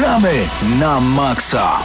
[0.00, 0.32] Gramy
[0.80, 1.78] na maksa!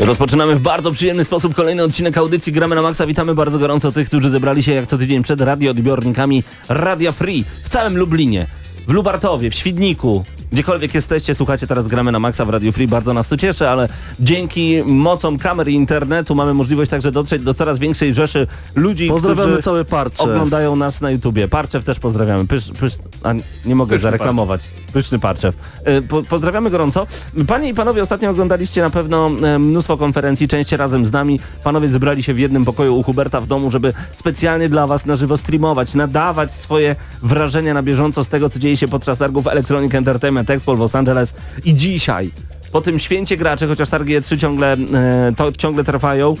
[0.00, 3.06] Rozpoczynamy w bardzo przyjemny sposób kolejny odcinek audycji Gramy na Maxa.
[3.06, 7.68] Witamy bardzo gorąco tych, którzy zebrali się jak co tydzień przed radioodbiornikami Radia Free w
[7.68, 8.46] całym Lublinie,
[8.86, 13.12] w Lubartowie, w Świdniku, Gdziekolwiek jesteście, słuchacie teraz gramy na Maxa w Radio Free, bardzo
[13.12, 13.88] nas to cieszy, ale
[14.20, 19.48] dzięki mocom kamer i internetu mamy możliwość także dotrzeć do coraz większej rzeszy ludzi, Pozdrawiamy
[19.48, 20.22] którzy całe parcze.
[20.22, 21.48] oglądają nas na YouTubie.
[21.48, 22.46] Parczew też pozdrawiamy.
[22.46, 23.32] Pysz, pysz, a
[23.64, 24.60] nie mogę Pyszny zareklamować.
[24.92, 25.54] Pyszny Parczew.
[25.88, 27.06] Y, Po, pozdrawiamy gorąco.
[27.46, 31.40] Panie i panowie, ostatnio oglądaliście na pewno e, mnóstwo konferencji, część razem z nami.
[31.64, 35.16] Panowie zebrali się w jednym pokoju u Huberta w domu, żeby specjalnie dla was na
[35.16, 39.94] żywo streamować, nadawać swoje wrażenia na bieżąco z tego, co dzieje się podczas targów Electronic
[39.94, 41.34] Entertainment Expo w Los Angeles.
[41.64, 42.30] I dzisiaj,
[42.72, 46.34] po tym święcie graczy, chociaż targi E3 ciągle, e, to ciągle trwają,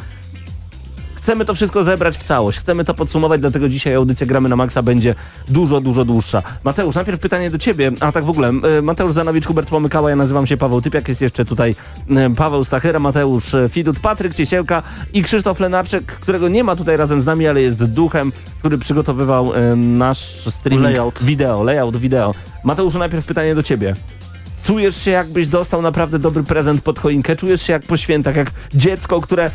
[1.28, 4.82] chcemy to wszystko zebrać w całość, chcemy to podsumować, dlatego dzisiaj audycja Gramy na Maxa
[4.82, 5.14] będzie
[5.48, 6.42] dużo, dużo dłuższa.
[6.64, 10.16] Mateusz, najpierw pytanie do Ciebie, a tak w ogóle, e, Mateusz Zanowicz, Hubert Pomykała, ja
[10.16, 11.74] nazywam się Paweł Typiak, jest jeszcze tutaj
[12.10, 16.96] e, Paweł Stachyra, Mateusz e, Fidut, Patryk Ciesielka i Krzysztof Lenarczyk, którego nie ma tutaj
[16.96, 21.22] razem z nami, ale jest duchem, który przygotowywał nasz streaming Layout.
[21.22, 22.34] wideo, layout wideo.
[22.64, 23.94] Mateuszu, najpierw pytanie do Ciebie.
[24.64, 27.36] Czujesz się jakbyś dostał naprawdę dobry prezent pod choinkę?
[27.36, 29.50] Czujesz się jak po świętach, jak dziecko, które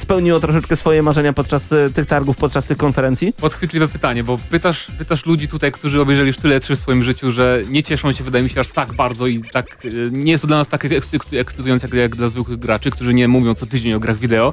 [0.00, 3.32] spełniło troszeczkę swoje marzenia podczas e, tych targów, podczas tych konferencji?
[3.32, 7.32] Podchwytliwe pytanie, bo pytasz, pytasz ludzi tutaj, którzy obejrzeli już tyle trzy w swoim życiu,
[7.32, 10.42] że nie cieszą się, wydaje mi się, aż tak bardzo i tak e, nie jest
[10.42, 13.66] to dla nas tak ekscy- ekscytujące jak, jak dla zwykłych graczy, którzy nie mówią co
[13.66, 14.52] tydzień o grach wideo,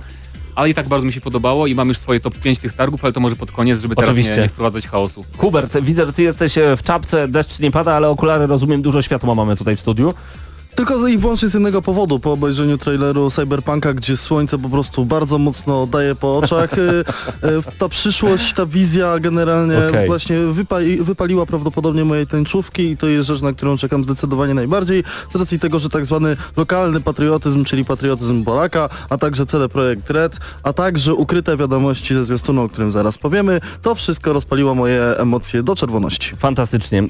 [0.55, 3.03] ale i tak bardzo mi się podobało i mam już swoje top 5 tych targów,
[3.03, 4.35] ale to może pod koniec, żeby teraz Oczywiście.
[4.35, 5.25] nie, nie wprowadzać chaosu.
[5.37, 9.01] Hubert, widzę, że ty jesteś e, w czapce, deszcz nie pada, ale okulary, rozumiem, dużo
[9.01, 10.13] światła mamy tutaj w studiu.
[10.78, 15.38] Tylko i wyłącznie z jednego powodu, po obejrzeniu traileru Cyberpunka, gdzie słońce po prostu bardzo
[15.38, 16.73] mocno daje po oczach.
[16.73, 17.00] e,
[17.58, 20.08] e, ta przyszłość, ta wizja generalnie Okej.
[20.08, 25.04] właśnie wypali, wypaliła prawdopodobnie moje tęczówki i to jest rzecz, na którą czekam zdecydowanie najbardziej,
[25.33, 30.10] z racji tego, że tak zwany lokalny patriotyzm, czyli patriotyzm Polaka, a także CD Projekt
[30.10, 35.17] Red, a także ukryte wiadomości ze zwiastunu, o którym zaraz powiemy, to wszystko rozpaliło moje
[35.17, 36.36] emocje do czerwoności.
[36.36, 36.99] Fantastycznie.
[36.99, 37.08] E,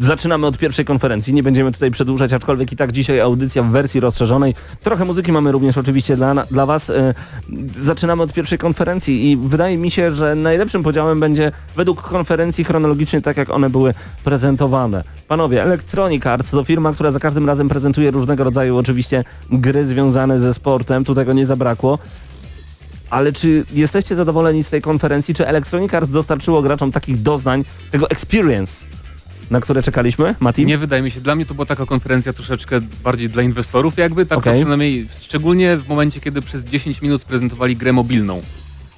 [0.00, 4.00] Zaczynamy od pierwszej konferencji, nie będziemy tutaj przedłużać, aczkolwiek i tak dzisiaj audycja w wersji
[4.00, 4.54] rozszerzonej.
[4.82, 6.90] Trochę muzyki mamy również oczywiście dla, dla Was.
[6.90, 7.14] E,
[7.76, 13.22] Zaczynamy od pierwszej konferencji i wydaje mi się, że najlepszym podziałem będzie według konferencji chronologicznie
[13.22, 13.94] tak, jak one były
[14.24, 15.04] prezentowane.
[15.28, 20.40] Panowie, Electronic Arts to firma, która za każdym razem prezentuje różnego rodzaju oczywiście gry związane
[20.40, 21.98] ze sportem, tu tego nie zabrakło.
[23.10, 25.34] Ale czy jesteście zadowoleni z tej konferencji?
[25.34, 28.87] Czy Electronic Arts dostarczyło graczom takich doznań, tego experience,
[29.50, 30.66] na które czekaliśmy, Mati?
[30.66, 34.26] Nie wydaje mi się, dla mnie to była taka konferencja troszeczkę bardziej dla inwestorów jakby,
[34.26, 38.42] tak to przynajmniej, szczególnie w momencie, kiedy przez 10 minut prezentowali grę mobilną.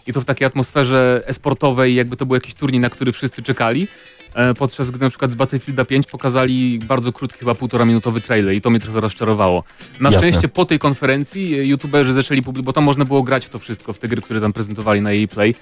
[0.06, 3.88] I to w takiej atmosferze esportowej, jakby to był jakiś turniej, na który wszyscy czekali.
[4.34, 8.54] E, podczas gdy na przykład z Battlefielda 5 pokazali bardzo krótki, chyba półtora minutowy trailer
[8.54, 9.64] i to mnie trochę rozczarowało.
[10.00, 10.28] Na Jasne.
[10.28, 13.92] szczęście po tej konferencji e, youtuberzy zaczęli publikować, bo tam można było grać to wszystko,
[13.92, 15.54] w te gry, które tam prezentowali na EA Play,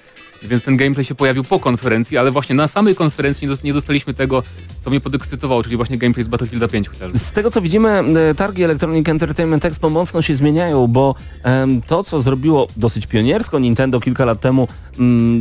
[0.43, 3.73] więc ten gameplay się pojawił po konferencji, ale właśnie na samej konferencji nie dos- nie
[3.73, 4.43] dostaliśmy tego,
[4.81, 7.19] co mnie podekscytowało, czyli właśnie gameplay z Battlefielda 5 chociażby.
[7.19, 12.03] Z tego co widzimy, e, targi Electronic Entertainment Expo mocno się zmieniają, bo em, to
[12.03, 14.67] co zrobiło dosyć pioniersko Nintendo kilka lat temu,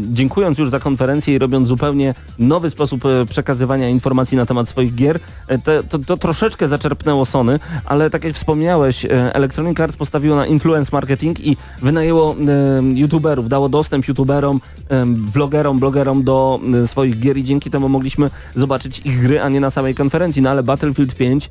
[0.02, 5.20] dziękując już za konferencję i robiąc zupełnie nowy sposób przekazywania informacji na temat swoich gier,
[5.48, 10.36] e, to, to, to troszeczkę zaczerpnęło Sony, ale tak jak wspomniałeś, e, Electronic Arts postawiło
[10.36, 12.36] na influence marketing i wynajęło
[12.78, 14.60] em, youtuberów, dało dostęp youtuberom,
[15.32, 19.70] vlogerom, blogerom do swoich gier i dzięki temu mogliśmy zobaczyć ich gry, a nie na
[19.70, 20.42] samej konferencji.
[20.42, 21.50] No ale Battlefield 5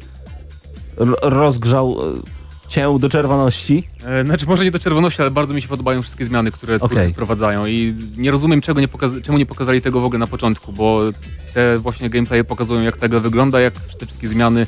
[0.99, 2.36] r- rozgrzał e,
[2.69, 3.83] cię do czerwoności.
[4.05, 6.95] E, Znaczy może nie do czerwoności, ale bardzo mi się podobają wszystkie zmiany, które twórcy
[6.95, 7.13] Okej.
[7.13, 8.87] wprowadzają i nie rozumiem czego nie
[9.23, 11.01] czemu nie pokazali tego w ogóle na początku, bo
[11.53, 14.67] te właśnie gameplaye pokazują jak ta gra wygląda, jak te wszystkie zmiany,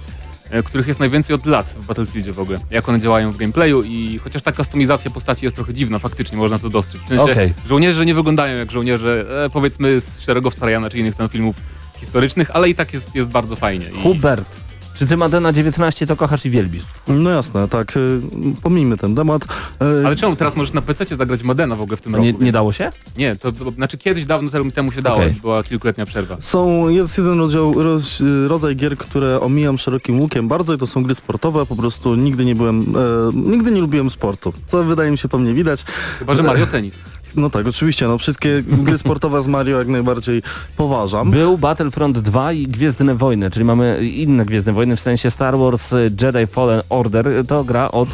[0.50, 3.84] e, których jest najwięcej od lat w Battlefieldzie w ogóle, jak one działają w gameplayu
[3.84, 7.02] i chociaż ta kustomizacja postaci jest trochę dziwna, faktycznie można to dostrzec.
[7.02, 7.54] W sensie Okej.
[7.68, 11.56] żołnierze nie wyglądają jak żołnierze e, powiedzmy z Szeregowca Ryana czy innych tam filmów
[12.00, 13.86] historycznych, ale i tak jest, jest bardzo fajnie.
[14.00, 14.04] I...
[14.04, 14.69] Hubert,
[15.00, 16.84] czy ty Madena 19 to kochasz i wielbisz?
[17.08, 18.20] No jasne, tak, y,
[18.64, 19.44] pomijmy ten temat.
[19.44, 19.48] Y,
[20.08, 22.26] Ale czemu teraz możesz na PC zagrać Madena w ogóle w tym roku?
[22.26, 22.92] nie, nie dało się?
[23.18, 25.34] Nie, to, to znaczy kiedyś dawno temu- temu się dało, Okej.
[25.42, 26.38] była kilkuletnia przerwa.
[26.40, 31.04] Są, jest jeden rodzaj, roz, rodzaj gier, które omijam szerokim łukiem bardzo i to są
[31.04, 32.86] gry sportowe, po prostu nigdy nie byłem, e,
[33.34, 35.84] nigdy nie lubiłem sportu, co wydaje mi się po mnie widać.
[36.20, 36.94] Chyba, że Mario Tennis.
[37.36, 40.42] No tak, oczywiście, no wszystkie gry sportowe z Mario jak najbardziej
[40.78, 41.32] poważam.
[41.32, 45.92] Był Battlefront 2 i Gwiezdne Wojny, czyli mamy inne Gwiezdne Wojny, w sensie Star Wars
[46.22, 47.46] Jedi Fallen Order.
[47.48, 48.10] To gra od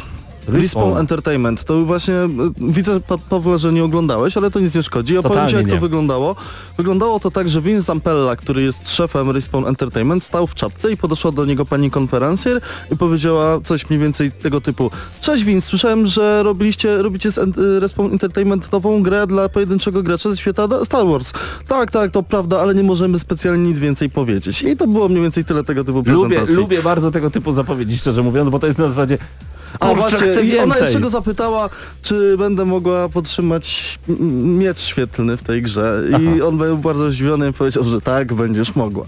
[0.48, 0.96] Respawn.
[0.98, 1.64] Entertainment.
[1.64, 2.28] To właśnie, e,
[2.58, 5.18] widzę Pa- Pawle, że nie oglądałeś, ale to nic nie szkodzi.
[5.18, 5.72] Opowiem Totalnie ci jak nie.
[5.74, 6.36] to wyglądało.
[6.78, 10.96] Wyglądało to tak, że Vince Zampella, który jest szefem Respawn Entertainment, stał w czapce i
[10.96, 12.60] podeszła do niego pani konferencjer
[12.92, 14.90] i powiedziała coś mniej więcej tego typu.
[15.20, 20.30] Cześć Vince, słyszałem, że robiliście, robicie z y, Respawn Entertainment nową grę dla pojedynczego gracza
[20.30, 21.32] ze świata Star Wars.
[21.68, 24.62] Tak, tak, to prawda, ale nie możemy specjalnie nic więcej powiedzieć.
[24.62, 26.56] I to było mniej więcej tyle tego typu Lubię, prezentacji.
[26.56, 29.18] lubię bardzo tego typu zapowiedzi, szczerze mówiąc, bo to jest na zasadzie
[29.80, 30.82] A kurczę, właśnie, chcę i ona więcej.
[30.82, 31.68] jeszcze go zapytała,
[32.02, 36.02] czy będę mogła podtrzymać m- miecz świetlny w tej grze.
[36.36, 39.04] I on był bardzo zdziwiony i powiedział, że tak, będziesz mogła.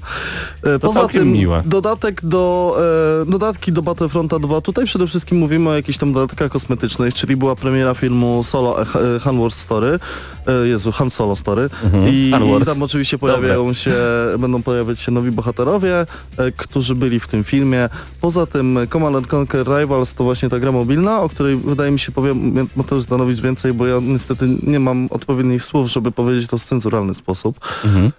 [0.62, 1.62] E, To całkiem miłe.
[1.66, 2.76] dodatek do,
[3.22, 4.60] e, dodatki do Battlefronta 2.
[4.60, 8.84] Tutaj przede wszystkim mówimy o jakichś tam dodatkach kosmetycznych, czyli była premiera filmu Solo e,
[9.16, 9.98] e, Han Wars Story.
[10.48, 11.68] E, Jezu, Han Solo Story.
[12.10, 12.62] I, Han Wars.
[12.62, 13.94] I tam oczywiście pojawiają się,
[14.38, 16.06] będą pojawiać się nowi bohaterowie,
[16.36, 17.88] e, którzy byli w tym filmie.
[18.20, 21.98] Poza tym Command and Conquer Rivals to właśnie ta gra mobilna, o której wydaje mi
[21.98, 26.58] się powiem Mateusz Danowicz więcej, bo ja niestety nie mam odpowiednich słów, żeby powiedzieć to
[26.58, 27.60] w cenzuralny sposób.
[27.84, 28.12] Mhm.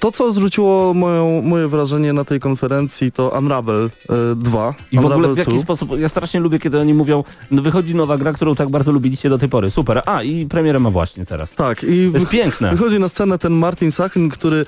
[0.00, 4.74] To, co zwróciło moją, moje wrażenie na tej konferencji to Unravel e, 2.
[4.92, 5.62] I w ogóle w jaki 2.
[5.62, 9.28] sposób, ja strasznie lubię, kiedy oni mówią, no wychodzi nowa gra, którą tak bardzo lubiliście
[9.28, 11.47] do tej pory, super, a i premierę ma właśnie teraz.
[11.56, 12.70] Tak, i To jest piękne.
[12.70, 14.64] Wychodzi na scenę ten Martin Sachin, który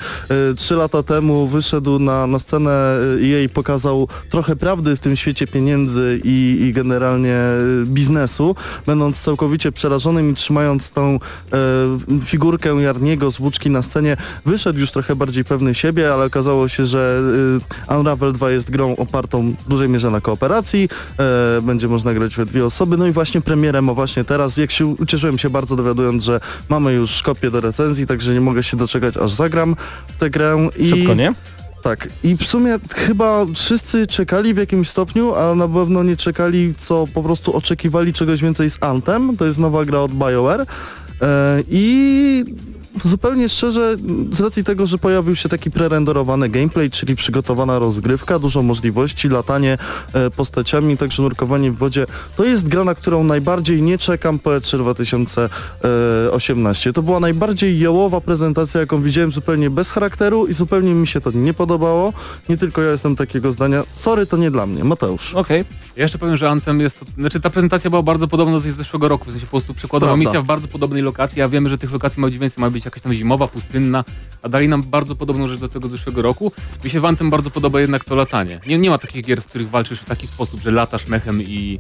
[0.51, 5.01] e, trzy lata temu wyszedł na, na scenę e, i jej pokazał trochę prawdy w
[5.01, 8.57] tym świecie pieniędzy i, i generalnie e, biznesu,
[8.87, 11.19] będąc całkowicie przerażonym i trzymając tą
[11.53, 11.59] e,
[12.25, 14.17] figurkę Jarniego z włóczki na scenie,
[14.47, 17.21] wyszedł już trochę bardziej pewny siebie, ale okazało się, że
[17.89, 20.89] e, Unravel 2 jest grą opartą w dużej mierze na kooperacji,
[21.19, 24.71] e, będzie można grać we dwie osoby, no i właśnie premierę ma właśnie teraz, jak
[24.71, 28.77] się ucieszyłem się bardzo dowiadując, że mamy już kopię do recenzji, także nie mogę się
[28.77, 29.77] doczekać aż zagram
[30.09, 31.33] w tę grę i Szybko, nie?
[31.83, 32.09] tak.
[32.25, 37.07] I w sumie chyba wszyscy czekali w jakimś stopniu, a na pewno nie czekali, co
[37.15, 39.37] po prostu oczekiwali czegoś więcej z Anthem.
[39.37, 40.67] To jest nowa gra od BioWare.
[41.23, 42.45] E, I
[43.05, 43.97] zupełnie szczerze,
[44.33, 49.79] z racji tego, że pojawił się taki prerenderowany gameplay, czyli przygotowana rozgrywka, dużo możliwości, latanie
[50.13, 52.07] e, postaciami, także nurkowanie w wodzie,
[52.37, 56.93] to jest gra, na którą najbardziej nie czekam po E3 2018.
[56.93, 61.31] To była najbardziej jałowa prezentacja, jaką widziałem, zupełnie bez charakteru i zupełnie mi się to
[61.31, 62.13] nie podobało.
[62.49, 63.83] Nie tylko ja jestem takiego zdania.
[63.95, 64.85] Sorry, to nie dla mnie.
[64.85, 65.35] Mateusz.
[65.35, 65.65] Okej.
[65.97, 68.77] Ja jeszcze powiem, że Anthem jest, znaczy ta prezentacja była bardzo podobna do tej z
[68.77, 70.31] zeszłego roku, w sensie po prostu przykładowa Prawda.
[70.31, 72.80] misja w bardzo podobnej lokacji, a wiemy, że tych lokacji ma być więcej, ma być
[72.85, 74.05] jakaś tam zimowa, pustynna,
[74.43, 76.53] a dali nam bardzo podobną rzecz do tego zeszłego roku.
[76.85, 78.61] Mi się w bardzo podoba jednak to latanie.
[78.67, 81.79] Nie, nie ma takich gier, w których walczysz w taki sposób, że latasz mechem i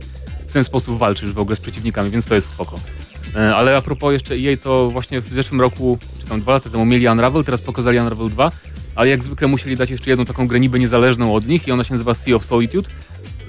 [0.49, 2.77] w ten sposób walczysz w ogóle z przeciwnikami, więc to jest spoko.
[3.37, 6.71] E, Ale a propos jeszcze EA, to właśnie w zeszłym roku, czy tam dwa lata
[6.71, 8.51] temu mieli Unravel, teraz pokazali Unravel 2,
[8.95, 11.85] ale jak zwykle musieli dać jeszcze jedną taką grę niby niezależną od nich i ona
[11.85, 12.91] się nazywa Sea of Solitude.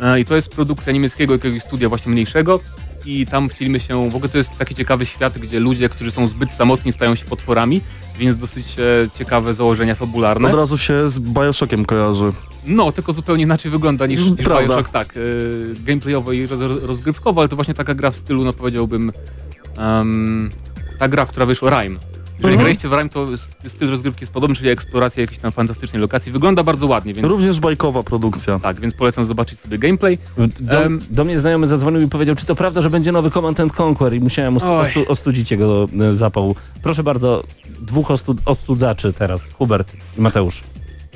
[0.02, 2.60] E, I to jest produkcja niemieckiego jakiegoś studia właśnie mniejszego
[3.06, 6.28] i tam wcielimy się, w ogóle to jest taki ciekawy świat, gdzie ludzie, którzy są
[6.28, 7.82] zbyt samotni stają się potworami,
[8.20, 10.50] więc dosyć e, ciekawe założenia fabularne.
[10.50, 12.34] Od razu się z Bioshockiem kojarzy.
[12.66, 14.68] No, tylko zupełnie inaczej wygląda niż, niż Prawda.
[14.68, 15.20] Bioshock, tak, e,
[15.86, 19.12] gameplayowo i roz, rozgrywkowo, ale to właśnie taka gra w stylu, no powiedziałbym,
[19.78, 20.50] em,
[21.00, 22.11] ta gra, która wyszła, Rime.
[22.42, 22.60] Jeżeli Mhm.
[22.60, 23.28] graliście w Rime, to
[23.70, 26.32] styl rozgrywki jest podobny, czyli eksploracja jakiejś tam fantastycznej lokacji.
[26.32, 28.60] Wygląda bardzo ładnie, więc Również bajkowa produkcja.
[28.60, 30.18] tak, więc polecam zobaczyć sobie gameplay.
[30.60, 31.02] Do, Em.
[31.10, 34.14] do mnie znajomy zadzwonił i powiedział, czy to prawda, że będzie nowy Command and Conquer
[34.14, 36.56] i musiałem ostu, ostudzić jego e, zapał.
[36.84, 37.44] Proszę bardzo,
[37.82, 40.62] dwóch ostu, ostudzaczy teraz, Hubert i Mateusz.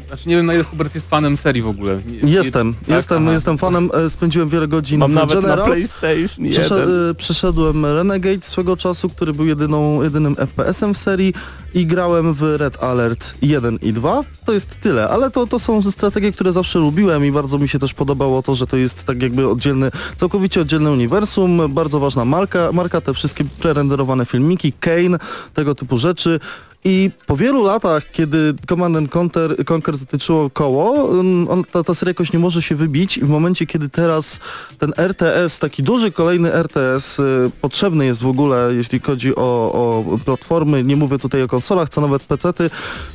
[0.08, 2.00] Znaczy nie wiem na ile Hubert jest fanem serii w ogóle.
[2.24, 3.34] Nie- Jestem, nie- jestem, aha.
[3.34, 5.68] jestem fanem, e, spędziłem wiele godzin Mam w nawet na Generals.
[5.70, 7.10] PlayStation Przyszedł, 1.
[7.12, 11.34] e, przyszedłem Renegade swego czasu, który był jedyną, jedynym FPS-em w serii
[11.74, 14.22] i grałem w Red Alert 1 i 2.
[14.46, 17.80] To jest tyle, ale to, to są strategie, które zawsze lubiłem i bardzo mi się
[17.80, 22.72] też podobało to, że to jest tak jakby oddzielny, całkowicie oddzielne uniwersum, bardzo ważna marka,
[22.72, 25.18] marka te wszystkie prerenderowane filmiki, Kane,
[25.54, 26.40] tego typu rzeczy.
[26.88, 31.10] I po wielu latach, kiedy Command and Conquer, Conquer zatyczyło koło,
[31.50, 33.18] on, ta, ta seria jakoś nie może się wybić.
[33.18, 34.40] I w momencie, kiedy teraz
[34.80, 40.18] ten RTS, taki duży kolejny RTS y, potrzebny jest w ogóle, jeśli chodzi o, o
[40.26, 42.70] platformy, nie mówię tutaj o konsolach, co nawet PC-ty,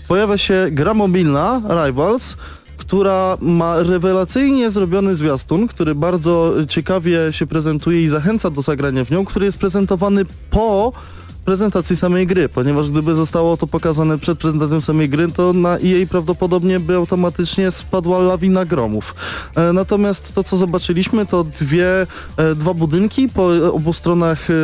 [0.09, 2.37] pojawia się gra mobilna, Rivals,
[2.77, 9.11] która ma rewelacyjnie zrobiony zwiastun, który bardzo ciekawie się prezentuje i zachęca do zagrania w
[9.11, 10.93] nią, który jest prezentowany po
[11.45, 16.07] prezentacji samej gry, ponieważ gdyby zostało to pokazane przed prezentacją samej gry, to na EA
[16.11, 19.15] prawdopodobnie by automatycznie spadła lawina gromów.
[19.57, 22.07] E, natomiast to, co zobaczyliśmy, to dwie,
[22.37, 24.55] e, dwa budynki po obu stronach e,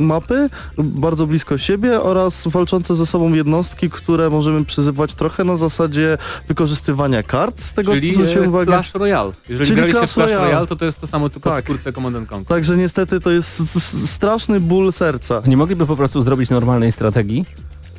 [0.00, 6.18] mapy, bardzo blisko siebie oraz walczące ze sobą jednostki, które możemy przyzywać trochę na zasadzie
[6.48, 8.72] wykorzystywania kart, z tego Czyli co zwróciłem e, uwagę.
[8.72, 9.32] Clash Royale.
[9.48, 10.44] Jeżeli Czyli graliście Clash Royale.
[10.44, 11.64] Royale, to to jest to samo tylko Tak.
[11.64, 12.48] w skórce Command and Conquer.
[12.48, 15.42] Także niestety to jest straszny ból serca.
[15.46, 17.44] Nie mogliby po prostu zrobić normalnej strategii?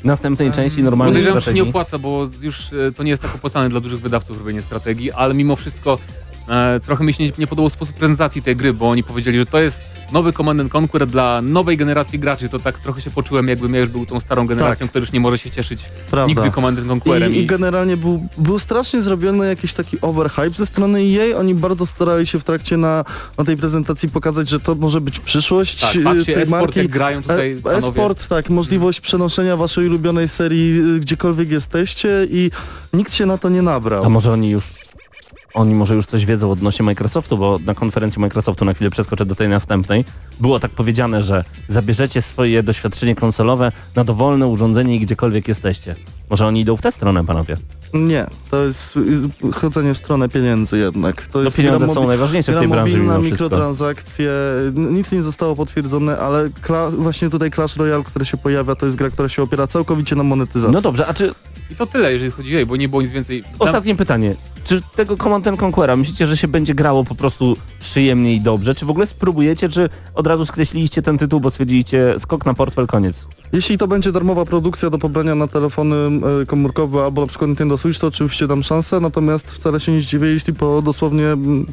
[0.04, 1.64] Następnej części normalnej Podejrzewam, że się strategii?
[1.64, 5.12] nie opłaca, bo już e, to nie jest tak opłacane dla dużych wydawców robienie strategii,
[5.12, 5.98] ale mimo wszystko
[6.50, 9.46] e, trochę mi się nie, nie podobał sposób prezentacji tej gry, bo oni powiedzieli, że
[9.46, 9.82] to jest
[10.12, 12.50] nowy Command and Conquer dla nowej generacji graczy.
[12.50, 15.20] To tak trochę się poczułem, jakbym ja już był tą starą generacją, która już nie
[15.20, 16.28] może się cieszyć Prawda.
[16.28, 17.34] nigdy Command and Conquerem.
[17.34, 21.38] I, I generalnie był, był strasznie zrobiony jakiś taki overhype ze strony EA.
[21.38, 23.06] Oni bardzo starali się w trakcie na,
[23.38, 26.80] na tej prezentacji pokazać, że to może być przyszłość tak, patrzcie, tej e-sport marki.
[26.80, 27.88] jak grają tutaj E- panowie.
[27.88, 32.52] E-sport, tak, możliwość przenoszenia waszej ulubionej serii gdziekolwiek jesteście i
[32.94, 34.06] nikt się na to nie nabrał.
[34.06, 34.81] A może oni już
[35.54, 39.36] oni może już coś wiedzą odnośnie Microsoftu, bo na konferencji Microsoftu na chwilę przeskoczę do
[39.36, 40.06] tej następnej.
[40.40, 45.96] Było tak powiedziane, że zabierzecie swoje doświadczenie konsolowe na dowolne urządzenie i gdziekolwiek jesteście.
[46.30, 47.58] Może oni idą w tę stronę, panowie.
[47.94, 51.22] Nie, to jest y, chodzenie w stronę pieniędzy jednak.
[51.22, 54.32] To No jest pieniądze są najważniejsze w tej branży mobilna, mikrotransakcje,
[54.76, 56.50] nic nie zostało potwierdzone, ale
[56.98, 60.24] właśnie tutaj Clash Royale, który się pojawia, to jest gra, która się opiera całkowicie na
[60.24, 60.74] monetyzacji.
[60.74, 61.32] No dobrze, a czy
[61.72, 63.44] I to tyle, jeżeli chodzi o bo nie było nic więcej.
[63.60, 64.36] Ostatnie pytanie.
[64.64, 68.76] Czy tego Command and Conquera myślicie, że się będzie grało po prostu przyjemnie i dobrze?
[68.76, 72.88] Czy w ogóle spróbujecie, czy od razu skreśliliście ten tytuł, bo stwierdziliście skok na portfel,
[72.88, 73.28] koniec?
[73.54, 75.96] Jeśli to będzie darmowa produkcja do pobrania na telefony
[76.42, 80.02] e, komórkowe albo na przykład Nintendo Switch, to oczywiście dam szansę, natomiast wcale się nie
[80.02, 81.26] zdziwię, jeśli po dosłownie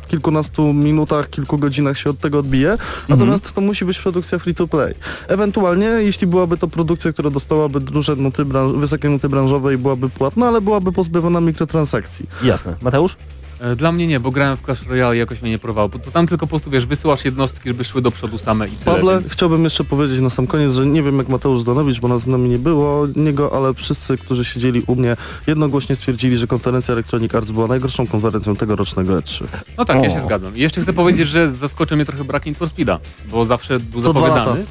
[0.09, 2.79] kilkunastu minutach, kilku godzinach się od tego odbije.
[3.09, 4.95] Natomiast to musi być produkcja free to play.
[5.29, 8.45] Ewentualnie, jeśli byłaby to produkcja, która dostałaby duże nuty,
[8.77, 12.27] wysokie nuty branżowe i byłaby płatna, ale byłaby pozbawiona mikrotransakcji.
[12.43, 12.77] Jasne.
[12.83, 13.17] Mateusz?
[13.61, 15.99] E, Dla mnie nie, bo grałem w Clash Royale i jakoś mnie nie porwało, bo
[15.99, 18.97] to tam tylko po prostu, wiesz, wysyłasz jednostki, żeby szły do przodu same i tyle.
[18.97, 22.09] Pawle, więc- chciałbym jeszcze powiedzieć na sam koniec, że nie wiem jak Mateusz Zdanowicz, bo
[22.09, 26.47] nas z nami nie było niego, ale wszyscy, którzy siedzieli u mnie, jednogłośnie stwierdzili, że
[26.47, 29.45] konferencja Electronic Arts była najgorszą konferencją tegorocznego E E3.
[29.79, 30.15] No tak, ja O.
[30.15, 30.57] się zgadzam.
[30.57, 32.99] I jeszcze chcę powiedzieć, że zaskoczy mnie trochę brak Need for Speeda,
[33.31, 34.65] bo zawsze był Co dwa zapowiadany.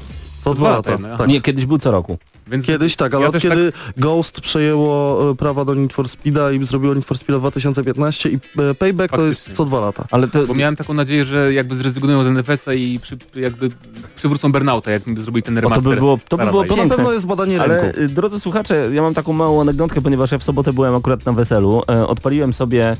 [0.44, 0.90] Co dwa lata.
[0.90, 1.18] jednak, aha.
[1.18, 1.28] Tak.
[1.28, 2.18] Nie, kiedyś był co roku.
[2.50, 6.08] Więc Kiedyś tak, ale ja od też kiedy Ghost przejęło e, prawa do Need for
[6.08, 9.56] Speeda i zrobiło Need for Speeda 2015 i e, Payback to jest Faktycznie.
[9.56, 10.04] co dwa lata.
[10.10, 10.46] Ale to...
[10.46, 13.68] Bo miałem taką nadzieję, że jakby zrezygnują z NFS-a i przy, jakby
[14.16, 15.84] przywrócą Burnouta, jak zrobili ten O, remaster.
[15.84, 16.64] to by było, to by było.
[16.64, 18.00] To na pewno jest badanie Ale rynku.
[18.00, 21.32] y, drodzy słuchacze, ja mam taką małą anegdotkę, ponieważ ja w sobotę byłem akurat na
[21.32, 21.82] weselu.
[21.90, 22.96] E, odpaliłem sobie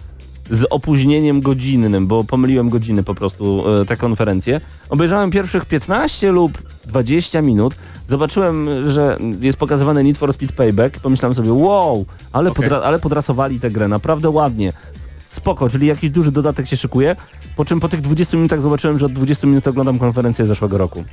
[0.51, 4.61] z opóźnieniem godzinnym, bo pomyliłem godziny po prostu e, tę konferencję.
[4.91, 7.75] Obejrzałem pierwszych 15 lub 20 minut.
[8.09, 11.01] Zobaczyłem, że jest pokazywany Need for Speed Payback.
[11.01, 12.65] Pomyślałem sobie, wow, ale, Okej.
[12.69, 14.73] podra- ale podrasowali tę grę, naprawdę ładnie.
[15.31, 17.17] Spoko, czyli jakiś duży dodatek się szykuje.
[17.57, 21.05] Po czym po tych 20 minutach zobaczyłem, że od 20 minut oglądam konferencję zeszłego roku.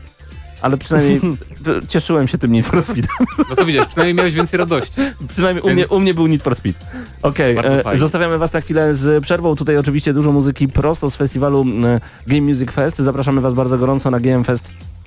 [0.66, 1.22] Ale przynajmniej
[1.90, 3.08] cieszyłem się tym Need for Speed.
[3.50, 5.02] No to widzisz, przynajmniej miałeś więcej radości.
[5.28, 6.86] Przynajmniej u, Więc- mnie, u mnie był Need for Speed.
[7.22, 9.56] Okej, Bardzo e, zostawiamy Was na chwilę z przerwą.
[9.56, 12.98] Tutaj oczywiście dużo muzyki prosto z festiwalu e, Game Music Fest.
[12.98, 14.20] Zapraszamy Was bardzo gorąco na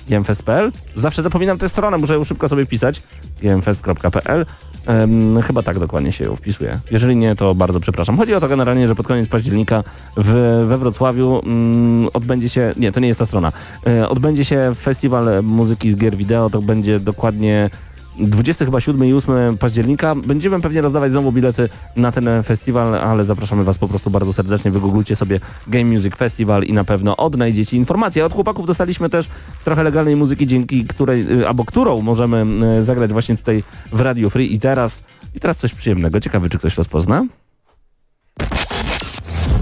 [0.08, 0.72] gamefest.pl.
[0.96, 3.02] Zawsze zapominam tę stronę, muszę ją szybko sobie wpisać.
[3.42, 4.46] gamefest.pl
[4.88, 6.78] Em, chyba tak dokładnie się ją wpisuje.
[6.90, 8.16] Jeżeli nie, to bardzo przepraszam.
[8.16, 9.84] Chodzi o to generalnie, że pod koniec października
[10.16, 13.52] w, we Wrocławiu mm, odbędzie się, nie, to nie jest ta strona,
[13.86, 17.70] e, odbędzie się festiwal muzyki z gier wideo, to będzie dokładnie
[18.18, 20.14] 20 chyba 7 i 8 października.
[20.14, 24.70] Będziemy pewnie rozdawać znowu bilety na ten festiwal, ale zapraszamy Was po prostu bardzo serdecznie.
[24.70, 28.26] Wygooglujcie sobie Game Music Festival i na pewno odnajdziecie informacje.
[28.26, 29.28] Od chłopaków dostaliśmy też
[29.64, 32.46] trochę legalnej muzyki, dzięki której, y, albo którą możemy
[32.80, 36.20] y, zagrać właśnie tutaj w Radio Free i teraz, i teraz coś przyjemnego.
[36.20, 37.24] Ciekawy, czy ktoś rozpozna?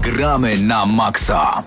[0.02, 1.62] Gramy na maksa.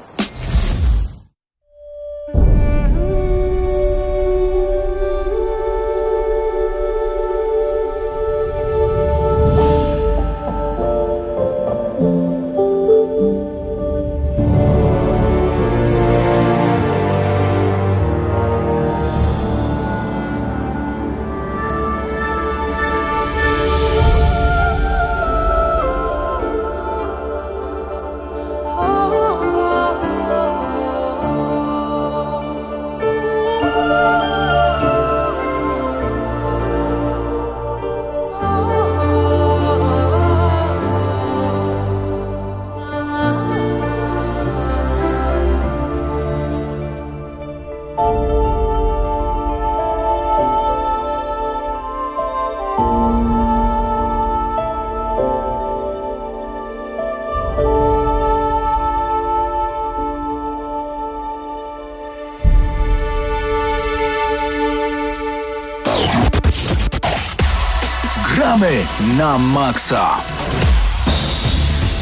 [69.20, 70.24] Na maksa.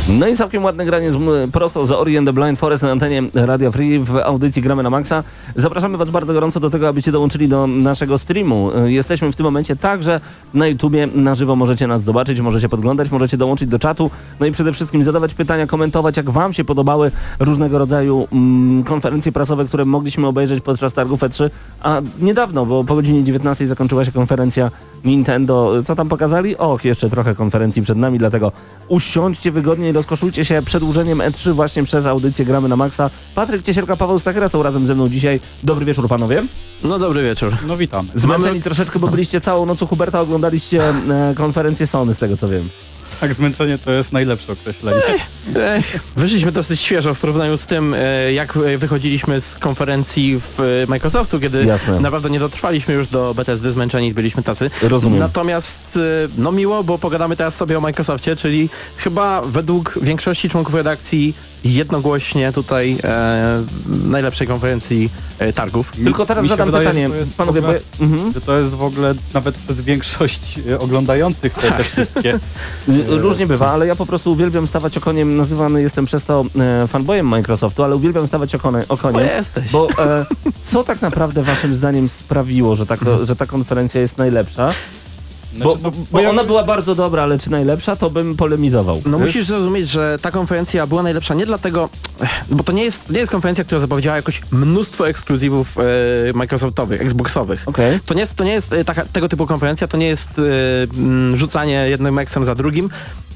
[0.09, 1.17] No i całkiem ładne granie z,
[1.51, 4.89] prosto z Ori and the Blind Forest na antenie Radio Free w audycji Gramy na
[4.89, 5.23] Maxa.
[5.55, 8.71] Zapraszamy Was bardzo gorąco do tego, abyście dołączyli do naszego streamu.
[8.85, 10.21] Y, Jesteśmy w tym momencie także
[10.53, 14.51] na YouTubie, na żywo możecie nas zobaczyć, możecie podglądać, możecie dołączyć do czatu, no i
[14.51, 19.85] przede wszystkim zadawać pytania, komentować, jak Wam się podobały różnego rodzaju mm, konferencje prasowe, które
[19.85, 21.49] mogliśmy obejrzeć podczas targów E3,
[21.83, 24.71] a niedawno, bo po godzinie 19 zakończyła się konferencja
[25.05, 25.83] Nintendo.
[25.85, 26.57] Co tam pokazali?
[26.57, 28.51] Och, jeszcze trochę konferencji przed nami, dlatego
[28.87, 33.09] usiądźcie wygodnie i rozkoszujcie się przedłużeniem E3 właśnie przez audycję Gramy na Maxa.
[33.35, 35.39] Patryk Ciesielka, Paweł Stachera są razem ze mną dzisiaj.
[35.63, 36.43] Dobry wieczór panowie.
[36.83, 37.53] No dobry wieczór.
[37.67, 38.09] No witamy.
[38.15, 42.49] Zmęczeni troszeczkę, bo byliście całą noc u Huberta, oglądaliście e, konferencję Sony, z tego co
[42.49, 42.69] wiem.
[43.21, 45.01] Tak, zmęczenie to jest najlepsze określenie.
[45.55, 50.85] Ech, Wyszliśmy dosyć świeżo w porównaniu z tym, e, jak e, wychodziliśmy z konferencji w
[50.87, 51.99] Microsoftu, kiedy Jasne.
[51.99, 54.69] naprawdę nie dotrwaliśmy już do Bethesdy, zmęczeni byliśmy tacy.
[54.81, 55.19] Rozumiem.
[55.19, 55.99] Natomiast,
[56.37, 62.51] no miło, bo pogadamy teraz sobie o Microsoftie, czyli chyba według większości członków redakcji jednogłośnie
[62.53, 63.63] tutaj e,
[64.03, 65.09] najlepszej konferencji
[65.39, 65.91] e, targów.
[65.91, 67.67] Tylko teraz Mi zadam wydaje, pytanie, że to panowie, bo...
[68.01, 68.33] Mhm.
[68.33, 72.39] Że to jest w ogóle nawet przez większość e, oglądających te, te wszystkie.
[72.89, 76.45] Y, Różnie bywa, ale ja po prostu uwielbiam stawać okoniem, nazywany jestem przez to
[76.83, 79.27] e, fanboyem Microsoftu, ale uwielbiam stawać okone, Bo okoniem.
[79.27, 79.71] jesteś.
[79.71, 80.25] Bo e,
[80.65, 84.73] co tak naprawdę waszym zdaniem sprawiło, że ta, ko- że ta konferencja jest najlepsza?
[85.53, 88.35] Bo, Znaczy, bo, no, bo ja- ona była bardzo dobra, ale czy najlepsza, to bym
[88.35, 89.01] polemizował.
[89.05, 91.89] No musisz zrozumieć, że ta konferencja była najlepsza nie dlatego,
[92.49, 95.81] bo to nie jest, nie jest konferencja, która zapowiedziała jakoś mnóstwo ekskluzywów e,
[96.33, 97.63] Microsoftowych, Xboxowych.
[97.65, 97.99] Okej.
[98.05, 100.29] To nie jest, to nie jest e, taka, tego typu konferencja, to nie jest
[101.33, 102.89] e, rzucanie jednym eksem za drugim.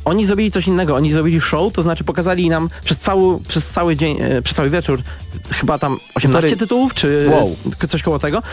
[0.06, 3.96] Oni zrobili coś innego, oni zrobili show, to znaczy pokazali nam przez cały, przez cały
[3.96, 5.00] dzień, e, przez cały wieczór
[5.51, 7.55] chyba tam 18 Półtorej- tytułów, czy Wow.
[7.89, 8.43] coś koło tego,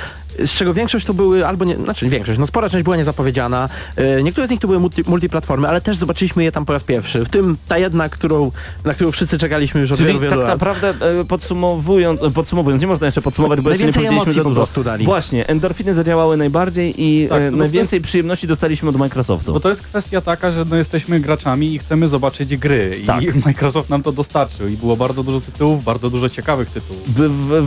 [0.47, 4.23] z czego większość to były albo nie, znaczy większość, no spora część była niezapowiedziana, e,
[4.23, 7.25] niektóre z nich to były multi, multiplatformy, ale też zobaczyliśmy je tam po raz pierwszy,
[7.25, 8.53] w tym ta jedna, którą,
[8.85, 10.49] na którą wszyscy czekaliśmy już od Czyli wielu, wielu tak lat.
[10.49, 10.89] naprawdę
[11.21, 14.49] e, podsumowując, e, podsumowując, nie można jeszcze podsumować, bo jeszcze nie powiedzieliśmy emocji za po
[14.49, 14.61] dużo.
[14.61, 15.05] prostu dali.
[15.05, 19.53] Właśnie, endorfiny zadziałały najbardziej i Tak, e, najwięcej przyjemności dostaliśmy od Microsoftu.
[19.53, 22.99] Bo to jest kwestia taka, że no jesteśmy graczami i chcemy zobaczyć gry.
[23.07, 23.23] Tak.
[23.23, 24.69] I Microsoft nam to dostarczył.
[24.69, 27.03] I było bardzo dużo tytułów, bardzo dużo ciekawych tytułów.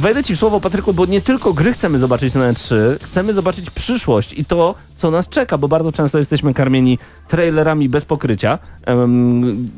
[0.02, 3.70] Wejdę ci w słowo, Patryku, bo nie tylko gry chcemy zobaczyć na E3, chcemy zobaczyć
[3.70, 8.60] przyszłość i to, co nas czeka, bo bardzo często jesteśmy karmieni trailerami bez pokrycia,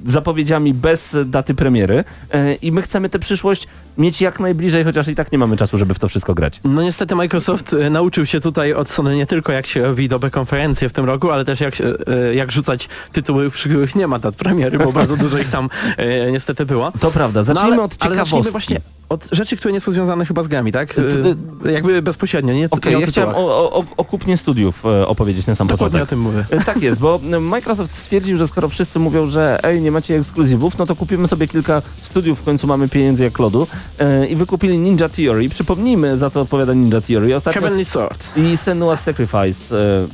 [0.06, 5.16] zapowiedziami bez daty premiery e, i my chcemy tę przyszłość mieć jak najbliżej, chociaż i
[5.16, 6.60] tak nie mamy czasu, żeby w to wszystko grać.
[6.64, 10.30] No niestety Microsoft e, nauczył się tutaj od Sony nie tylko jak się robi dobre
[10.32, 14.20] konferencje w tym roku, ale też jak, e, jak rzucać tytuły, przy których nie ma
[14.20, 16.92] dat premiery, bo bardzo dużo ich tam e, niestety było.
[17.00, 18.30] To prawda, zacznijmy no, ale, od ale ciekawostki.
[18.38, 18.80] zacznijmy właśnie
[19.10, 20.94] od rzeczy, które nie są związane chyba z grami, tak?
[20.94, 21.36] Ty-
[21.72, 25.56] jakby bezpośrednio, nie, Okej, nie o ja chciałem o, o, o kupnie studiów opowiedzieć na
[25.56, 26.10] sam Dokładnie o początek.
[26.10, 26.20] tym
[26.52, 26.64] mówię.
[26.66, 30.86] Tak jest, bo Microsoft stwierdził, że skoro wszyscy mówią, że ej, nie macie ekskluzywów, no
[30.86, 33.68] to kupimy sobie kilka studiów, w końcu mamy pieniędzy jak lodu
[34.00, 35.50] e, i wykupili Ninja Theory.
[35.50, 37.36] Przypomnijmy, za co odpowiada Ninja Theory.
[37.36, 38.38] Ostatnio Heavenly Sword.
[38.38, 39.76] i Senua's Sacrifice.
[39.76, 40.08] E,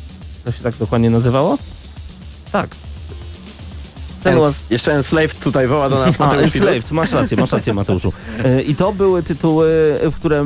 [0.45, 1.57] to się tak dokładnie nazywało?
[2.51, 2.69] Tak.
[4.23, 6.43] Senua's Jeszcze Enslaved tutaj woła do nas a, Mateusz.
[6.55, 8.13] Enslaved, masz rację, masz rację Mateuszu.
[8.43, 10.45] E, I to były tytuły, w które,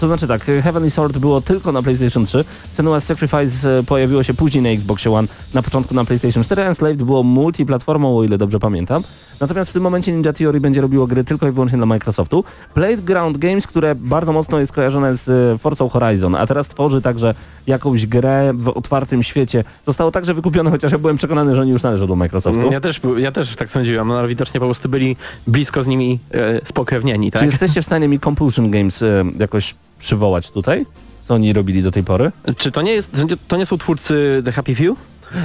[0.00, 2.44] to znaczy tak, Heavenly Sword było tylko na PlayStation 3,
[2.78, 7.22] Senua's Sacrifice pojawiło się później na Xboxie One, na początku na PlayStation 4, Enslaved było
[7.22, 9.02] multiplatformą, o ile dobrze pamiętam.
[9.40, 12.44] Natomiast w tym momencie Ninja Theory będzie robiło gry tylko i wyłącznie dla Microsoftu.
[12.74, 17.34] Playground Games, które bardzo mocno jest kojarzone z e, Forza Horizon, a teraz tworzy także
[17.66, 19.64] jakąś grę w otwartym świecie.
[19.86, 22.72] Zostało także wykupione, chociaż ja byłem przekonany, że oni już należą do Microsoftu.
[22.72, 25.16] Ja też, ja też tak sądziłem, no ale widocznie po prostu byli
[25.46, 27.40] blisko z nimi e, spokrewnieni, tak?
[27.42, 30.86] Czy jesteście w stanie mi Compulsion Games e, jakoś przywołać tutaj?
[31.24, 32.32] Co oni robili do tej pory?
[32.56, 33.16] Czy to nie jest,
[33.48, 34.96] to nie są twórcy The Happy Few?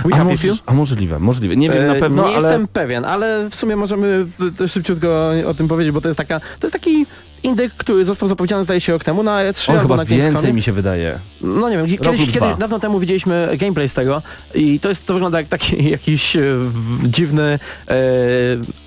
[0.06, 1.56] We A, moż, a możliwe, możliwe.
[1.56, 2.48] Nie wiem na E, pewno, nie ale...
[2.48, 4.26] jestem pewien, ale w sumie możemy
[4.68, 7.06] szybciutko o tym powiedzieć, bo to jest taka, to jest taki
[7.44, 10.32] indyk, który został zapowiedziany zdaje się rok temu na E3 O, albo na Gamescomie.
[10.34, 11.20] więcej mi się wydaje.
[11.42, 12.48] No nie wiem, lub kiedyś, dwa.
[12.48, 14.22] kiedy, dawno temu widzieliśmy gameplay z tego
[14.56, 17.96] i to jest, to wygląda jak taki jakiś e, w- dziwny e,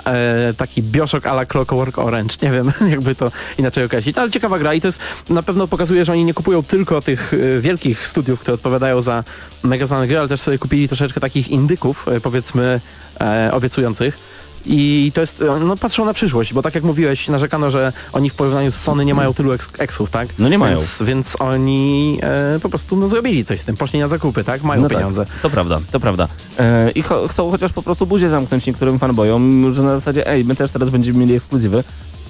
[0.06, 4.58] e, taki Bioshock a la Clockwork Orange, nie wiem jakby to inaczej określić, ale ciekawa
[4.58, 4.98] gra i to jest,
[5.30, 9.24] na pewno pokazuje, że oni nie kupują tylko tych e, wielkich studiów, które odpowiadają za
[9.62, 12.80] mega znane gry, ale też sobie kupili troszeczkę takich indyków, e, powiedzmy
[13.20, 14.31] e, obiecujących.
[14.66, 18.30] I to jest, e, no patrzą na przyszłość, bo tak jak mówiłeś, narzekano, że oni
[18.30, 20.28] w porównaniu z Sony nie mają tylu eks- eksów, tak?
[20.38, 20.76] No nie mają.
[20.78, 24.62] Więc, więc oni e, po prostu no, zrobili coś z tym, poszli na zakupy, tak?
[24.62, 25.26] Mają No pieniądze.
[25.26, 26.28] Tak, to prawda, to prawda.
[26.58, 30.44] E, I cho chcą chociaż po prostu buzię zamknąć niektórym fanboyom, że na zasadzie, ej,
[30.44, 31.84] my też teraz będziemy mieli ekskluzywy.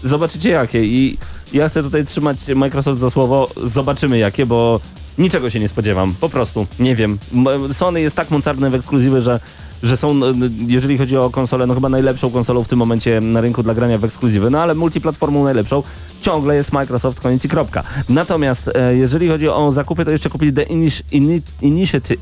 [0.04, 1.18] Zobaczycie jakie i
[1.52, 4.80] ja chcę tutaj trzymać Microsoft za słowo, zobaczymy jakie, bo
[5.18, 7.18] Niczego się nie spodziewam, po prostu, nie wiem.
[7.72, 9.40] Sony jest tak mocarne w ekskluzywy, że
[9.82, 10.26] że są, no,
[10.66, 13.98] jeżeli chodzi o konsolę, no chyba najlepszą konsolą w tym momencie na rynku dla grania
[13.98, 15.82] w ekskluzywy, no ale multiplatformą najlepszą
[16.20, 17.82] ciągle jest Microsoft, koniec i kropka.
[18.08, 22.20] Natomiast e, jeżeli chodzi o zakupy, to jeszcze kupili The Initi- Ini- Initiative,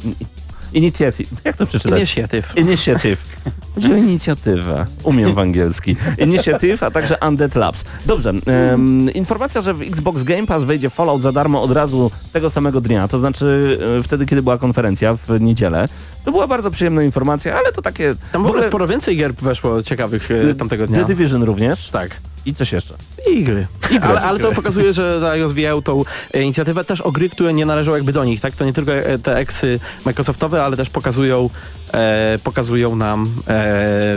[0.72, 1.98] Initiative, jak to przeczytać?
[1.98, 2.56] Inicjatyw.
[2.58, 3.16] Initiative.
[3.74, 4.86] Chodzi o inicjatywę.
[5.04, 5.96] Umiem w angielski.
[6.18, 7.84] Initiative, a także Undead Labs.
[8.06, 8.30] Dobrze.
[8.46, 12.80] em, informacja, że w Xbox Game Pass wejdzie Fallout za darmo od razu tego samego
[12.80, 15.88] dnia, to znaczy e, wtedy, kiedy była konferencja w niedzielę.
[16.24, 18.14] To była bardzo przyjemna informacja, ale to takie...
[18.32, 20.98] Tam w ogóle sporo więcej gier weszło ciekawych e, tamtego dnia.
[20.98, 21.88] The Division również.
[21.88, 22.16] Tak.
[22.46, 22.94] I coś jeszcze.
[23.30, 23.66] I gry.
[24.02, 26.04] Ale, ale to pokazuje, że rozwijają tą
[26.34, 28.56] e, inicjatywę też o gry, które nie należą jakby do nich, tak?
[28.56, 31.50] To nie tylko e, te eksy Microsoftowe, ale też pokazują
[31.92, 34.16] e, pokazują nam e,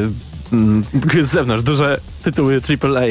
[0.93, 3.05] gry z zewnątrz, duże tytuły AAA.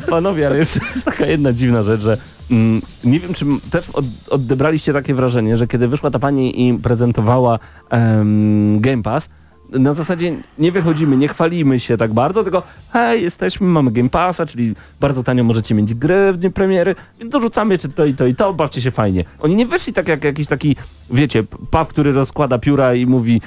[0.10, 2.18] Panowie, ale jeszcze jest taka jedna dziwna rzecz, że
[2.50, 6.78] mm, nie wiem, czy też od, odebraliście takie wrażenie, że kiedy wyszła ta pani i
[6.78, 7.58] prezentowała
[7.90, 9.28] em, Game Pass,
[9.72, 12.62] na zasadzie nie wychodzimy, nie chwalimy się tak bardzo, tylko
[12.92, 17.32] hej, jesteśmy, mamy Game Passa, czyli bardzo tanio możecie mieć gry w dniu premiery, więc
[17.32, 19.24] dorzucamy czy to i to i to, bawcie się fajnie.
[19.40, 20.76] Oni nie weszli tak jak jakiś taki,
[21.10, 23.40] wiecie, pub, który rozkłada pióra i mówi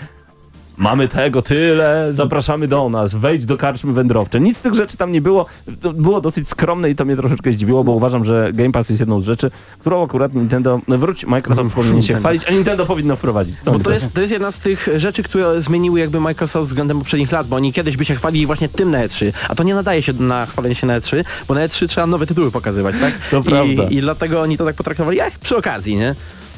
[0.77, 4.39] Mamy tego tyle, zapraszamy do nas, wejdź do karczmy wędrowcze.
[4.39, 5.45] Nic z tych rzeczy tam nie było.
[5.81, 8.99] To było dosyć skromne i to mnie troszeczkę zdziwiło, bo uważam, że Game Pass jest
[8.99, 13.15] jedną z rzeczy, którą akurat Nintendo, no wróć, Microsoft powinien się chwalić, a Nintendo powinno
[13.15, 13.55] wprowadzić.
[13.65, 16.99] Co Bo to jest, to jest jedna z tych rzeczy, które zmieniły jakby Microsoft względem
[16.99, 19.75] poprzednich lat, bo oni kiedyś by się chwalili właśnie tym na E3, a to nie
[19.75, 23.13] nadaje się na chwalenie się na E3, bo na E3 trzeba nowe tytuły pokazywać, tak?
[23.31, 23.83] To I, prawda.
[23.83, 26.15] I dlatego oni to tak potraktowali, jak przy okazji, nie?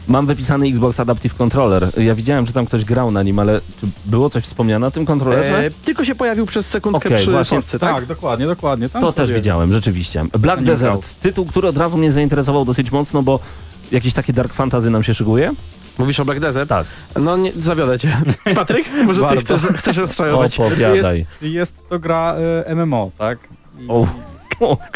[0.08, 1.88] Mam wypisany Xbox Adaptive Controller.
[1.98, 5.06] Ja widziałem, że tam ktoś grał na nim, ale czy było coś wspomniane o tym
[5.06, 5.66] kontrolerze?
[5.66, 7.80] E, tylko się pojawił przez sekundkę Okej, przy właśnie, tak?
[7.80, 8.90] Tak, dokładnie, dokładnie.
[8.90, 10.26] Tam To też widziałem, rzeczywiście.
[10.40, 11.04] Black Desert, grał.
[11.22, 13.40] tytuł, który od razu mnie zainteresował dosyć mocno, bo
[13.92, 15.52] jakieś takie dark fantasy nam się szykuje.
[15.98, 16.70] Mówisz o Black Desert?
[16.70, 16.88] Tak.
[17.20, 18.18] No nie, zawiodę cię.
[18.56, 21.26] Patryk, może ty chcesz, chcesz rozczarować, Opowiadaj.
[21.42, 22.36] Jest, jest to gra
[22.66, 23.40] e, MMO, tak?
[23.80, 24.08] I O.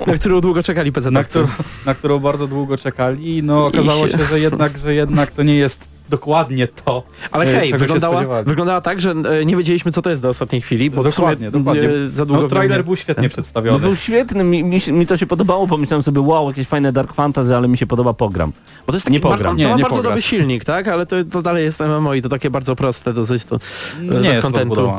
[0.08, 1.12] na którą długo czekali PC.
[1.12, 1.48] na, którą,
[1.86, 5.56] na którą bardzo długo czekali i no okazało się- że jednak, że jednak to nie
[5.56, 7.04] jest dokładnie to.
[7.32, 10.62] Ale e, hej, wyglądała, wyglądała tak, że e, nie wiedzieliśmy co to jest do ostatniej
[10.62, 11.90] chwili, bo dokładnie, sumie dokładnie.
[11.90, 13.80] e, za długo No, trailer nie- był świetnie No przedstawiony.
[13.80, 17.56] był świetny, mi, mi, mi to się podobało, pomyślałem sobie, wow, jakieś fajne dark fantasy,
[17.56, 18.52] ale mi się podoba, pogram.
[18.88, 19.40] Bo to jest Nie taki pogram.
[19.40, 20.10] Bardzo, Nie, to ma nie bardzo pograsz.
[20.12, 20.88] dobry silnik, tak?
[20.88, 24.10] Ale to, to dalej jest MMO i to takie bardzo proste dosyć to e, nie
[24.12, 24.92] bez jest kontentu.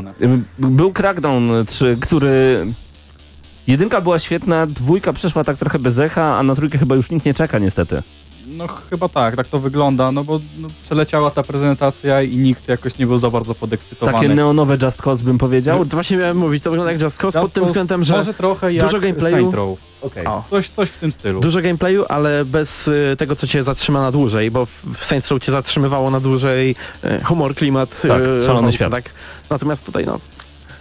[0.58, 2.66] Był Crackdown 3, który...
[3.68, 7.26] Jedynka była świetna, dwójka przeszła tak trochę bez echa, a na trójkę chyba już nikt
[7.26, 8.02] nie czeka niestety.
[8.46, 12.98] No chyba tak, tak to wygląda, no bo no, przeleciała ta prezentacja i nikt jakoś
[12.98, 14.18] nie był za bardzo podekscytowany.
[14.18, 15.84] Takie neonowe Just Cause bym powiedział.
[15.84, 18.34] Właśnie miałem mówić, to wygląda jak Just Cause pod Just tym Cause względem, że Może
[18.34, 19.36] trochę jak dużo gameplayu.
[19.36, 19.78] Saints Row.
[20.02, 20.26] Okej.
[20.26, 20.44] O.
[20.50, 21.40] Coś, coś w tym stylu.
[21.40, 25.28] dużo gameplayu, ale bez y, tego, co cię zatrzyma na dłużej, bo w, w Saints
[25.30, 28.92] Row cię zatrzymywało na dłużej y, humor, klimat, Tak, y, szalony świat.
[28.92, 29.04] Tak?
[29.50, 30.18] Natomiast tutaj no,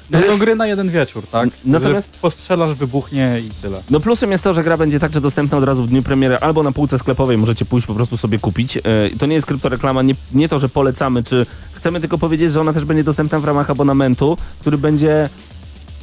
[0.10, 1.50] No to gry na jeden wieczór, tak?
[1.66, 3.82] Natomiast- Że postrzelasz, wybuchnie i tyle.
[3.90, 6.64] No plusem jest to, że gra będzie także dostępna od razu w dniu premiery albo
[6.64, 8.78] na półce sklepowej możecie pójść po prostu sobie kupić.
[8.78, 8.82] E,
[9.20, 12.74] To nie jest kryptoreklama, nie, nie to, że polecamy, czy chcemy tylko powiedzieć, że ona
[12.74, 15.30] też będzie dostępna w ramach abonamentu, który będzie,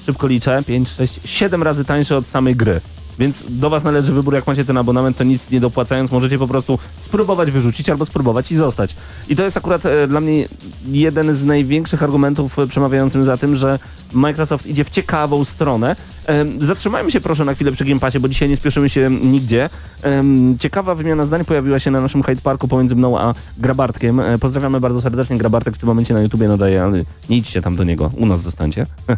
[0.07, 2.81] szybko liczę, 5, 6, 7 razy tańszy od samej gry.
[3.19, 6.49] Więc do Was należy wybór, jak macie ten abonament, to nic nie dopłacając, możecie po
[6.49, 8.95] prostu spróbować wyrzucić albo spróbować i zostać.
[9.29, 10.49] I to jest akurat e, dla mnie
[10.87, 13.79] jeden z największych argumentów e, przemawiającym za tym, że
[14.13, 15.97] Microsoft idzie w ciekawą stronę.
[16.27, 19.71] Em, Zatrzymajmy się proszę na chwilę przy Game Passie, bo dzisiaj nie spieszymy się nigdzie.
[20.59, 24.21] Ciekawa wymiana zdań pojawiła się na naszym Hyde Parku pomiędzy mną a Grabartkiem.
[24.21, 25.39] E, Pozdrawiamy bardzo serdecznie.
[25.39, 26.99] Grabartek w tym momencie na YouTubie nadaje, ale
[27.31, 28.87] nie idźcie tam do niego, u nas zostańcie.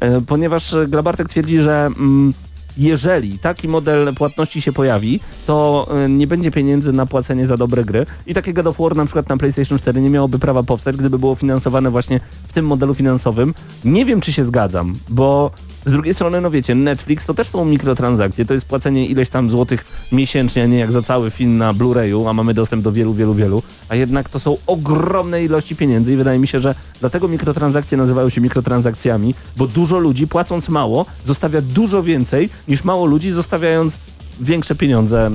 [0.00, 2.32] E, Ponieważ e, Grabartek twierdzi, że mm,
[2.78, 7.84] jeżeli taki model płatności się pojawi, to y, nie będzie pieniędzy na płacenie za dobre
[7.84, 10.96] gry i takie God of War na przykład na PlayStation 4 nie miałoby prawa powstać,
[10.96, 13.54] gdyby było finansowane właśnie w tym modelu finansowym.
[13.84, 15.50] Nie wiem, czy się zgadzam, bo
[15.88, 19.50] z drugiej strony, no wiecie, Netflix to też są mikrotransakcje, to jest płacenie ileś tam
[19.50, 23.14] złotych miesięcznie, a nie jak za cały film na Blu-rayu, a mamy dostęp do wielu,
[23.14, 27.28] wielu, wielu, a jednak to są ogromne ilości pieniędzy i wydaje mi się, że dlatego
[27.28, 33.32] mikrotransakcje nazywają się mikrotransakcjami, bo dużo ludzi płacąc mało zostawia dużo więcej niż mało ludzi
[33.32, 33.98] zostawiając
[34.40, 35.30] większe pieniądze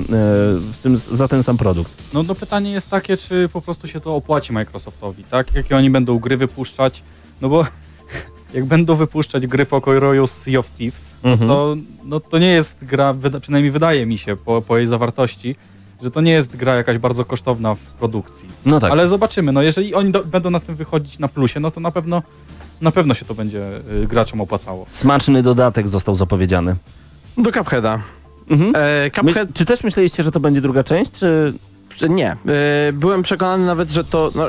[0.72, 1.92] w tym, za ten sam produkt.
[2.14, 5.54] No, no pytanie jest takie, czy po prostu się to opłaci Microsoftowi, tak?
[5.54, 7.02] Jakie oni będą gry wypuszczać,
[7.40, 7.66] no bo
[8.54, 11.48] jak będą wypuszczać gry pokoju z Sea of Thieves, Mhm.
[11.48, 15.56] to, no, to nie jest gra, przynajmniej wydaje mi się po, po jej zawartości,
[16.02, 18.48] że to nie jest gra jakaś bardzo kosztowna w produkcji.
[18.66, 18.92] No tak.
[18.92, 21.90] Ale zobaczymy, no jeżeli oni do, będą na tym wychodzić na plusie, no to na
[21.90, 22.22] pewno
[22.80, 23.62] na pewno się to będzie
[24.02, 24.86] y, graczom opłacało.
[24.88, 26.76] Smaczny dodatek został zapowiedziany.
[27.38, 27.98] do Cupheada.
[28.50, 28.72] Mhm.
[28.76, 31.52] E, Cuphead My, czy też myśleliście, że to będzie druga część, czy...
[32.08, 32.30] Nie.
[32.30, 32.36] E,
[32.92, 34.48] byłem przekonany nawet, że to no,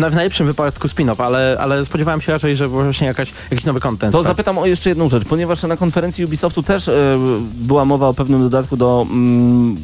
[0.00, 3.80] na, w najlepszym wypadku spin-off, ale, ale spodziewałem się raczej, że właśnie jakaś, jakiś nowy
[3.80, 4.12] content.
[4.12, 4.26] To tak?
[4.26, 7.18] zapytam o jeszcze jedną rzecz, ponieważ na konferencji Ubisoftu też e,
[7.54, 9.76] była mowa o pewnym dodatku do mm,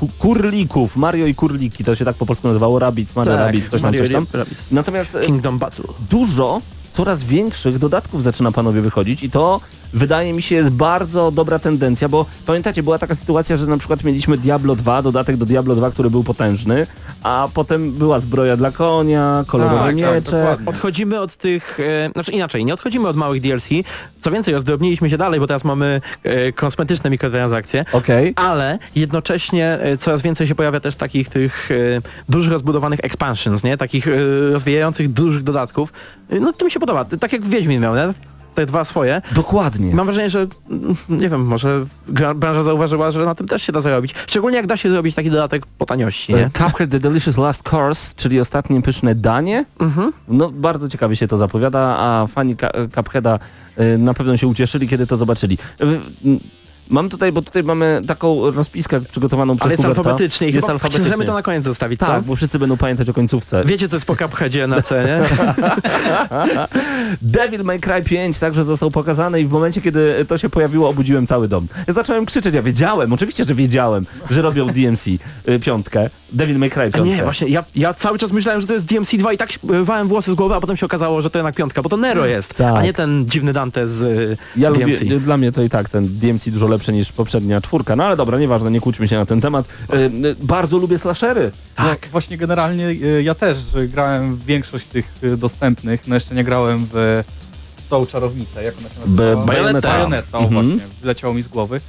[0.00, 3.70] ku- kurlików, Mario i kurliki, to się tak po polsku nazywało, Rabbids, Mario tak, Rabbids,
[3.70, 4.26] coś tam, Mario coś tam.
[4.32, 4.60] Rabbids.
[4.70, 5.84] Natomiast e, Kingdom Battle.
[6.10, 6.60] dużo
[6.96, 9.60] coraz większych dodatków zaczyna panowie wychodzić i to
[9.92, 14.04] wydaje mi się jest bardzo dobra tendencja, bo pamiętacie, była taka sytuacja, że na przykład
[14.04, 16.86] mieliśmy Diablo 2, dodatek do Diablo 2, który był potężny,
[17.22, 20.20] a potem była zbroja dla konia, kolorowe Tak, tak, miecze.
[20.20, 20.66] dokładnie.
[20.66, 23.68] Odchodzimy od tych, e, znaczy inaczej, nie odchodzimy od małych DLC,
[24.22, 28.32] co więcej, rozdrobniliśmy się dalej, bo teraz mamy e, kosmetyczne mikrotransakcje, Okej.
[28.36, 31.74] ale jednocześnie e, coraz więcej się pojawia też takich tych e,
[32.28, 33.76] dużych rozbudowanych expansions, nie?
[33.76, 34.10] Takich e,
[34.52, 35.92] rozwijających dużych dodatków.
[36.30, 38.12] E, no to mi się podoba, tak jak Wiedźmin miał, nie?
[38.54, 39.22] Te dwa swoje.
[39.32, 39.94] Dokładnie.
[39.94, 41.86] Mam wrażenie, że mm, nie wiem, może
[42.34, 44.14] branża zauważyła, że na tym też się da zarobić.
[44.26, 46.50] Szczególnie jak da się zrobić taki dodatek po taniości, nie?
[46.50, 49.64] Cuphead The Delicious Last Course, czyli ostatnie pyszne danie.
[49.80, 50.12] Mhm.
[50.28, 52.56] No bardzo ciekawie się to zapowiada, a fani
[52.94, 53.38] Cupheada
[53.80, 55.58] y, na pewno się ucieszyli, kiedy to zobaczyli.
[56.90, 60.00] Mam tutaj, bo tutaj mamy taką rozpiskę przygotowaną przez Ale jest Huberta.
[60.00, 61.06] alfabetycznie Jest chyba alfabetycznie.
[61.06, 62.22] chcemy to na koniec zostawić, Tak, co?
[62.22, 63.64] bo wszyscy będą pamiętać o końcówce.
[63.64, 65.20] Wiecie co jest po Cupheadzie na C, nie?
[67.22, 71.26] Devil May Cry 5 także został pokazany i w momencie, kiedy to się pojawiło, obudziłem
[71.26, 71.66] cały dom.
[71.86, 75.18] Ja zacząłem krzyczeć, ja wiedziałem, oczywiście, że wiedziałem, że robią DMC y,
[75.60, 76.10] piątkę.
[76.34, 77.02] Devil May Cry A piątkę.
[77.16, 79.48] nie, właśnie, ja, ja cały czas myślałem, że to jest DMC2 i tak
[79.82, 82.26] wałem włosy z głowy, a potem się okazało, że to jednak piątka, bo to Nero
[82.26, 82.74] jest, Tak.
[82.76, 85.00] a nie ten dziwny Dante z y, Ja DMC.
[85.04, 88.16] lubię, dla mnie to i tak ten DMC dużo lepszy niż poprzednia czwórka, no ale
[88.16, 89.68] dobra, nieważne, nie kłóćmy się na ten temat.
[89.94, 91.50] Y, y, bardzo lubię slashery.
[91.74, 96.44] Tak, właśnie generalnie y, ja też grałem w większość tych y, dostępnych, no jeszcze nie
[96.44, 97.24] grałem w
[97.88, 99.46] tą czarownicę, jak ona się nazywa?
[99.46, 100.00] Bajoneta,
[100.32, 100.66] o Mhm.
[100.66, 101.80] właśnie, wyleciało mi z głowy.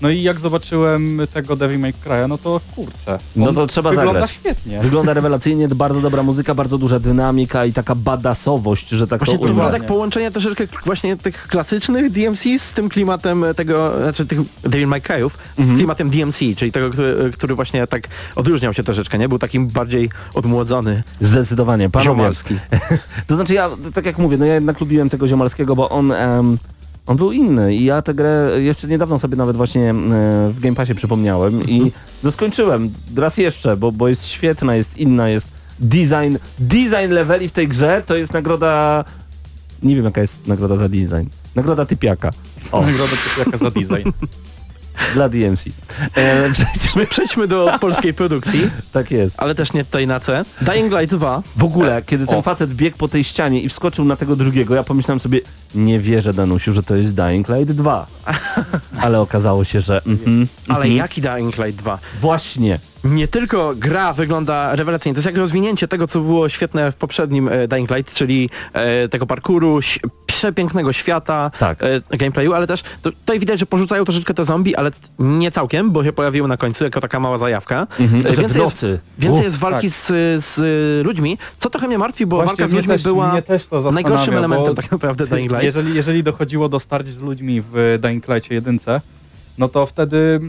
[0.00, 3.18] No i jak zobaczyłem tego Devil May Cry'a, no to kurczę.
[3.36, 4.30] No to trzeba wygląda zagrać.
[4.30, 4.80] świetnie.
[4.82, 9.38] Wygląda rewelacyjnie, bardzo dobra muzyka, bardzo duża dynamika i taka badasowość, że tak Właśnie to
[9.38, 9.54] to ujmę.
[9.54, 14.86] wygląda jak połączenie troszeczkę właśnie tych klasycznych DMC z tym klimatem tego, znaczy tych Devil
[14.88, 15.76] May Cry'ów, Mhm.
[15.76, 19.28] z klimatem DMC, czyli tego, który, który właśnie tak odróżniał się troszeczkę, nie?
[19.28, 21.02] Był takim bardziej odmłodzony.
[21.20, 22.10] Zdecydowanie, panowie.
[22.10, 22.54] Ziomalski.
[23.26, 26.58] To znaczy ja, tak jak mówię, no ja jednak lubiłem tego Ziomalskiego, bo on, em,
[27.10, 29.94] on był inny i ja tę grę jeszcze niedawno sobie nawet właśnie e,
[30.52, 31.92] w Game Passie przypomniałem i
[32.24, 35.46] no skończyłem raz jeszcze, bo, bo jest świetna, jest inna, jest
[35.80, 39.04] design, design leveli w tej grze to jest nagroda,
[39.82, 42.30] nie wiem jaka jest nagroda za design, nagroda typiaka.
[42.72, 44.12] O, Nagroda jaka za design.
[45.14, 45.64] dla DMC.
[46.14, 49.40] E, przejdźmy, Przejdźmy do polskiej produkcji, tak jest.
[49.40, 50.44] ale też nie tutaj na C.
[50.60, 51.42] Dying Light 2.
[51.56, 52.42] W ogóle, kiedy ten O.
[52.42, 55.40] facet biegł po tej ścianie i wskoczył na tego drugiego, ja pomyślałem sobie,
[55.74, 58.06] nie wierzę Danusiu, że to jest Dying Light 2.
[59.02, 60.96] Ale okazało się, że mhm, Ale mhm.
[60.96, 61.98] jaki Dying Light 2?
[62.20, 62.78] Właśnie.
[63.04, 67.48] Nie tylko gra wygląda rewelacyjnie, to jest jak rozwinięcie tego, co było świetne w poprzednim
[67.48, 71.78] e, Dying Light, czyli e, tego parkouru, ś- przepięknego świata, Tak.
[72.10, 75.90] e, gameplayu, ale też to, tutaj widać, że porzucają troszeczkę te zombie, ale nie całkiem,
[75.90, 77.86] bo się pojawiły na końcu jako taka mała zajawka.
[78.00, 78.86] Mhm, E, więcej, jest,
[79.18, 79.96] więcej jest walki tak.
[79.96, 80.06] z,
[80.44, 80.56] z
[81.06, 84.90] ludźmi, co trochę mnie martwi, bo Właśnie walka z ludźmi też, była najgorszym elementem tak
[84.92, 85.64] naprawdę Dying Light.
[85.64, 89.00] Jeżeli, jeżeli dochodziło do starć z ludźmi w Dying Light'cie jedynce,
[89.58, 90.40] no to wtedy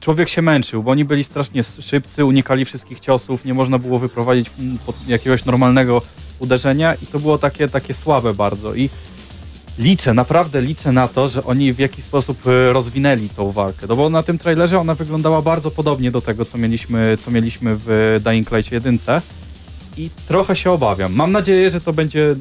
[0.00, 4.50] człowiek się męczył, bo oni byli strasznie szybcy, unikali wszystkich ciosów, nie można było wyprowadzić
[4.58, 4.78] mm,
[5.08, 6.02] jakiegoś normalnego
[6.38, 8.90] uderzenia i to było takie, takie słabe bardzo i
[9.78, 13.96] liczę, naprawdę liczę na to, że oni w jakiś sposób e, rozwinęli tą walkę, no
[13.96, 18.20] bo na tym trailerze ona wyglądała bardzo podobnie do tego, co mieliśmy, co mieliśmy w
[18.24, 19.22] Dying Light'cie jedynce
[19.96, 21.14] i trochę się obawiam.
[21.14, 22.34] Mam nadzieję, że to będzie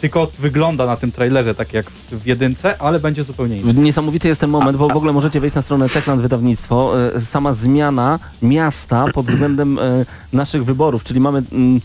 [0.00, 3.82] tylko wygląda na tym trailerze tak jak w jedynce, ale będzie zupełnie inaczej.
[3.82, 6.94] Niesamowity jest ten moment, bo w ogóle możecie wejść na stronę Techland Wydawnictwo.
[7.16, 11.80] E, Sama zmiana miasta pod względem e, naszych wyborów, czyli mamy mm,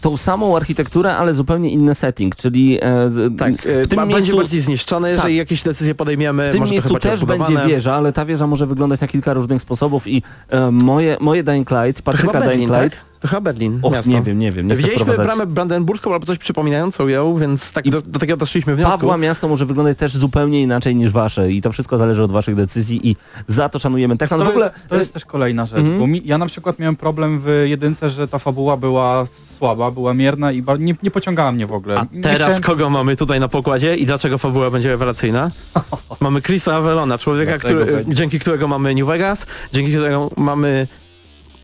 [0.00, 4.36] tą samą architekturę, ale zupełnie inny setting, czyli e, Tak, w tym ma, będzie miejscu,
[4.36, 5.36] bardziej zniszczone, jeżeli Tak.
[5.38, 9.00] jakieś decyzje podejmiemy, w tym może miejscu też będzie wieża, ale ta wieża może wyglądać
[9.00, 12.82] na kilka różnych sposobów i e, moje, moje Dying Light, Berlin, Dying tak?
[12.82, 14.10] Light, To chyba Berlin, och, miasto.
[14.10, 18.02] nie wiem, nie wiem, nie Widzieliśmy bramę brandenburską albo coś przypominającą ją, więc tak do,
[18.02, 18.98] do takiego doszliśmy wniosku.
[18.98, 22.54] Pawła miasto może wyglądać też zupełnie inaczej niż wasze i to wszystko zależy od waszych
[22.54, 23.16] decyzji i
[23.48, 24.42] za to szanujemy Techland.
[24.42, 25.98] To, w ogóle jest, to jest też kolejna rzecz, Mhm.
[25.98, 29.26] bo mi, ja na przykład miałem problem w jedynce, że ta fabuła była
[29.58, 31.98] słaba, była mierna i nie, nie pociągała mnie w ogóle.
[31.98, 35.50] A Nie teraz chciałem- kogo mamy tutaj na pokładzie i dlaczego fabuła będzie rewelacyjna?
[36.20, 40.86] mamy Chrisa Avelona, człowieka, który, dzięki którego mamy New Vegas, dzięki którego mamy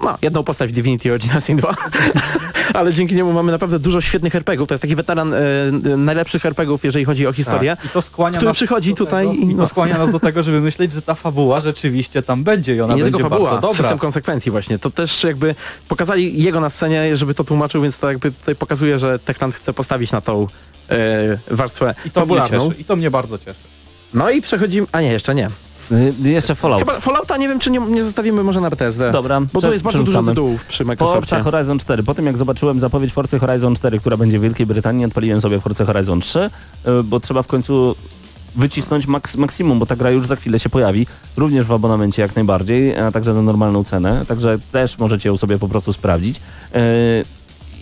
[0.00, 1.74] no, jedną postać w Divinity Original Sin 2,
[2.74, 4.68] ale dzięki niemu mamy naprawdę dużo świetnych RPGów.
[4.68, 5.38] To jest taki weteran e,
[5.96, 7.76] najlepszych RPGów, jeżeli chodzi o historię.
[7.76, 7.84] Tak.
[7.84, 9.62] I to skłania który nas przychodzi do tutaj tego, i no.
[9.62, 12.94] to skłania nas do tego, żeby myśleć, że ta fabuła rzeczywiście tam będzie i ona
[12.94, 13.82] I nie będzie tylko fabuła, bardzo dobra.
[13.82, 14.78] system konsekwencji właśnie.
[14.78, 15.54] To też jakby
[15.88, 19.72] pokazali jego na scenie, żeby to tłumaczył, więc to jakby tutaj pokazuje, że Techland chce
[19.72, 20.46] postawić na tą
[20.90, 22.68] e, warstwę I to mnie fabularną.
[22.68, 22.80] cieszy.
[22.80, 23.60] I to mnie bardzo cieszy.
[24.14, 24.86] No i przechodzimy...
[24.92, 25.50] A nie, jeszcze nie.
[25.92, 26.80] Y, Jeszcze Fallout.
[26.80, 29.12] Chyba Fallouta nie wiem, czy nie, nie zostawimy może na BTSD.
[29.12, 31.42] Dobra, Bo tu jest bardzo dużo tytułów przy Forza Microsoftie.
[31.50, 32.02] Horizon 4.
[32.02, 35.60] Po tym jak zobaczyłem zapowiedź Forcy Horizon 4, która będzie w Wielkiej Brytanii, odpaliłem sobie
[35.60, 37.96] Forza Horizon 3, y, bo trzeba w końcu
[38.56, 42.36] wycisnąć maks maksimum, bo ta gra już za chwilę się pojawi, również w abonamencie jak
[42.36, 46.40] najbardziej, a także za normalną cenę, także też możecie ją sobie po prostu sprawdzić.
[46.74, 46.80] Yy,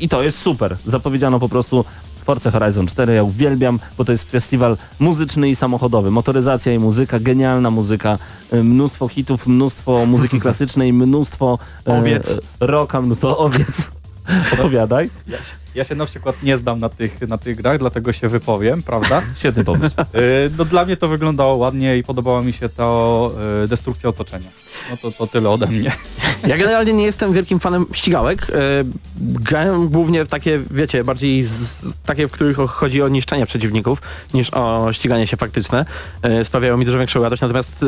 [0.00, 0.76] I to jest super.
[0.86, 1.84] Zapowiedziano po prostu
[2.24, 6.10] Forza Horizon 4, ja uwielbiam, bo to jest festiwal muzyczny i samochodowy.
[6.10, 8.18] Motoryzacja i muzyka, genialna muzyka,
[8.52, 12.28] y, mnóstwo hitów, mnóstwo muzyki klasycznej, mnóstwo e, Owiec.
[12.30, 13.90] e, rocka, mnóstwo owiec.
[14.54, 15.10] Opowiadaj.
[15.26, 18.28] Ja się, ja się na przykład nie znam na tych, na tych grach, dlatego się
[18.28, 19.22] wypowiem, prawda?
[19.38, 19.94] Świetny pomysł.
[19.98, 20.20] Yy,
[20.58, 24.48] no dla mnie to wyglądało ładnie i podobała mi się to yy, destrukcja otoczenia.
[24.90, 25.92] No to, to tyle ode mnie.
[26.46, 28.46] Ja generalnie nie jestem wielkim fanem ścigałek.
[28.50, 28.54] E,
[29.20, 34.02] grałem głównie w takie, wiecie, bardziej z, takie, w których chodzi o niszczenie przeciwników,
[34.34, 35.87] niż o ściganie się faktyczne.
[36.22, 37.87] E, sprawiają mi dużo większą radość, natomiast e,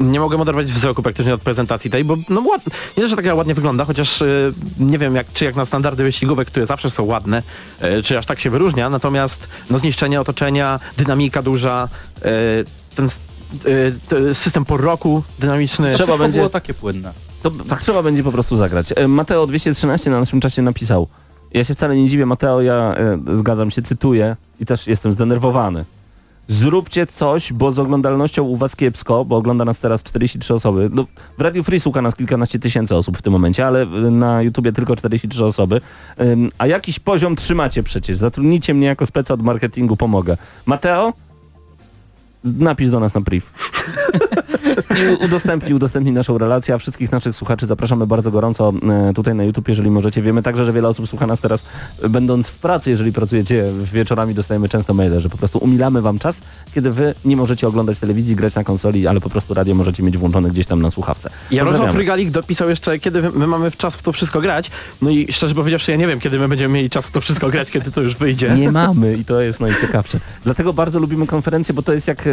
[0.00, 2.62] nie mogłem oderwać wzroku praktycznie od prezentacji tej, bo no ład,
[2.96, 4.26] nie to, że taka ładnie wygląda, chociaż e,
[4.78, 7.42] nie wiem jak, czy jak na standardy wyścigówek, które zawsze są ładne,
[7.80, 11.88] e, czy aż tak się wyróżnia, natomiast no zniszczenie otoczenia, dynamika duża,
[12.22, 12.28] e,
[12.96, 13.08] ten
[14.08, 15.86] t- system po roku dynamiczny.
[15.86, 17.12] Trzeba Wszystko będzie- było takie płynne.
[17.42, 18.92] To trzeba będzie po prostu zagrać.
[18.96, 21.08] E, Mateo 213 na naszym czasie napisał.
[21.54, 25.84] Ja się wcale nie dziwię, Mateo, ja e, zgadzam się, cytuję i też jestem zdenerwowany.
[26.48, 30.90] Zróbcie coś, bo z oglądalnością u was kiepsko, bo ogląda nas teraz 43 osoby.
[30.92, 31.04] No,
[31.38, 34.96] w Radio Free słucha nas kilkanaście tysięcy osób w tym momencie, ale na YouTubie tylko
[34.96, 35.80] 43 osoby.
[36.20, 38.18] Ym, a jakiś poziom trzymacie przecież.
[38.18, 40.36] Zatrudnijcie mnie jako speca od marketingu, pomogę.
[40.66, 41.12] Mateo?
[42.44, 43.46] Napisz do nas na priv.
[44.90, 48.72] I udostępnij, udostępnij naszą relację, a wszystkich naszych słuchaczy zapraszamy bardzo gorąco
[49.08, 50.22] e, tutaj na YouTube, jeżeli możecie.
[50.22, 51.66] Wiemy także, że wiele osób słucha nas teraz
[52.02, 56.18] e, będąc w pracy, jeżeli pracujecie wieczorami, dostajemy często maile, że po prostu umilamy wam
[56.18, 56.36] czas,
[56.74, 60.18] kiedy wy nie możecie oglądać telewizji, grać na konsoli, ale po prostu radio możecie mieć
[60.18, 61.30] włączone gdzieś tam na słuchawce.
[61.50, 61.98] Jarosław Pozdrawiamy.
[61.98, 64.70] Frygalik dopisał jeszcze, kiedy my mamy czas w to wszystko grać.
[65.02, 67.48] No i szczerze powiedziawszy, ja nie wiem, kiedy my będziemy mieli czas w to wszystko
[67.50, 68.50] grać, kiedy to już wyjdzie.
[68.56, 70.20] Nie mamy i to jest najciekawsze.
[70.44, 72.24] Dlatego bardzo lubimy konferencje, bo to jest jak...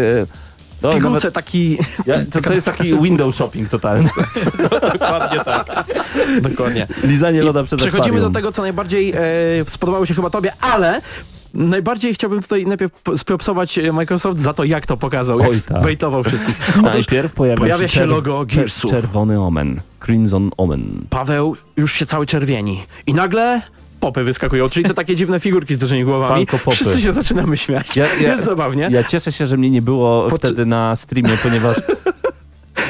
[0.92, 1.78] To, Pigułce taki...
[2.06, 4.10] ja, to, to jest taki window shopping totalny.
[4.94, 5.86] Dokładnie tak.
[6.42, 6.88] Dokładnie.
[7.04, 8.32] Lizanie loda przez Przechodzimy akwarium.
[8.34, 9.20] do tego, co najbardziej e,
[9.70, 11.02] spodobało się chyba tobie, ale
[11.54, 15.84] najbardziej chciałbym tutaj najpierw spropsować e, Microsoft za to, jak to pokazał, jak Oj, tak.
[15.84, 16.56] bejtował wszystkich.
[16.70, 18.92] Otóż Najpierw pojawia, pojawia się czer- logo Gearsów.
[18.92, 19.82] Czerwony omen.
[20.06, 21.06] Crimson omen.
[21.10, 22.84] Paweł już się cały czerwieni.
[23.08, 23.62] I nagle
[24.06, 26.48] popy wyskakują, czyli te takie dziwne figurki z dużymi głowami.
[26.72, 27.96] Wszyscy się zaczynamy śmiać.
[27.96, 28.90] Ja- ja- Jest zabawnie.
[28.92, 31.78] Ja cieszę się, że mnie nie było Po- wtedy na streamie, ponieważ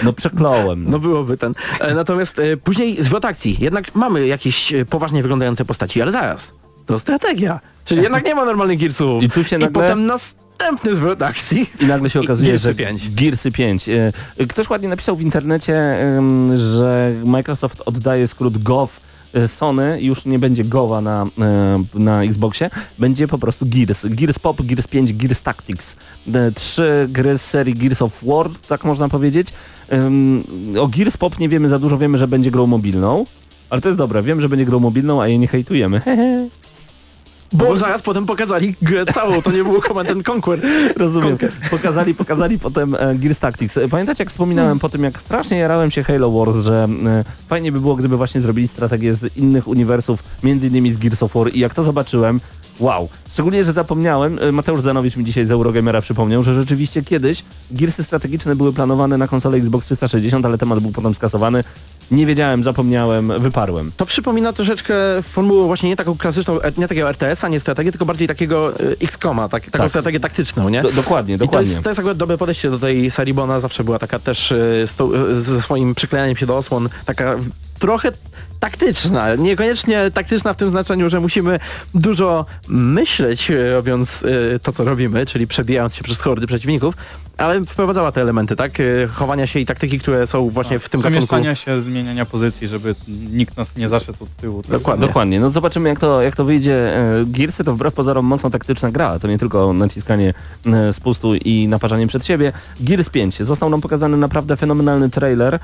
[0.04, 0.86] no przekląłem.
[0.90, 1.54] No byłoby ten.
[1.80, 3.58] E, Natomiast e, później zwrot akcji.
[3.60, 6.52] Jednak mamy jakieś e, poważnie wyglądające postaci, ale zaraz.
[6.86, 7.60] To strategia.
[7.86, 9.24] Czyli jednak nie ma normalnych Gearsów.
[9.24, 11.70] I tu się nagle- potem następny zwrot akcji.
[11.80, 13.10] I nagle się I okazuje, Gearsy że 5.
[13.16, 13.90] Gearsy 5.
[13.90, 14.12] E,
[14.50, 15.98] Ktoś ładnie napisał w internecie,
[16.56, 18.92] że Microsoft oddaje skrót GOV
[19.48, 22.70] Sony, już nie będzie GOVa na, e, na Xboxie,
[23.00, 24.06] będzie po prostu Gears.
[24.06, 25.96] Gears Pop, Gears 5, Gears Tactics.
[26.34, 29.48] E, Trzy gry z serii Gears of War, tak można powiedzieć.
[30.80, 33.26] O Gears Pop nie wiemy za dużo, wiemy, że będzie grą mobilną.
[33.70, 36.00] Ale to jest dobre, wiem, że będzie grą mobilną, a jej nie hejtujemy.
[36.00, 36.48] Hehe.
[37.54, 40.60] Bo zaraz potem pokazali grę całą, to nie było Command and Conquer.
[40.96, 41.38] Rozumiem.
[41.72, 43.78] Pokazali, pokazali potem e, Gears Tactics.
[43.78, 47.72] E, Pamiętacie jak wspominałem po tym, jak strasznie jarałem się Halo Wars, że e, fajnie
[47.72, 51.54] by było, gdyby właśnie zrobili strategię z innych uniwersów, między innymi z Gears of War
[51.54, 52.40] i jak to zobaczyłem,
[52.80, 53.10] wow.
[53.30, 58.56] Szczególnie, że zapomniałem, Mateusz Zanowicz mi dzisiaj z Eurogamera przypomniał, że rzeczywiście kiedyś Gearsy strategiczne
[58.56, 61.64] były planowane na konsolę Xbox 360, ale temat był potem skasowany.
[62.12, 63.92] Nie wiedziałem, zapomniałem, wyparłem.
[63.98, 68.06] To przypomina troszeczkę formułę właśnie nie taką klasyczną, e, nie takiego RTS-a, nie strategię, tylko
[68.06, 69.90] bardziej takiego e, XCOMa, tak, taką Tak.
[69.90, 70.82] strategię taktyczną, nie?
[70.82, 71.72] Do, dokładnie, I to dokładnie.
[71.72, 74.54] jest, to jest akurat dobre podejście do tej serii, bo ona zawsze była taka też
[74.88, 77.36] z tą, e, ze swoim przyklejaniem się do osłon, taka
[77.80, 78.12] trochę
[78.66, 81.60] taktyczna, niekoniecznie taktyczna w tym znaczeniu, że musimy
[81.96, 84.24] dużo myśleć e, robiąc
[84.56, 86.96] e, to, co robimy, czyli przebijając się przez hordy przeciwników,
[87.38, 88.80] ale wprowadzała te elementy, tak?
[88.80, 91.28] E, Chowania się i taktyki, które są właśnie w tym gatunku.
[91.28, 92.96] Przemieszczania się, zmieniania pozycji, żeby
[93.32, 94.62] nikt nas nie zaszedł od tyłu.
[94.70, 95.08] Dokładnie.
[95.08, 96.94] Dokładnie, no zobaczymy jak to, jak to wyjdzie.
[97.26, 100.34] Gearsy to wbrew pozorom mocno taktyczna gra, to nie tylko naciskanie
[100.92, 102.52] spustu i naparzanie przed siebie.
[102.80, 105.60] Gears 5, został nam pokazany naprawdę fenomenalny trailer.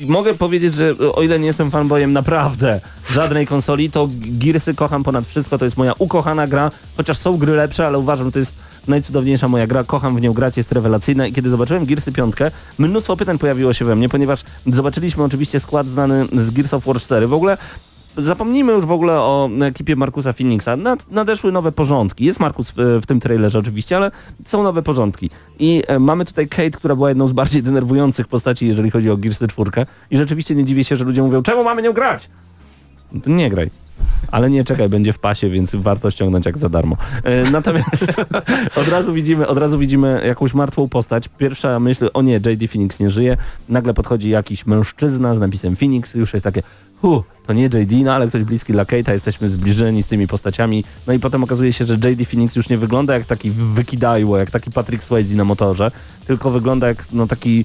[0.00, 2.80] Mogę powiedzieć, że o ile nie jestem fanboyem naprawdę
[3.10, 7.52] żadnej konsoli, to Gearsy kocham ponad wszystko, to jest moja ukochana gra, chociaż są gry
[7.52, 8.52] lepsze, ale uważam, że to jest
[8.88, 11.26] najcudowniejsza moja gra, kocham w nią grać, jest rewelacyjna.
[11.26, 12.34] I kiedy zobaczyłem Gearsy 5,
[12.78, 17.00] mnóstwo pytań pojawiło się we mnie, ponieważ zobaczyliśmy oczywiście skład znany z Gears of War
[17.00, 17.26] 4.
[17.26, 17.58] W ogóle
[18.18, 20.76] Zapomnijmy już w ogóle o ekipie Markusa Phoenixa.
[20.76, 22.24] Nad, nadeszły nowe porządki.
[22.24, 24.10] Jest Markus w, w tym trailerze oczywiście, ale
[24.46, 25.30] są nowe porządki.
[25.58, 29.16] I e, mamy tutaj Kate, która była jedną z bardziej denerwujących postaci, jeżeli chodzi o
[29.16, 29.70] Gears 4.
[30.10, 32.28] I rzeczywiście nie dziwię się, że ludzie mówią, czemu mamy nią grać?
[33.12, 33.70] No nie graj.
[34.30, 36.96] Ale nie czekaj, będzie w pasie, więc warto ściągnąć jak za darmo.
[37.24, 38.06] E, natomiast
[38.80, 41.28] od razu widzimy, od razu widzimy jakąś martwą postać.
[41.38, 43.36] Pierwsza myśl, o nie, JD Phoenix nie żyje.
[43.68, 46.62] Nagle podchodzi jakiś mężczyzna z napisem Phoenix, już jest takie,
[47.02, 50.84] hu, to nie JD, no ale ktoś bliski dla Kate'a, jesteśmy zbliżeni z tymi postaciami.
[51.06, 54.50] No i potem okazuje się, że JD Phoenix już nie wygląda jak taki wykidajło, jak
[54.50, 55.90] taki Patrick Swayze na motorze,
[56.26, 57.64] tylko wygląda jak no taki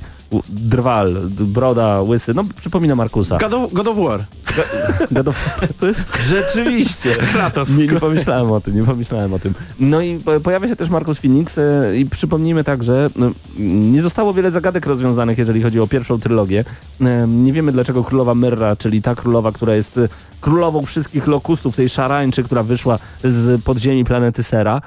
[0.49, 3.37] drwal, broda, łysy, no przypomina Markusa.
[3.37, 4.25] God of, God of War.
[5.11, 5.67] God of War.
[5.79, 7.15] To jest rzeczywiście.
[7.33, 7.69] Kratos.
[7.69, 9.53] Nie, nie pomyślałem o tym, nie pomyślałem o tym.
[9.79, 14.01] No i po- pojawia się też Markus Phoenix e, i przypomnijmy tak, że no, nie
[14.01, 16.65] zostało wiele zagadek rozwiązanych, jeżeli chodzi o pierwszą trylogię.
[17.01, 20.09] E, Nie wiemy dlaczego królowa Myrra, czyli ta królowa, która jest e,
[20.41, 24.81] królową wszystkich lokustów, tej szarańczy, która wyszła z podziemi planety Sera,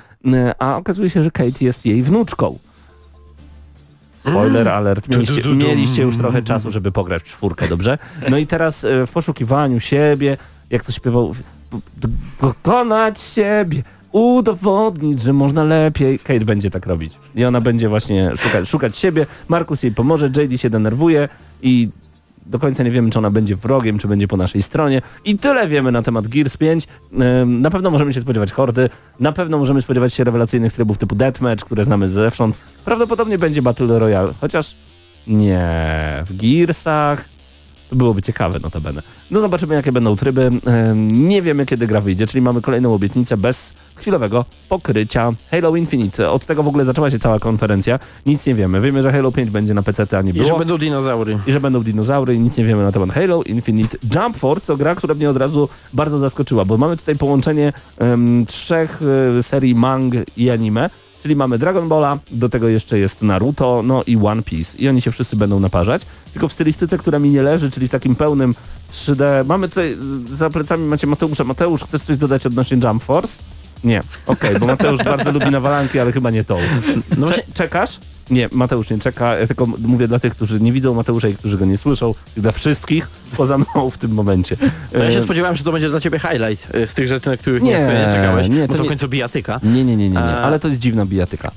[0.59, 2.59] a okazuje się, że Kate jest jej wnuczką.
[4.31, 7.99] Spoiler alert, mieliście, mieliście już trochę czasu, żeby pograć w czwórkę, dobrze?
[8.31, 10.37] No i teraz e, w poszukiwaniu siebie,
[10.71, 11.35] jak to śpiewał,
[12.39, 16.19] pokonać siebie, udowodnić, że można lepiej.
[16.19, 17.13] Kate będzie tak robić.
[17.35, 21.29] I ona będzie właśnie szukać, szukać siebie, Markus jej pomoże, JD się denerwuje
[21.63, 21.89] i
[22.47, 25.03] do końca nie wiemy, czy ona będzie wrogiem, czy będzie po naszej stronie.
[25.25, 26.87] I tyle wiemy na temat Gears 5.
[27.43, 28.91] Ym, Na pewno możemy się spodziewać hordy,
[29.21, 32.57] na pewno możemy spodziewać się rewelacyjnych trybów typu Deathmatch, które znamy zewsząd.
[32.85, 34.75] Prawdopodobnie będzie Battle Royale, chociaż
[35.27, 35.69] nie,
[36.27, 37.34] w Gearsach
[37.95, 39.03] byłoby ciekawe notabene.
[39.31, 40.51] No zobaczymy jakie będą tryby.
[40.97, 45.33] Nie wiemy kiedy gra wyjdzie, czyli mamy kolejną obietnicę bez chwilowego pokrycia.
[45.51, 47.99] Halo Infinite, od tego w ogóle zaczęła się cała konferencja.
[48.27, 48.81] Nic nie wiemy.
[48.81, 51.39] Wiemy, że Halo 5 będzie na PC, a nie I było że będą dinozaury.
[51.47, 53.99] i że będą dinozaury i nic nie wiemy na temat Halo Infinite.
[54.15, 58.47] Jump Force to gra, która mnie od razu bardzo zaskoczyła, bo mamy tutaj połączenie em,
[58.47, 59.01] trzech
[59.39, 60.91] e, serii mang i anime,
[61.25, 65.03] czyli mamy Dragon Balla, do tego jeszcze jest Naruto, no i One Piece i oni
[65.03, 66.03] się wszyscy będą naparzać,
[66.33, 68.55] tylko w stylistyce, która mi nie leży, czyli w takim pełnym
[68.93, 69.47] 3D.
[69.47, 71.45] Mamy tutaj e, za plecami macie Mateusza.
[71.45, 73.39] Mateusz, chcesz coś dodać odnośnie Jump Force?
[73.85, 76.59] Nie, okej, bo Mateusz bardzo lubi nawalanki, ale chyba nie tą.
[77.19, 78.01] No właśnie, czekasz?
[78.31, 81.59] Nie, Mateusz nie czeka, ja tylko mówię dla tych, którzy nie widzą Mateusza i którzy
[81.59, 84.57] go nie słyszą, dla wszystkich poza mną w tym momencie.
[84.93, 87.31] no ja E, się spodziewałem, że to będzie dla ciebie highlight y, z tych rzeczy,
[87.31, 88.49] na których nie, Nie, nie czekałeś.
[88.49, 89.61] nie, to to w nie- końcu bijatyka.
[89.63, 91.51] nie, nie, nie, nie, nie, ale to jest dziwna bijatyka.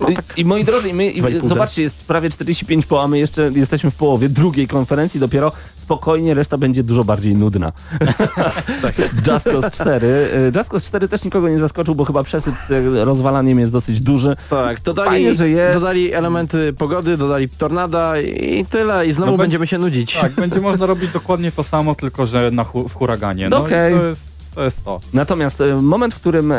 [0.00, 0.24] No I, tak.
[0.36, 3.94] I moi drodzy, my, i, zobaczcie, jest prawie 45 po, a my jeszcze jesteśmy w
[3.94, 5.52] połowie drugiej konferencji dopiero.
[5.96, 7.72] Spokojnie, reszta będzie dużo bardziej nudna.
[8.82, 8.94] Tak.
[9.32, 10.06] Just Cause 4.
[10.54, 14.00] E, Just Cause 4 też nikogo nie zaskoczył, bo chyba przesyt e, rozwalaniem jest dosyć
[14.00, 14.36] duży.
[14.50, 15.78] Tak, dodali, Fajnie, że jest.
[15.78, 19.06] dodali elementy pogody, dodali tornada i tyle.
[19.06, 20.14] I znowu No będziemy się nudzić.
[20.20, 23.48] Tak, będzie można robić dokładnie to samo, tylko że na hu- w huraganie.
[23.48, 24.22] No i to jest,
[24.54, 25.00] to jest to.
[25.12, 26.52] Natomiast e, moment, w którym,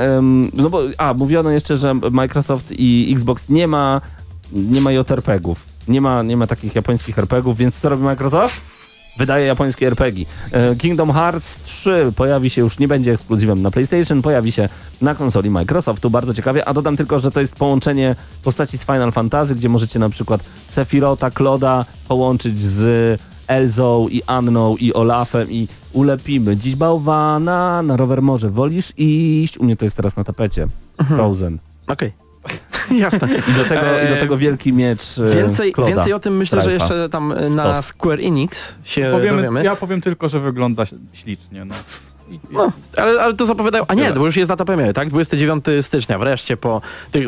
[0.54, 4.02] no bo, a, mówiono jeszcze, że Microsoft i Xbox nie ma,
[4.52, 5.64] nie ma JRPG-ów.
[5.88, 8.73] Nie ma, nie ma takich japońskich RPGów, więc co robi Microsoft?
[9.18, 10.26] Wydaje japońskie RPG.
[10.52, 14.70] E, Kingdom Hearts 3 pojawi się już, nie będzie ekskluzywem na PlayStation, pojawi się
[15.02, 19.12] na konsoli Microsoftu, bardzo ciekawie, a dodam tylko, że to jest połączenie postaci z Final
[19.12, 25.68] Fantasy, gdzie możecie na przykład Sephirota, Kloda połączyć z Elzą i Anną i Olafem i
[25.94, 28.50] ulepimy dziś bałwana na rower może.
[28.50, 29.58] Wolisz iść?
[29.58, 30.68] U mnie to jest teraz na tapecie.
[31.08, 31.60] Frozen.
[31.88, 32.23] Okej.
[32.92, 33.28] Jasne.
[33.50, 36.64] I do tego, i do tego wielki miecz e, Więcej, Kloda, więcej o tym myślę,
[36.64, 37.82] że jeszcze tam na.
[37.82, 39.64] Square Enix się Powiemy, dowiemy.
[39.64, 40.84] ja powiem tylko, że wygląda
[41.14, 41.66] ślicznie.
[41.66, 41.76] No.
[42.52, 43.84] No, ale, ale to zapowiadają.
[43.88, 45.10] A nie, bo już jest data premiery, tak?
[45.10, 46.82] 29 stycznia, wreszcie po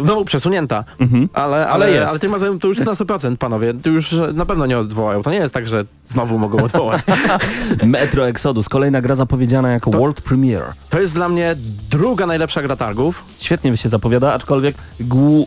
[0.04, 0.84] znowu przesunięta.
[1.00, 1.30] Mhm.
[1.34, 2.08] Ale, ale, Ale jest.
[2.10, 3.74] ale tym razem to już jest na 100%, panowie.
[3.74, 5.24] To już na pewno nie odwołają.
[5.24, 7.02] To nie jest tak, że znowu mogą odwołać.
[7.84, 10.74] Metro Exodus, kolejna gra zapowiedziana jako To- World Premiere.
[10.90, 11.56] To jest dla mnie
[11.90, 13.26] druga najlepsza gra targów.
[13.40, 15.46] Świetnie się zapowiada, aczkolwiek głu...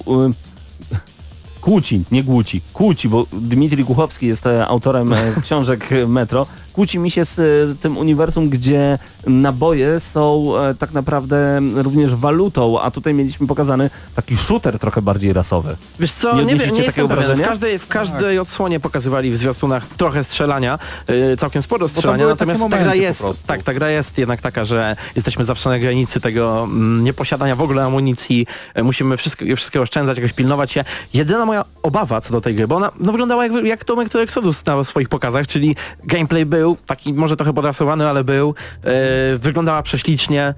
[1.60, 6.46] Kłóci, nie Głuci, Kłóci, bo Dmitrij Głuchowski jest e, autorem e, książek Metro.
[6.78, 12.80] Kłóci mi się z e, tym uniwersum, gdzie naboje są e, tak naprawdę również walutą,
[12.80, 15.76] a tutaj mieliśmy pokazany taki shooter trochę bardziej rasowy.
[16.00, 17.38] Wiesz co, Nie nie, nie takiego jestem.
[17.38, 20.78] W każdej, w każdej odsłonie pokazywali w zwiastunach trochę strzelania,
[21.10, 24.64] y, całkiem sporo strzelania, takie natomiast ta gra jest, tak, ta gra jest jednak taka,
[24.64, 28.46] że jesteśmy zawsze na granicy tego mm, nieposiadania w ogóle amunicji,
[28.82, 30.84] musimy wszystko, wszystkiego oszczędzać, jakoś pilnować się.
[31.14, 34.22] Jedyna moja obawa co do tej gry, bo ona no, wyglądała jak, jak Tomek to
[34.22, 38.54] Exodus na swoich pokazach, czyli gameplay był taki może trochę podrasowany, ale był,
[39.34, 40.54] y, wyglądała prześlicznie,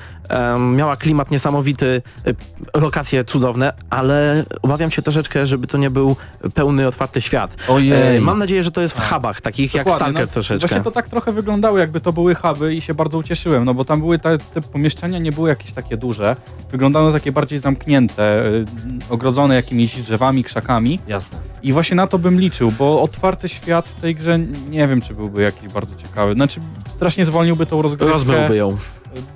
[0.58, 6.16] miała klimat niesamowity, y, lokacje cudowne, ale obawiam się troszeczkę, żeby to nie był
[6.54, 7.56] pełny, otwarty świat.
[7.68, 8.16] Ojej.
[8.16, 10.68] E, mam nadzieję, że to jest w hubach, takich jak Dokładnie, Stalker no, troszeczkę.
[10.68, 13.84] Właśnie to tak trochę wyglądało, jakby to były huby i się bardzo ucieszyłem, no bo
[13.84, 16.36] tam były te, te pomieszczenia nie były jakieś takie duże,
[16.70, 18.64] wyglądały takie bardziej zamknięte, y,
[19.10, 21.38] ogrodzone jakimiś drzewami, krzakami Jasne.
[21.62, 25.14] i właśnie na to bym liczył, bo otwarty świat w tej grze nie wiem, czy
[25.14, 26.34] byłby jakiś bardzo ciekawy.
[26.34, 26.60] Znaczy
[26.96, 28.12] strasznie zwolniłby tą rozgrywkę.
[28.12, 28.76] Rozmyłby ją.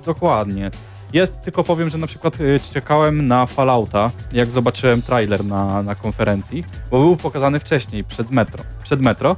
[0.05, 0.71] Dokładnie.
[1.13, 5.95] Jest, tylko powiem, że na przykład y, czekałem na Fallouta, jak zobaczyłem trailer na, na
[5.95, 8.63] konferencji, bo był pokazany wcześniej, przed metro.
[8.83, 9.35] Przed metro.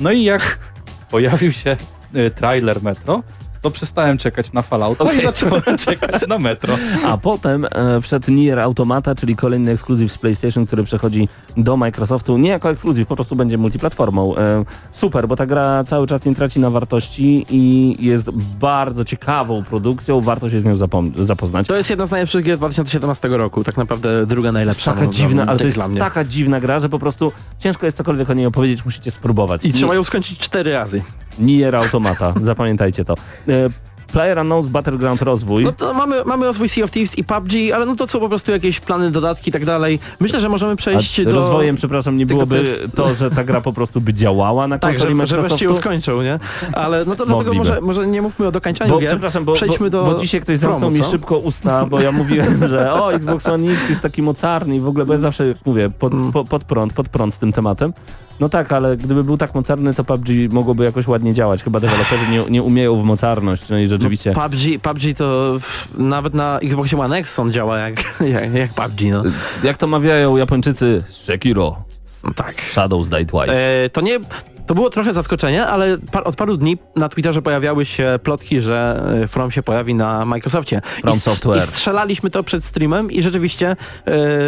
[0.00, 0.58] No i jak
[1.10, 1.76] pojawił się
[2.16, 3.22] y, trailer metro,
[3.64, 6.76] to przestałem czekać na Fallouta i zacząłem czekać na metro.
[7.04, 12.38] A potem e, wszedł Nier Automata, czyli kolejny ekskluzyw z PlayStation, który przechodzi do Microsoftu.
[12.38, 14.36] Nie jako ekskluzyw, po prostu będzie multiplatformą.
[14.36, 19.64] E, super, bo ta gra cały czas nie traci na wartości i jest bardzo ciekawą
[19.64, 20.76] produkcją, warto się z nią
[21.16, 21.66] zapoznać.
[21.66, 24.92] To jest jedna z najlepszych gier 2017 roku, tak naprawdę druga najlepsza.
[24.92, 25.98] taka no, dziwna, ale tak to jest dla mnie.
[25.98, 29.64] taka dziwna gra, że po prostu ciężko jest cokolwiek o niej opowiedzieć, musicie spróbować.
[29.64, 31.02] I trzeba ją skończyć cztery razy.
[31.38, 33.14] Nier Automata, zapamiętajcie to.
[33.48, 33.70] E,
[34.12, 35.64] Player Unknown's Battleground rozwój.
[35.64, 38.28] No to mamy, mamy rozwój Sea of Thieves i PUBG, ale no to są po
[38.28, 39.98] prostu jakieś plany, dodatki i tak dalej.
[40.20, 41.30] Myślę, że możemy przejść A do...
[41.30, 44.90] rozwojem, przepraszam, nie byłoby jest- to, że ta gra po prostu by działała na Tak,
[44.92, 46.38] konsoli że, że wreszcie ją skończą, nie?
[46.72, 49.10] Ale no to dlatego może, może nie mówmy o dokańczaniu Bo, gier.
[49.10, 52.92] przepraszam, bo, Przejdźmy do bo dzisiaj ktoś zamknął mi szybko usta, bo ja mówiłem, że
[52.92, 56.12] o, Xbox One X jest taki mocarny i w ogóle, bo ja zawsze mówię, pod,
[56.12, 56.32] Mm.
[56.32, 57.92] po, pod prąd, pod prąd z tym tematem.
[58.40, 61.62] No tak, ale gdyby był tak mocarny, to PUBG mogłoby jakoś ładnie działać.
[61.62, 64.32] Chyba deweloperzy nie, nie umieją w mocarność, no i rzeczywiście...
[64.32, 67.94] PUBG, PUBG to w, nawet na Xboxie One X on działa jak,
[68.34, 69.22] jak, jak PUBG, no.
[69.62, 71.76] Jak to mawiają Japończycy, Sekiro,
[72.24, 72.60] no tak.
[72.60, 73.84] Shadows Die Twice.
[73.84, 74.20] E, to nie...
[74.66, 79.04] To było trochę zaskoczenie, ale par, od paru dni na Twitterze pojawiały się plotki, że
[79.22, 80.80] e, From się pojawi na Microsoftie.
[81.00, 81.58] From I, Software.
[81.58, 83.76] I strzelaliśmy to przed streamem i rzeczywiście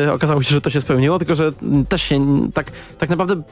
[0.06, 1.52] e, okazało się, że to się spełniło, tylko że
[1.88, 2.20] też się
[2.54, 3.42] tak, tak naprawdę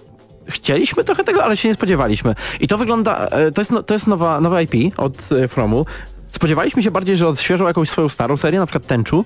[0.48, 2.34] chcieliśmy trochę tego, ale się nie spodziewaliśmy.
[2.60, 5.86] I to wygląda, e, to jest, no, to jest nowa, nowa IP od e, Fromu.
[6.28, 9.24] Spodziewaliśmy się bardziej, że odświeżą jakąś swoją starą serię, na przykład Tenchu.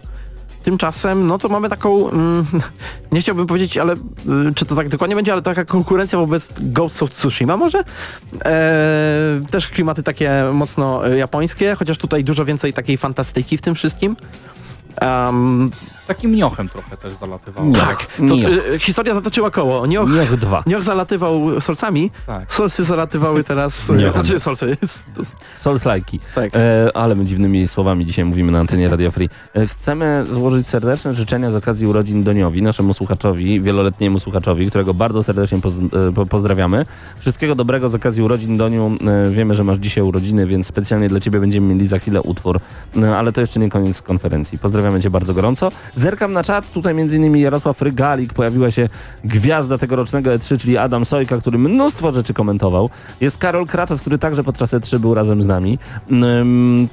[0.62, 2.46] Tymczasem, no to mamy taką, mm,
[3.12, 7.02] nie chciałbym powiedzieć, ale y, czy to tak dokładnie będzie, ale taka konkurencja wobec Ghost
[7.02, 7.84] of Tsushima może?
[8.44, 13.74] E, też klimaty takie mocno y, japońskie, chociaż tutaj dużo więcej takiej fantastyki w tym
[13.74, 14.16] wszystkim.
[15.02, 15.70] Um,
[16.09, 17.72] Takim niochem trochę też zalatywało.
[17.74, 18.50] Tak, to, Nioh.
[18.74, 19.86] y, historia zatoczyła koło.
[19.86, 20.62] Nioh, Niech dwa.
[20.66, 22.52] Nioh zalatywał solcami, Tak.
[22.52, 24.12] solsy zalatywały teraz, Niochem.
[24.12, 24.76] znaczy solsy,
[25.59, 26.18] Souls-like'i.
[26.34, 26.50] tak.
[26.56, 29.28] E, ale my dziwnymi słowami dzisiaj mówimy na antenie Radio Free.
[29.54, 35.22] E, chcemy złożyć serdeczne życzenia z okazji urodzin Doniowi, naszemu słuchaczowi, wieloletniemu słuchaczowi, którego bardzo
[35.22, 35.74] serdecznie poz,
[36.09, 36.86] e, po, pozdrawiamy.
[37.20, 38.96] Wszystkiego dobrego z okazji urodzin Doniu.
[39.28, 42.61] E, wiemy, że masz dzisiaj urodziny, więc specjalnie dla Ciebie będziemy mieli za chwilę utwór.
[43.02, 44.59] E, ale to jeszcze nie koniec konferencji.
[44.59, 45.70] Pozdrawiamy Cię bardzo gorąco.
[45.99, 46.72] Zerkam na czat.
[46.72, 47.36] Tutaj m.in.
[47.36, 48.88] Jarosław Rygalik, pojawiła się
[49.24, 52.90] gwiazda tegorocznego E3, czyli Adam Sojka, który mnóstwo rzeczy komentował.
[53.20, 55.78] Jest Karol Kratos, który także podczas E3 był razem z nami.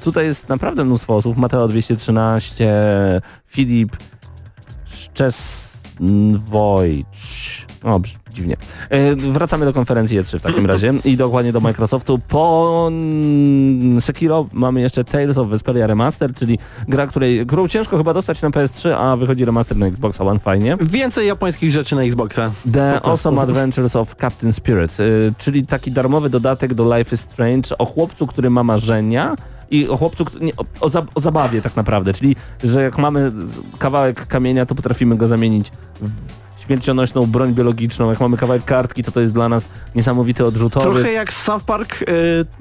[0.00, 1.36] Tutaj jest naprawdę mnóstwo osób.
[1.36, 2.74] Mateo 213,
[3.46, 3.96] Filip
[4.84, 5.86] Szczeswojcz.
[7.82, 8.56] O, brz- dziwnie.
[8.90, 12.18] E, wracamy do konferencji E3 w takim razie i dokładnie do Microsoftu.
[12.28, 16.58] Po mm, Sekiro mamy jeszcze Tales of Vesperia Remaster, czyli
[16.88, 20.76] gra, której, którą ciężko chyba dostać na PS3, a wychodzi remaster na Xbox One, fajnie.
[20.80, 22.52] Więcej japońskich rzeczy na Xboxa.
[22.72, 23.00] The.
[23.02, 27.86] Awesome Adventures of Captain Spirit, y, czyli taki darmowy dodatek do Life is Strange o
[27.86, 29.36] chłopcu, który ma marzenia
[29.70, 30.24] i o chłopcu,
[30.56, 33.32] o, o, za, o zabawie tak naprawdę, czyli że jak mamy
[33.78, 36.10] kawałek kamienia, to potrafimy go zamienić w
[36.66, 40.92] śmiercionośną broń biologiczną, jak mamy kawałek kartki, to to jest dla nas niesamowity odrzutowiec.
[40.92, 42.06] Trochę jak South Park, y,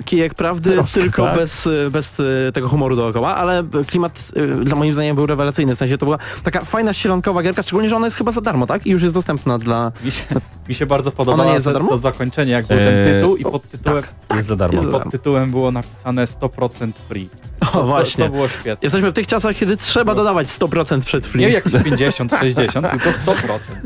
[0.05, 1.35] kijek prawdy, Troszkę, tylko tak.
[1.35, 5.75] bez, y, bez y, tego humoru dookoła, ale klimat y, dla moim zdaniem był rewelacyjny,
[5.75, 8.67] w sensie to była taka fajna, ścielankowa gierka, szczególnie, że ona jest chyba za darmo,
[8.67, 8.87] tak?
[8.87, 9.91] I już jest dostępna dla...
[10.05, 10.23] Mi się,
[10.69, 11.89] mi się bardzo podobało Ona nie jest za to, darmo?
[11.89, 14.03] to zakończenie, jak był Eee, ten tytuł i pod tytułem,
[14.35, 14.81] jest za darmo.
[14.81, 17.29] Jest za pod tytułem było napisane 100% free.
[17.73, 18.23] O właśnie.
[18.23, 18.77] To, to było świetne.
[18.81, 21.41] Jesteśmy w tych czasach, kiedy trzeba dodawać 100% przed free.
[21.41, 23.35] Nie jakieś 50, 60, tylko 100%.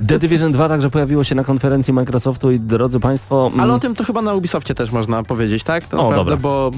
[0.08, 3.48] The Division 2 także pojawiło się na konferencji Microsoftu i drodzy Państwo...
[3.48, 5.84] mm, Ale o tym to chyba na Ubisoftie też można powiedzieć, tak?
[5.84, 6.38] To O, naprawdę, dobra.
[6.38, 6.72] bo,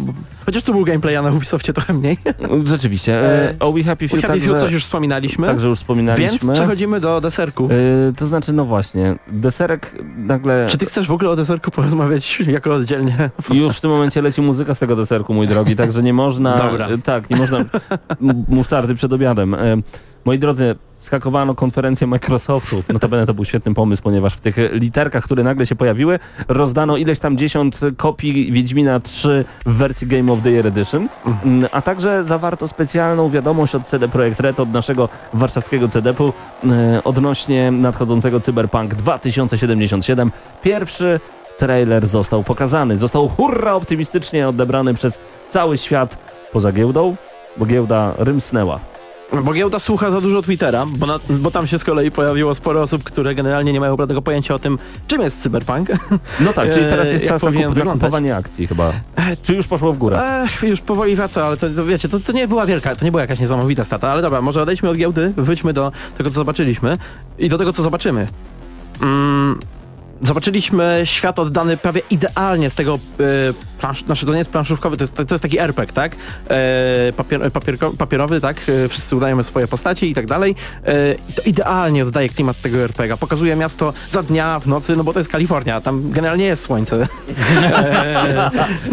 [0.46, 2.18] chociaż tu był gameplay, a na Ubisoftie trochę mniej.
[2.66, 3.14] Rzeczywiście.
[3.16, 5.80] E, E, o We Happy Few Happy Few także, coś już wspominaliśmy, także już więc
[5.80, 6.54] wspominaliśmy.
[6.54, 7.70] przechodzimy do deserku.
[8.10, 10.68] E, to znaczy, no właśnie, deserek nagle...
[10.70, 13.30] Czy ty chcesz w ogóle o deserku porozmawiać jako oddzielnie?
[13.54, 16.58] Już w tym momencie leci muzyka z tego deserku, mój drogi, także nie można...
[16.58, 16.81] Dobra.
[16.90, 17.66] E, Tak, nie można
[18.48, 19.56] musztardy przed obiadem.
[19.56, 19.78] E,
[20.26, 22.84] moi drodzy, skakowano konferencję Microsoftu.
[22.94, 27.20] Notabene to był świetny pomysł, ponieważ w tych literkach, które nagle się pojawiły, rozdano ileś
[27.20, 31.10] tam dziesiąt kopii Wiedźmina 3 w wersji Game of the Year Edition,
[31.46, 37.04] Mm, a także zawarto specjalną wiadomość od CD Projekt Red, od naszego warszawskiego CDP-u e,
[37.04, 40.32] odnośnie nadchodzącego Cyberpunk 2077.
[40.64, 41.20] Pierwszy
[41.58, 42.98] trailer został pokazany.
[42.98, 45.20] Został hurra optymistycznie odebrany przez
[45.50, 46.18] cały świat
[46.52, 47.16] poza giełdą,
[47.58, 48.80] bo giełda rymsnęła.
[49.44, 52.82] Bo giełda słucha za dużo Twittera, bo, na, bo tam się z kolei pojawiło sporo
[52.82, 54.78] osób, które generalnie nie mają żadnego pojęcia o tym,
[55.08, 55.90] czym jest cyberpunk.
[56.40, 58.92] No tak, czyli teraz E, jest czas na, kup- na kupowanie akcji chyba.
[59.44, 60.44] Czy już poszło w górę?
[60.44, 63.12] Ech, już powoli wraca, ale to, to wiecie, to, to nie była wielka, to nie
[63.12, 66.98] była jakaś niesamowita stata, ale dobra, może odejdźmy od giełdy, wróćmy do tego, co zobaczyliśmy
[67.40, 68.28] i do tego, co zobaczymy.
[69.02, 69.60] Mm,
[70.22, 73.24] zobaczyliśmy świat oddany prawie idealnie z tego, e,
[73.80, 76.16] plansz, znaczy to nie jest planszówkowy, to jest, to jest taki RPG, tak?
[76.50, 78.58] E, papier, papierko, papierowy, tak?
[78.86, 80.56] E, wszyscy udajemy swoje postaci i tak dalej.
[80.84, 83.18] E, to idealnie oddaje klimat tego RPG.
[83.18, 87.08] Pokazuje miasto za dnia, w nocy, no bo to jest Kalifornia, tam generalnie jest słońce.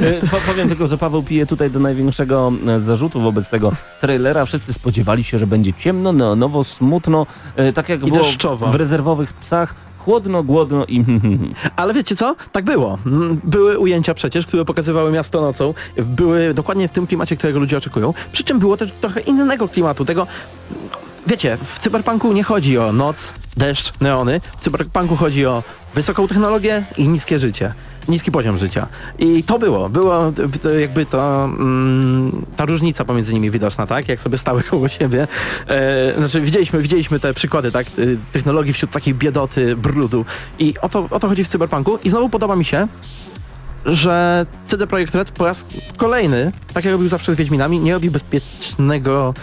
[0.03, 4.45] E, po- Powiem tylko, że Paweł pije tutaj do największego e, zarzutu wobec tego trailera.
[4.45, 7.27] Wszyscy spodziewali się, że będzie ciemno, neonowo, smutno,
[7.57, 8.67] e, tak jak I było deszczowo.
[8.67, 9.75] w rezerwowych psach.
[9.99, 11.05] Chłodno, głodno i
[11.77, 12.37] Ale wiecie co?
[12.53, 12.99] Tak było.
[13.07, 15.75] Mm, Były ujęcia przecież, które pokazywały miasto nocą.
[15.97, 18.15] Były dokładnie w tym klimacie, którego ludzie oczekują.
[18.33, 20.05] Przy czym było też trochę innego klimatu.
[20.05, 20.27] Tego,
[21.27, 24.41] wiecie, w cyberpunku nie chodzi o noc, deszcz, neony.
[24.41, 25.63] W cyberpunku chodzi o
[25.95, 27.73] wysoką technologię i niskie życie.
[28.09, 28.87] Niski poziom życia.
[29.19, 29.89] I to było.
[29.89, 30.33] Było
[30.81, 34.09] jakby to mm, ta różnica pomiędzy nimi widoczna, tak?
[34.09, 35.29] Jak sobie stały koło siebie.
[35.69, 37.87] E, znaczy widzieliśmy, widzieliśmy te przykłady, tak?
[37.99, 40.25] Y, Technologii wśród takiej biedoty, brudu.
[40.59, 41.99] I o to, o to chodzi w cyberpunku.
[42.05, 42.89] I znowu podoba mi się,
[43.87, 45.65] że CD Projekt Red po raz
[45.97, 49.35] kolejny, tak jak robił zawsze z Wiedźminami, nie robi bezpiecznego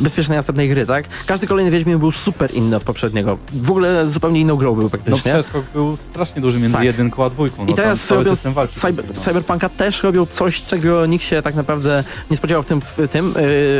[0.00, 1.04] bezpiecznej następnej gry, tak?
[1.26, 3.38] Każdy kolejny Wiedźmin był super inny od poprzedniego.
[3.52, 5.32] W ogóle zupełnie inną grą był No praktycznie.
[5.32, 6.84] przeskok był strasznie duży między Tak.
[6.84, 7.64] jedynką a dwójką.
[7.66, 8.80] No, I teraz cały robią system walki.
[8.80, 9.20] cyber, no.
[9.22, 13.26] Cyberpunka też robią coś, czego nikt się tak naprawdę nie spodziewał w tym, w, tym,
[13.26, 13.32] yy,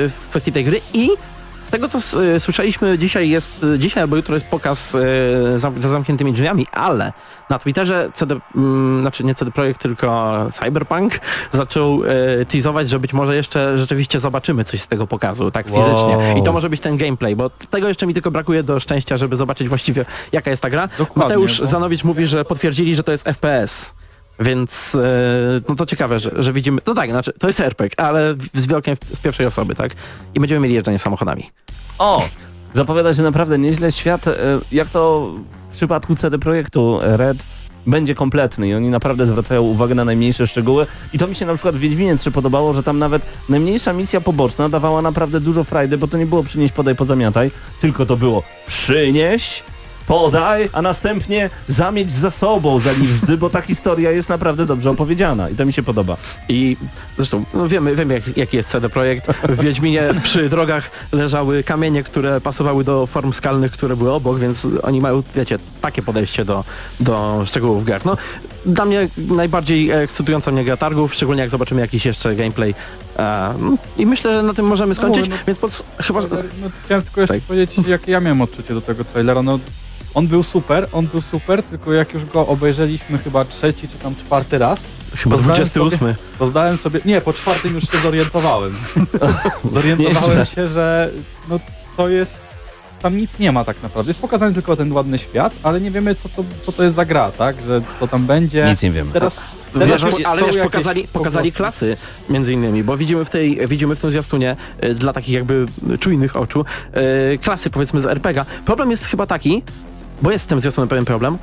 [0.08, 1.10] w kwestii tej gry i
[1.66, 4.92] z tego co y, słyszeliśmy dzisiaj jest, y, dzisiaj albo jutro jest pokaz
[5.56, 7.12] za zamkniętymi drzwiami, ale
[7.50, 11.20] na Twitterze CD, mm, znaczy nie CD Projekt, tylko Cyberpunk
[11.52, 15.82] zaczął y, teasować, że być może jeszcze rzeczywiście zobaczymy coś z tego pokazu, tak Wow.
[15.84, 16.40] fizycznie.
[16.40, 19.36] I to może być ten gameplay, bo tego jeszcze mi tylko brakuje do szczęścia, żeby
[19.36, 20.88] zobaczyć właściwie jaka jest ta gra.
[20.98, 23.94] Dokładnie, Mateusz bo- Zanowicz mówi, że potwierdzili, że to jest FPS.
[24.40, 24.98] Więc e,
[25.68, 26.80] no to ciekawe, że, że widzimy.
[26.86, 29.92] No tak, znaczy to jest RPG, ale z wielkiem z pierwszej osoby, tak?
[30.34, 31.50] I będziemy mieli jeżdżenie samochodami.
[31.98, 32.22] O!
[32.74, 33.92] Zapowiada się naprawdę nieźle.
[33.92, 34.34] Świat, e,
[34.72, 35.30] jak to
[35.70, 37.38] w przypadku CD Projektu Red,
[37.86, 40.86] będzie kompletny i oni naprawdę zwracają uwagę na najmniejsze szczegóły.
[41.12, 44.20] I to mi się na przykład w Wiedźminie 3 podobało, że tam nawet najmniejsza misja
[44.20, 47.50] poboczna dawała naprawdę dużo frajdy, bo to nie było przynieść, podaj, pozamiataj,
[47.80, 49.62] tylko to było przynieś,
[50.10, 55.50] podaj, a następnie zamieć za sobą za liczby, bo ta historia jest naprawdę dobrze opowiedziana
[55.50, 56.16] i to mi się podoba.
[56.48, 56.76] I
[57.16, 59.26] zresztą no wiemy, wiemy jak, jaki jest CD Projekt.
[59.48, 64.66] W Wiedźminie przy drogach leżały kamienie, które pasowały do form skalnych, które były obok, więc
[64.82, 66.64] oni mają, wiecie, takie podejście do,
[67.00, 68.00] do szczegółów gier.
[68.04, 68.16] No,
[68.66, 72.74] dla mnie najbardziej ekscytująca mnie gra targów, szczególnie jak zobaczymy jakiś jeszcze gameplay.
[73.18, 73.54] E,
[73.98, 76.20] I myślę, że na tym możemy skończyć, no- więc pod, chyba...
[76.20, 76.26] No,
[76.84, 77.42] chciałem tylko jeszcze Tak.
[77.42, 79.42] powiedzieć, jakie ja miałem odczucie do tego trailera.
[79.42, 79.58] No,
[80.14, 84.14] on był super, on był super, tylko jak już go obejrzeliśmy chyba trzeci czy tam
[84.14, 84.86] czwarty raz,
[85.16, 86.14] Chyba Poznałem 28.
[86.38, 87.00] to zdałem sobie...
[87.04, 88.76] Nie, po czwartym już się zorientowałem.
[89.72, 91.10] zorientowałem się, że
[91.48, 91.60] no,
[91.96, 92.50] to jest...
[93.02, 94.10] Tam nic nie ma tak naprawdę.
[94.10, 97.04] Jest pokazany tylko ten ładny świat, ale nie wiemy co to, co to jest za
[97.04, 97.56] gra, tak?
[97.66, 98.66] Że to tam będzie.
[98.70, 99.12] Nic nie wiemy.
[99.12, 99.36] Teraz,
[99.74, 101.96] Wiesz, ale wiesz, pokazali, po pokazali klasy
[102.28, 105.66] między innymi, bo widzimy w tej, widzimy w tym zwiastunie y, dla takich jakby
[106.00, 106.64] czujnych oczu
[107.34, 108.44] y, klasy powiedzmy z RPG.
[108.64, 109.62] Problem jest chyba taki,
[110.22, 111.38] bo jest z tym zwiastunem pewien problem,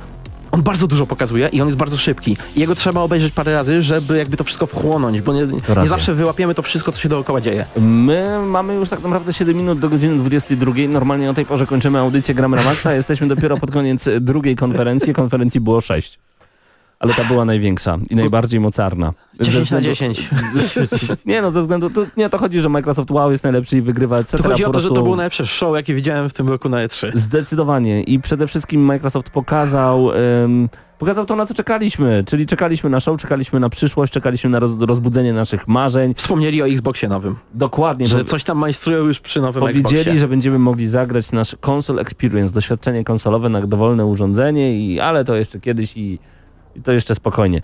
[0.50, 2.36] on bardzo dużo pokazuje i on jest bardzo szybki.
[2.56, 5.46] I jego trzeba obejrzeć parę razy, żeby jakby to wszystko wchłonąć, bo nie,
[5.82, 7.64] nie zawsze wyłapiemy to wszystko, co się dookoła dzieje.
[7.80, 10.72] My mamy już tak naprawdę 7 minut do godziny 22.
[10.88, 12.94] Normalnie o tej porze kończymy audycję Gramy na Maxa.
[12.94, 15.14] Jesteśmy dopiero pod koniec drugiej konferencji.
[15.14, 16.18] Konferencji było 6.
[17.00, 19.12] ale ta była największa i najbardziej mocarna.
[19.40, 20.30] 10 Ze na względu- 10.
[21.26, 23.82] Nie no, ze względu, to nie o to chodzi, że Microsoft Wow jest najlepszy i
[23.82, 24.38] wygrywa, etc.
[24.42, 26.68] To chodzi o to, że to prostu- był najlepszy show, jaki widziałem w tym roku
[26.68, 27.10] na E E3.
[27.14, 30.10] Zdecydowanie i przede wszystkim Microsoft pokazał,
[30.98, 34.72] pokazał to na co czekaliśmy, czyli czekaliśmy na show, czekaliśmy na przyszłość, czekaliśmy na roz,
[34.80, 36.14] rozbudzenie naszych marzeń.
[36.14, 40.20] Wspomnieli o Xboxie nowym, Dokładnie, że coś tam majstrują już przy nowym powiedzieli, Xboxie.
[40.20, 45.34] że będziemy mogli zagrać nasz console experience, doświadczenie konsolowe na dowolne urządzenie, i, ale to
[45.36, 46.18] jeszcze kiedyś i,
[46.78, 47.60] i to jeszcze spokojnie.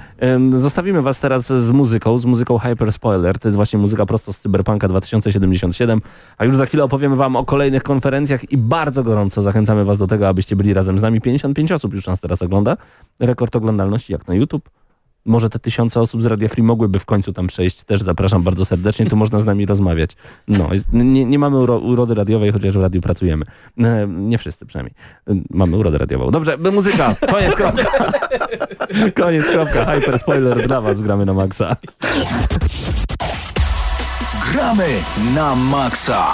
[0.58, 4.38] Zostawimy Was teraz z muzyką, z muzyką Hyper Spoiler, to jest właśnie muzyka prosto z
[4.38, 6.00] Cyberpunka 2077,
[6.38, 10.06] a już za chwilę opowiemy Wam o kolejnych konferencjach i bardzo gorąco zachęcamy Was do
[10.06, 11.20] tego, abyście byli razem z nami.
[11.20, 12.76] 55 osób już nas teraz ogląda,
[13.20, 14.70] rekord oglądalności jak na YouTube.
[15.26, 18.64] Może te tysiące osób z Radia Free mogłyby w końcu tam przejść, też zapraszam bardzo
[18.64, 20.10] serdecznie, tu można z nami rozmawiać.
[20.48, 23.44] No, nie, nie mamy uro, urody radiowej, chociaż w radiu pracujemy.
[23.78, 24.94] E, nie wszyscy przynajmniej.
[25.28, 26.30] E, Mamy urodę radiową.
[26.30, 27.84] Dobrze, by muzyka, koniec, kropka.
[29.22, 31.76] koniec, kropka, hyper spoiler dla was, gramy na maksa.
[34.52, 34.88] Gramy
[35.34, 36.26] na maksa.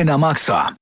[0.00, 0.74] Gramy na maksa.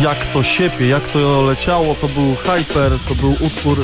[0.00, 3.78] Jak to siepie, jak to leciało, to był Hyper, to był utwór,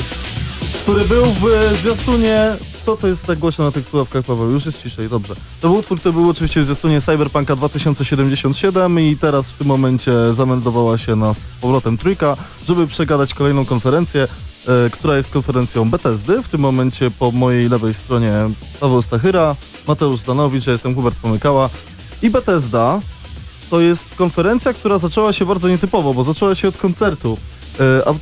[0.83, 2.74] który był w zwiastunie...
[2.85, 4.51] Co to jest tak głośno na tych słuchawkach, Paweł?
[4.51, 5.35] Już jest ciszej, dobrze.
[5.61, 10.33] To był utwór, który był oczywiście w zwiastunie Cyberpunka 2077 i teraz w tym momencie
[10.33, 14.27] zameldowała się nas z powrotem trójka, żeby przegadać kolejną konferencję,
[14.67, 16.43] e, która jest konferencją Bethesdy.
[16.43, 18.33] W tym momencie po mojej lewej stronie
[18.79, 19.55] Paweł Stachyra,
[19.87, 21.69] Mateusz Danowicz, ja jestem Hubert Pomykała
[22.21, 22.99] i Bethesda
[23.69, 27.37] to jest konferencja, która zaczęła się bardzo nietypowo, bo zaczęła się od koncertu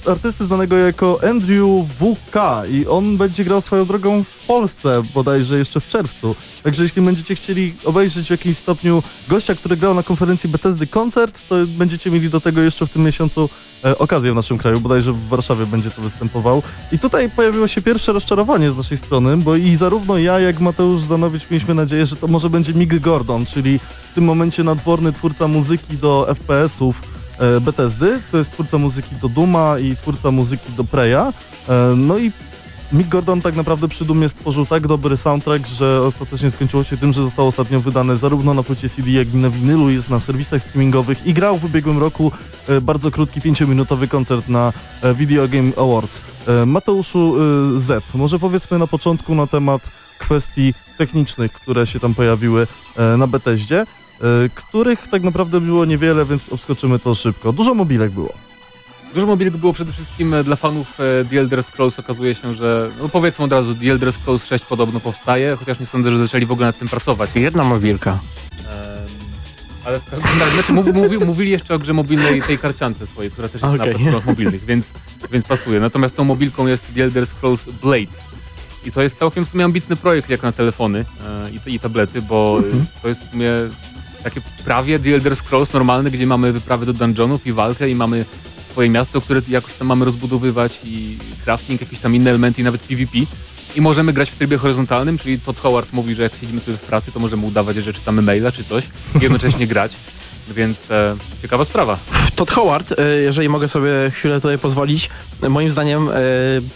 [0.08, 1.68] artysty znanego jako Andrew
[1.99, 2.36] WK
[2.72, 6.36] i on będzie grał swoją drogą w Polsce bodajże jeszcze w czerwcu.
[6.64, 11.41] Także jeśli będziecie chcieli obejrzeć w jakimś stopniu gościa, który grał na konferencji Bethesdy koncert,
[11.49, 13.49] to będziecie mieli do tego jeszcze w tym miesiącu
[13.86, 16.64] e, okazję w naszym kraju, bodajże w Warszawie będzie to występował.
[16.91, 21.01] I tutaj pojawiło się pierwsze rozczarowanie z naszej strony, bo i zarówno ja, jak Mateusz
[21.01, 23.80] Zanowicz mieliśmy nadzieję, że to może będzie Mig Gordon, czyli
[24.12, 27.12] w tym momencie nadworny twórca muzyki do FPS-ów e,
[27.62, 31.34] Bethesdy, to jest twórca muzyki do Duma i twórca muzyki do Preya.
[31.70, 32.32] E, no i
[32.94, 37.14] Mick Gordon tak naprawdę przy Dumie stworzył tak dobry soundtrack, że ostatecznie skończyło się tym,
[37.14, 40.62] że został ostatnio wydany zarówno na płycie CD, jak i na winylu, jest na serwisach
[40.62, 42.32] streamingowych i grał w ubiegłym roku
[42.68, 46.22] e, bardzo krótki, 5-minutowy koncert na e, Video Game Awards.
[46.48, 47.36] E, Mateuszu
[47.76, 49.82] e, Z, może powiedzmy na początku na temat
[50.20, 52.68] kwestii technicznych, które się tam pojawiły
[52.98, 53.86] e, na Bethesdzie, e,
[54.56, 57.54] których tak naprawdę było niewiele, więc obskoczymy to szybko.
[57.54, 58.34] Dużo mobilek było.
[59.14, 62.00] Dużo mobilek było przede wszystkim e, dla fanów e, The Elder Scrolls.
[62.00, 65.86] Okazuje się, że no powiedzmy od razu, The Elder Scrolls 6 podobno powstaje, chociaż nie
[65.86, 67.30] sądzę, że zaczęli w ogóle nad tym pracować.
[67.36, 68.20] Jedna mobilka.
[69.86, 73.32] Ale w każdym razie, znaczy, mówi, mówi, mówili jeszcze o grze mobilnej tej karciance swojej,
[73.32, 73.78] która też jest Okej.
[73.78, 74.88] na platformach mobilnych, więc,
[75.32, 75.80] więc pasuje.
[75.80, 78.34] Natomiast tą mobilką jest The Elder Scrolls Blades.
[78.86, 82.22] I to jest całkiem w sumie ambitny projekt jak na telefony e, i, i tablety,
[82.22, 83.50] bo e, to jest w sumie
[84.24, 88.26] takie prawie The Elder Scrolls normalne, gdzie mamy wyprawy do dungeonów i walkę i mamy
[88.72, 92.82] swoje miasto, które jakoś tam mamy rozbudowywać i crafting, jakieś tam inne elementy i nawet
[92.82, 93.18] PvP.
[93.76, 96.82] I możemy grać w trybie horyzontalnym, czyli Todd Howard mówi, że jak siedzimy sobie w
[96.82, 98.84] pracy, to możemy udawać, że czytamy maila czy coś
[99.20, 99.96] i jednocześnie grać.
[100.48, 101.98] Więc e, ciekawa sprawa.
[102.36, 105.10] Todd Howard, e, jeżeli mogę sobie chwilę tutaj pozwolić,
[105.50, 106.14] moim zdaniem e,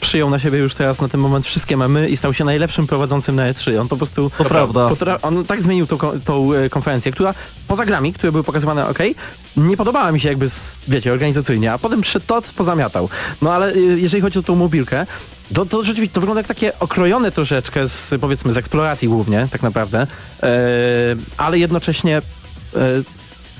[0.02, 3.36] przyjął na siebie już teraz na ten moment wszystkie memy i stał się najlepszym prowadzącym
[3.36, 3.82] na E3.
[3.82, 4.32] On po prostu...
[4.38, 4.90] To prawda.
[4.90, 7.34] Potra- on tak zmienił tą, tą e, konferencję, która
[7.68, 9.00] poza grami, które były pokazywane ok,
[9.58, 10.50] nie podobała mi się jakby,
[10.88, 13.10] wiecie, organizacyjnie, a potem przyszedł Todd, pozamiatał.
[13.42, 15.06] No ale e, jeżeli chodzi o tą mobilkę,
[15.54, 19.64] to, to rzeczywiście to wygląda jak takie okrojone troszeczkę z, powiedzmy, z eksploracji głównie, tak
[19.64, 20.08] naprawdę,
[20.44, 20.48] e,
[21.38, 22.22] ale jednocześnie...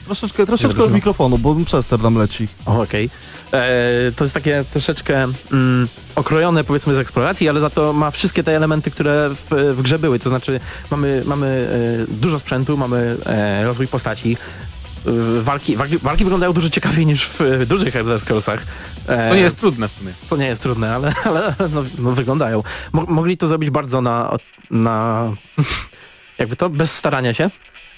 [0.08, 2.48] Troszeczkę, troszeczkę od mikrofonu, bo przester nam leci.
[2.66, 3.10] Okej.
[3.54, 8.44] E, To jest takie troszeczkę mm, okrojone powiedzmy z eksploracji, ale za to ma wszystkie
[8.44, 10.20] te elementy, które w, w grze były.
[10.20, 10.60] To znaczy
[10.92, 11.68] mamy, mamy
[12.10, 14.38] e, dużo sprzętu, mamy e, rozwój postaci.
[15.08, 18.64] e, Walki, walki, walki wyglądają dużo ciekawiej niż w dużych Elder Scrollsach.
[19.08, 20.12] E, To nie jest trudne w sumie.
[20.30, 22.64] to nie jest trudne, ale, ale no, no wyglądają.
[22.94, 24.38] Mo mogli to zrobić bardzo na,
[24.72, 25.24] na
[26.40, 27.50] jakby to, bez starania się.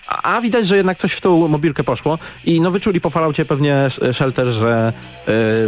[0.09, 3.73] A, widać, że jednak coś w tą mobilkę poszło i no wyczuli po Falloutie pewnie
[3.89, 4.93] Sh- Shelter, że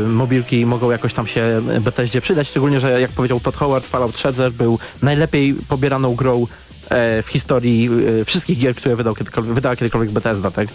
[0.06, 4.18] y, mobilki mogą jakoś tam się Bethesdzie przydać, szczególnie, że jak powiedział Todd Howard, Fallout
[4.18, 6.48] Shelter był najlepiej pobieraną grą
[6.90, 7.90] e, w historii
[8.22, 10.68] e, wszystkich gier, które wydał kiedykolwiek, wydała kiedykolwiek Bethesda, tak?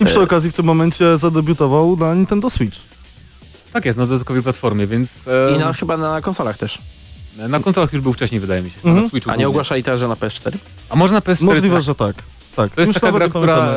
[0.00, 2.76] I przy okazji w tym momencie zadebiutował na Nintendo Switch.
[3.72, 6.78] Tak jest, na dodatkowej platformie, więc e, I na, chyba na konsolach też.
[7.48, 8.76] na konsolach już był wcześniej, wydaje mi się.
[8.84, 9.02] Mhm.
[9.04, 10.56] Na Switchu A nie ogłaszali też, że na PS4?
[10.88, 11.84] A można PS4 Możliwe, tak.
[11.84, 12.16] że tak.
[12.56, 12.74] Tak.
[12.74, 13.68] To jest taka gra, która...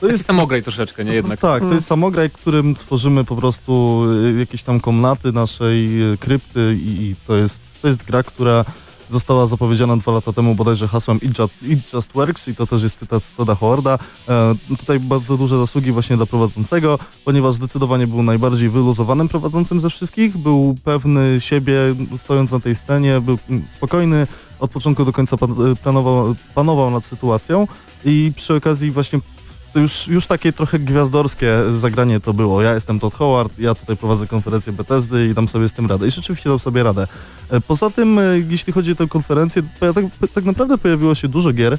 [0.00, 1.40] To jest samograj troszeczkę, nie jednak.
[1.40, 4.02] Tak, to jest samograj, którym tworzymy po prostu
[4.34, 8.64] y, jakieś tam komnaty naszej y, krypty i to jest to jest gra, która
[9.10, 12.82] została zapowiedziana dwa lata temu bodajże hasłem It Just, It Just Works i to też
[12.82, 13.98] jest cytat z Toda Howarda.
[14.28, 19.90] E, tutaj bardzo duże zasługi właśnie dla prowadzącego, ponieważ zdecydowanie był najbardziej wyluzowanym prowadzącym ze
[19.90, 21.78] wszystkich, był pewny siebie
[22.18, 23.38] stojąc na tej scenie, był
[23.76, 24.26] spokojny,
[24.60, 25.36] od początku do końca
[25.82, 27.68] planował, panował nad sytuacją
[28.04, 29.20] i przy okazji właśnie
[29.76, 32.62] to już, już takie trochę gwiazdorskie zagranie to było.
[32.62, 36.06] Ja jestem Todd Howard, ja tutaj prowadzę konferencję Bethesdy i dam sobie z tym radę.
[36.06, 37.06] I rzeczywiście dam sobie radę.
[37.50, 39.62] E, Poza tym, e, jeśli chodzi o tę konferencję,
[39.94, 40.04] tak,
[40.34, 41.74] tak naprawdę pojawiło się dużo gier.
[41.74, 41.78] E,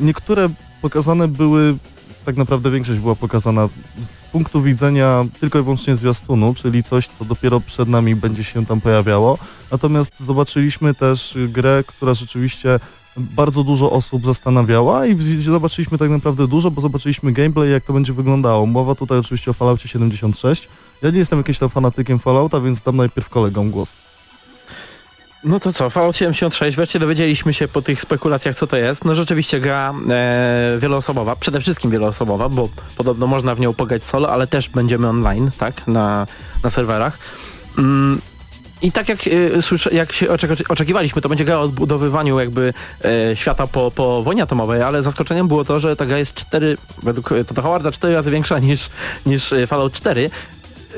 [0.00, 0.48] Niektóre
[0.82, 1.76] pokazane były,
[2.24, 3.68] tak naprawdę większość była pokazana
[4.04, 8.66] z punktu widzenia tylko i wyłącznie zwiastunu, czyli coś, co dopiero przed nami będzie się
[8.66, 9.38] tam pojawiało.
[9.72, 12.80] Natomiast zobaczyliśmy też grę, która rzeczywiście
[13.16, 18.12] bardzo dużo osób zastanawiała i zobaczyliśmy tak naprawdę dużo, bo zobaczyliśmy gameplay, jak to będzie
[18.12, 18.66] wyglądało.
[18.66, 20.68] Mowa tutaj oczywiście o Falloutie 76
[21.02, 24.06] Ja nie jestem jakimś tam fanatykiem Fallouta, więc dam najpierw kolegom głos.
[25.46, 29.04] No to co, Fallout 76, wreszcie dowiedzieliśmy się po tych spekulacjach co to jest.
[29.04, 34.30] No rzeczywiście gra e, wieloosobowa, przede wszystkim wieloosobowa, bo podobno można w nią pograć solo,
[34.30, 36.26] ale też będziemy online, tak, na,
[36.64, 37.18] na serwerach.
[37.78, 38.20] Mm,
[38.82, 42.72] I tak jak, e, jak się oczek- oczekiwaliśmy, to będzie gra o odbudowywaniu jakby
[43.04, 46.76] e, świata po, po wojnie atomowej, ale zaskoczeniem było to, że ta gra jest 4,
[47.02, 48.90] według e, Toda Howarda 4 razy większa niż,
[49.26, 50.30] niż e, Fallout 4.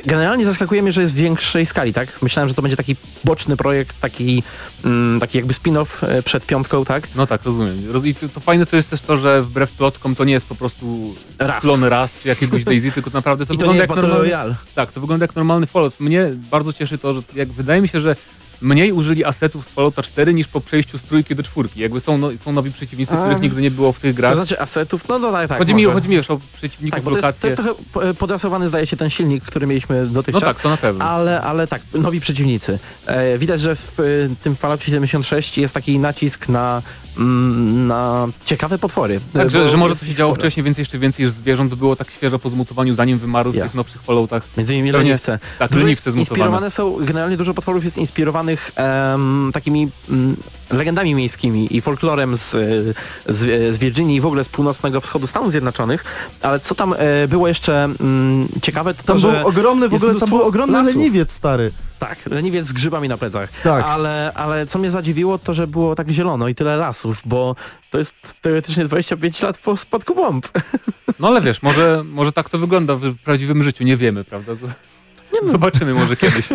[0.07, 2.23] Generalnie zaskakuje mnie, że jest w większej skali, tak?
[2.23, 4.43] Myślałem, że to będzie taki boczny projekt, taki,
[4.85, 7.09] mm, taki jakby spin-off e, przed piątką, tak?
[7.15, 7.77] No tak, rozumiem.
[7.91, 10.47] Roz- I to, to fajne to jest też to, że wbrew plotkom to nie jest
[10.47, 11.61] po prostu Rust.
[11.61, 14.19] klon Rust czy jakiegoś Daisy, tylko naprawdę to, I to wygląda jak normalny...
[14.19, 14.55] Royale.
[14.75, 16.01] Tak, to wygląda jak normalny Fallout.
[16.01, 18.17] Mnie bardzo cieszy to, że jak wydaje mi się, że
[18.61, 21.81] mniej użyli asetów z Fallouta 4 niż po przejściu z trójki do czwórki.
[21.81, 23.17] Jakby są, no, są nowi przeciwnicy, A.
[23.17, 24.35] których nigdy nie było w tych To grach.
[24.35, 27.11] znaczy asetów, no no tak, tak chodzi, mi, chodzi mi już o przeciwników, tak, bo
[27.11, 27.49] to jest, to lokacje.
[27.49, 30.43] jest trochę po- podrasowany zdaje się ten silnik, który mieliśmy No dotychczas.
[30.45, 31.05] tak, to na pewno.
[31.05, 32.79] Ale, ale tak, nowi przeciwnicy.
[33.07, 34.05] E, widać, że w e,
[34.43, 36.83] tym Fallout 76 jest taki nacisk na,
[37.19, 39.21] na ciekawe potwory.
[39.33, 40.41] Tak, że, że może to się działo sporo.
[40.41, 44.03] wcześniej, więc jeszcze więcej zwierząt było tak świeżo po zmutowaniu, zanim wymarły w tych nowszych
[44.03, 44.43] Falloutach.
[44.57, 45.39] Między innymi Pewnie- leniwce.
[45.59, 46.21] Tak, Dużo leniwce zmutowane.
[46.45, 50.37] inspirowane są, generalnie dużo potworów jest inspirowanych em, takimi mm,
[50.71, 52.51] legendami miejskimi i folklorem z,
[53.27, 56.05] z, z Virginii i w ogóle z północnego wschodu Stanów Zjednoczonych,
[56.43, 59.93] ale co tam e, było jeszcze mm, ciekawe, to Tam to, był że ogromny, w
[59.93, 60.95] jest ogóle tam był ogromny lasów.
[60.95, 61.71] leniwiec stary.
[61.99, 63.51] Tak, leniwiec z grzybami na plecach.
[63.63, 63.85] Tak.
[63.85, 67.57] Ale, ale co mnie zadziwiło, to że było tak zielono i tyle lasów, bo
[67.91, 70.49] to jest teoretycznie 25 lat po spadku bomb.
[71.19, 74.53] No ale wiesz, może, może tak to wygląda w prawdziwym życiu, nie wiemy, prawda?
[75.45, 76.49] Zobaczymy może kiedyś.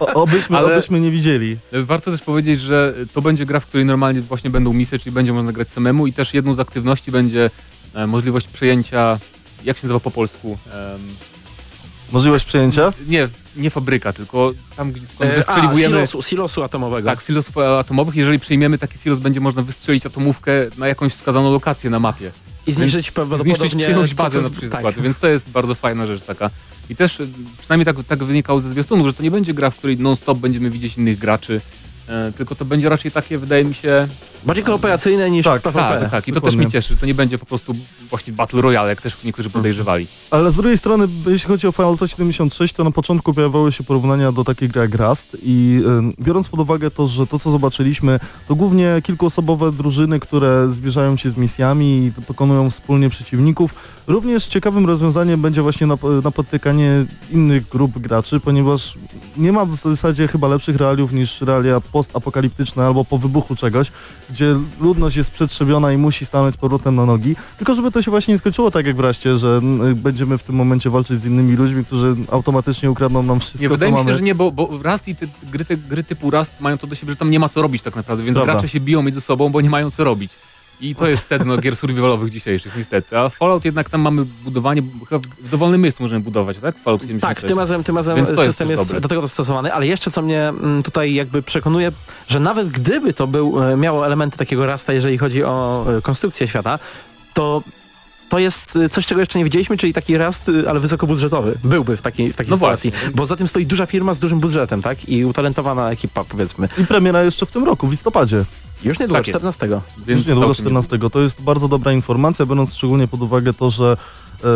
[0.00, 1.56] O, obyśmy, Ale- obyśmy nie widzieli.
[1.72, 5.32] Warto też powiedzieć, że to będzie gra, w której normalnie właśnie będą misje, czyli będzie
[5.32, 7.50] można grać samemu i też jedną z aktywności będzie
[7.94, 9.18] e, możliwość przejęcia,
[9.64, 10.58] jak się nazywa po polsku?
[10.72, 11.00] Em,
[12.12, 12.92] Możliwość przejęcia?
[13.06, 15.96] nie, nie fabryka, tylko tam, gdzie skąd E, wystrzeliwujemy...
[16.02, 17.08] A, silosu, silosu atomowego.
[17.10, 18.14] Tak, silosów atomowych.
[18.16, 22.30] Jeżeli przyjmiemy taki silos, będzie można wystrzelić atomówkę na jakąś wskazaną lokację na mapie.
[22.66, 23.54] I zniszczyć prawdopodobnie...
[23.56, 26.50] Zniszczyć czyjąś bazę na przykład, więc to jest bardzo fajna rzecz taka.
[26.90, 27.28] I też y,
[27.58, 30.70] przynajmniej tak, tak wynikało ze zwiastunów, że to nie będzie gra, w której non-stop będziemy
[30.70, 31.77] widzieć innych graczy, e,
[32.36, 34.08] tylko to będzie raczej takie, wydaje mi się,
[34.46, 36.00] Bardziej kooperacyjne niż Tak, PvP.
[36.00, 36.28] tak, tak.
[36.28, 37.74] I to też mnie cieszy, że to nie będzie po prostu
[38.10, 40.06] właśnie Battle Royale, jak też niektórzy podejrzewali.
[40.30, 44.32] Ale z drugiej strony, jeśli chodzi o Fallout 76, to na początku pojawiały się porównania
[44.32, 45.82] do takiej gry jak Rust i
[46.20, 51.16] y, biorąc pod uwagę to, że to co zobaczyliśmy, to głównie kilkuosobowe drużyny, które zbliżają
[51.16, 51.86] się z misjami
[52.18, 53.74] i pokonują wspólnie przeciwników.
[54.06, 58.94] Również ciekawym rozwiązaniem będzie właśnie nap- napotykanie innych grup graczy, ponieważ
[59.36, 63.90] nie ma w zasadzie chyba lepszych realiów niż realia postapokaliptyczne albo po wybuchu czegoś,
[64.30, 67.36] gdzie ludność jest przetrzebiona i musi stanąć z powrotem na nogi.
[67.56, 69.60] Tylko żeby to się właśnie nie skończyło tak jak w Raście, że
[69.94, 73.74] będziemy w tym momencie walczyć z innymi ludźmi, którzy automatycznie ukradną nam wszystko, Nie, co
[73.74, 74.16] wydaje mi się, mamy.
[74.16, 76.94] że nie, bo, bo Rust i te gry, te gry typu Rust mają to do
[76.94, 78.52] siebie, że tam nie ma co robić tak naprawdę, więc Dobra.
[78.52, 80.32] gracze się biją między sobą, bo nie mają co robić.
[80.80, 83.18] I to jest sedno gier survivalowych dzisiejszych, niestety.
[83.18, 86.76] A Fallout jednak tam mamy budowanie, chyba w dowolnym miejscu możemy budować, tak?
[86.78, 87.40] Fallout 76.
[87.40, 89.00] Tak, tym razem, tym razem Więc to jest system jest, dobre.
[89.00, 91.92] do tego dostosowany, ale jeszcze co mnie mm, tutaj jakby przekonuje,
[92.28, 96.48] że nawet gdyby to był, e, miało elementy takiego rasta, jeżeli chodzi o e, konstrukcję
[96.48, 96.78] świata,
[97.34, 97.62] to
[98.28, 101.58] to jest e, coś, czego jeszcze nie widzieliśmy, czyli taki rast, ale wysokobudżetowy.
[101.64, 102.90] Byłby w takiej, w takiej No sytuacji.
[102.90, 103.10] właśnie.
[103.10, 105.08] Bo za tym stoi duża firma z dużym budżetem, tak?
[105.08, 106.68] I utalentowana ekipa, powiedzmy.
[106.78, 108.44] I premiera jeszcze w tym roku, w listopadzie.
[108.84, 109.38] Już niedługo, Tak jest.
[109.38, 109.68] 14.
[110.06, 110.98] Więc Już niedługo całkiem 14.
[111.10, 113.96] To jest bardzo dobra informacja, biorąc szczególnie pod uwagę to, że
[114.44, 114.48] e,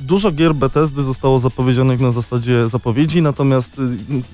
[0.00, 3.82] dużo gier Bethesdy zostało zapowiedzianych na zasadzie zapowiedzi, natomiast y,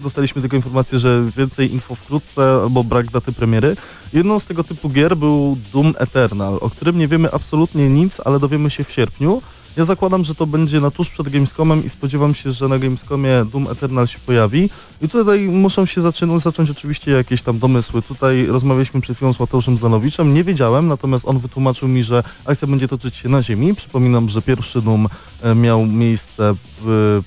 [0.02, 3.76] dostaliśmy tylko informację, że więcej info wkrótce albo brak daty premiery.
[4.12, 8.40] Jedną z tego typu gier był Doom Eternal, o którym nie wiemy absolutnie nic, ale
[8.40, 9.42] dowiemy się w sierpniu.
[9.76, 13.44] Ja zakładam, że to będzie na tuż przed Gamescomem i spodziewam się, że na Gamescomie
[13.52, 14.70] Doom Eternal się pojawi.
[15.02, 18.02] I tutaj muszą się zaczynać, zacząć oczywiście jakieś tam domysły.
[18.02, 22.68] Tutaj rozmawialiśmy przed chwilą z Mateuszem Zanowiczem, nie wiedziałem, natomiast on wytłumaczył mi, że akcja
[22.68, 23.74] będzie toczyć się na ziemi.
[23.74, 25.08] Przypominam, że pierwszy Doom
[25.42, 27.22] e, miał miejsce w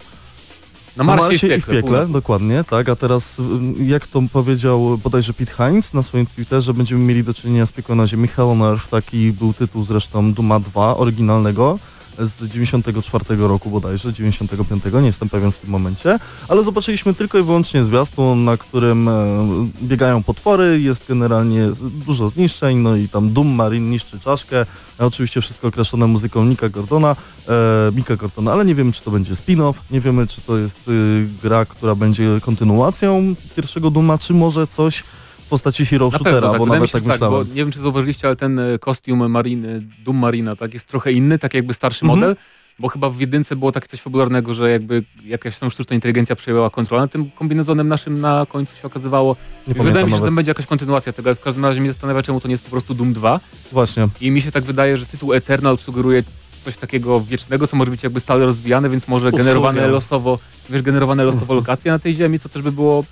[0.97, 1.82] Na Marsie, i w piekle.
[1.82, 2.12] północ.
[2.12, 7.04] dokładnie, tak, a teraz ym, jak to powiedział bodajże Pete Hines na swoim Twitterze, będziemy
[7.06, 10.60] mieli do czynienia z piekłem na ziemi Hell on Earth, taki był tytuł zresztą Duma
[10.60, 11.80] 2, oryginalnego
[12.20, 17.43] z 94 roku bodajże, 95, nie jestem pewien w tym momencie, ale zobaczyliśmy tylko i
[17.43, 19.47] wyłącznie zwiastun, na którym e,
[19.82, 21.70] biegają potwory, jest generalnie
[22.05, 24.65] dużo zniszczeń, no i tam Doom Marine niszczy czaszkę,
[24.97, 27.15] oczywiście wszystko określone muzyką Nika Gordona,
[27.47, 30.88] e, Mika Gordona, ale nie wiemy czy to będzie spin-off, nie wiemy czy to jest
[30.88, 35.03] y, gra, która będzie kontynuacją pierwszego Duma, czy może coś
[35.50, 37.47] postaci Hero Na Shootera, pewno, tak, bo wydaje mi nawet się, tak tak, bo myślałem.
[37.47, 41.39] nie wiem czy zauważyliście, ale ten e, kostium Mariny, Doom Marina, tak, jest trochę inny,
[41.39, 42.20] tak jakby starszy Mhm.
[42.20, 42.36] model.
[42.80, 46.70] bo chyba w jedynce było takie coś fabularnego, że jakby jakaś tam sztuczna inteligencja przejęła
[46.70, 49.36] kontrolę nad tym kombinezonem naszym na końcu się okazywało.
[49.68, 52.24] Nie wydaje mi się, że to będzie jakaś kontynuacja tego, w każdym razie mnie zastanawia,
[52.24, 53.39] czemu to nie jest po prostu Doom 2.
[53.72, 54.08] Właśnie.
[54.22, 56.24] I mi się tak wydaje, że tytuł Eternal sugeruje
[56.66, 59.43] coś takiego wiecznego, co może być jakby stale rozwijane, więc może Usługę.
[59.43, 60.39] generowane losowo,
[60.70, 63.04] wiesz, generowane losowo lokacje na tej ziemi, co też by było,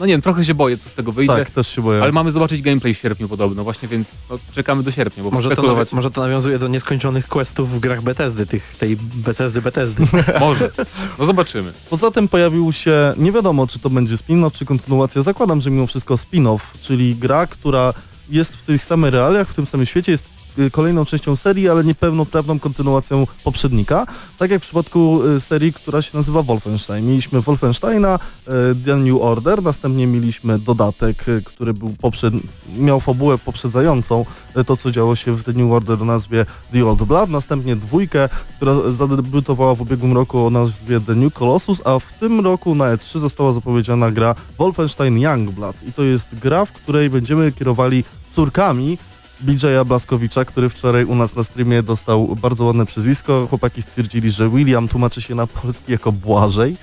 [0.00, 1.36] no nie wiem, trochę się boję, co z tego wyjdzie.
[1.36, 2.02] Tak, też się boję.
[2.02, 5.56] Ale mamy zobaczyć gameplay w sierpniu podobno, właśnie więc no, czekamy do sierpnia, bo Może
[5.56, 10.06] to, może to nawiązuje do nieskończonych questów w grach Bethesdy, tych, tej Bethesdy Bethesdy.
[10.40, 10.70] może.
[11.18, 11.72] No zobaczymy.
[11.90, 15.86] Poza tym pojawił się, nie wiadomo czy to będzie spin-off, czy kontynuacja, zakładam, że mimo
[15.86, 17.94] wszystko spin-off, czyli gra, która
[18.30, 20.39] jest w tych samych realiach, w tym samym świecie, jest
[20.72, 24.06] kolejną częścią serii, ale niepełnoprawną kontynuacją poprzednika.
[24.38, 27.06] Tak jak w przypadku y, serii, która się nazywa Wolfenstein.
[27.06, 28.50] Mieliśmy Wolfensteina, y,
[28.84, 32.34] The New Order, następnie mieliśmy dodatek, y, który był poprzed...
[32.78, 34.24] miał fabułę poprzedzającą
[34.56, 37.76] y, to, co działo się w The New Order o nazwie The Old Blood, następnie
[37.76, 42.74] dwójkę, która zadebiutowała w ubiegłym roku o nazwie The New Colossus, a w tym roku
[42.74, 48.04] na E3 została zapowiedziana gra Wolfenstein Youngblood i to jest gra, w której będziemy kierowali
[48.32, 48.98] córkami
[49.44, 53.46] BJ'a Blaskowicza, który wczoraj u nas na streamie dostał bardzo ładne przyzwisko.
[53.50, 56.76] Chłopaki stwierdzili, że William tłumaczy się na polski jako Błażej.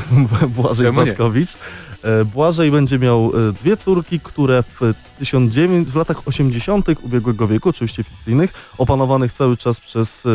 [0.56, 1.04] Błażej Czemu?
[1.04, 1.50] Blaskowicz.
[2.02, 6.86] E, Błażej będzie miał e, dwie córki, które w 1900, w latach 80.
[7.02, 10.28] ubiegłego wieku, oczywiście fikcyjnych, opanowanych cały czas przez e,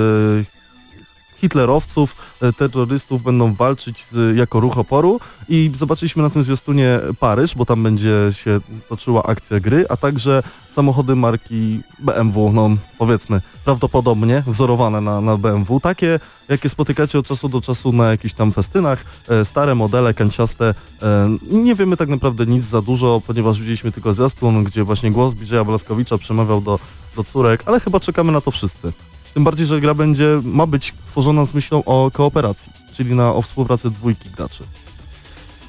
[1.44, 5.20] hitlerowców, e, terrorystów będą walczyć z, jako ruch oporu
[5.50, 10.44] i zobaczyliśmy na tym zwiastunie Paryż, bo tam będzie się toczyła akcja gry, a także
[10.76, 16.20] samochody marki BMW, no powiedzmy prawdopodobnie wzorowane na, na BMW, takie
[16.50, 20.74] jakie spotykacie od czasu do czasu na jakichś tam festynach, e, stare modele, kanciaste.
[21.02, 25.34] E, nie wiemy tak naprawdę nic za dużo, ponieważ widzieliśmy tylko zwiastun, gdzie właśnie głos
[25.34, 26.80] BJ'a Blaskowicza przemawiał do,
[27.16, 28.94] do córek, ale chyba czekamy na to wszyscy.
[29.34, 33.42] Tym bardziej, że gra będzie, ma być tworzona z myślą o kooperacji, czyli na, o
[33.42, 34.64] współpracy dwójki graczy.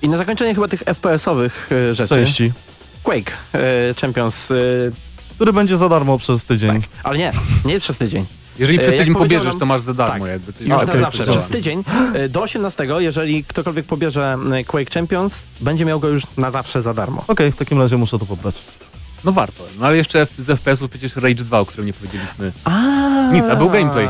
[0.02, 2.14] I na zakończenie chyba tych FPS-owych e, rzeczy.
[2.14, 2.52] Części,
[3.02, 4.54] Quake e, Champions, e,
[5.34, 6.82] który będzie za darmo przez tydzień.
[7.02, 7.32] ale nie,
[7.64, 8.26] nie przez tydzień.
[8.58, 10.32] Jeżeli przez tydzień pobierzesz, nam- to masz za darmo tak.
[10.32, 10.64] jakby.
[10.64, 11.84] Już A, na zawsze, przez tydzień.
[12.28, 17.24] Do 18, jeżeli ktokolwiek pobierze Quake Champions, będzie miał go już na zawsze za darmo.
[17.28, 18.54] Okej, w takim razie muszę to pobrać.
[19.24, 19.64] No warto.
[19.80, 22.52] No ale jeszcze z FPS-ów przecież Rage 2, o którym nie powiedzieliśmy.
[22.64, 24.08] A, Nic, a był gameplay,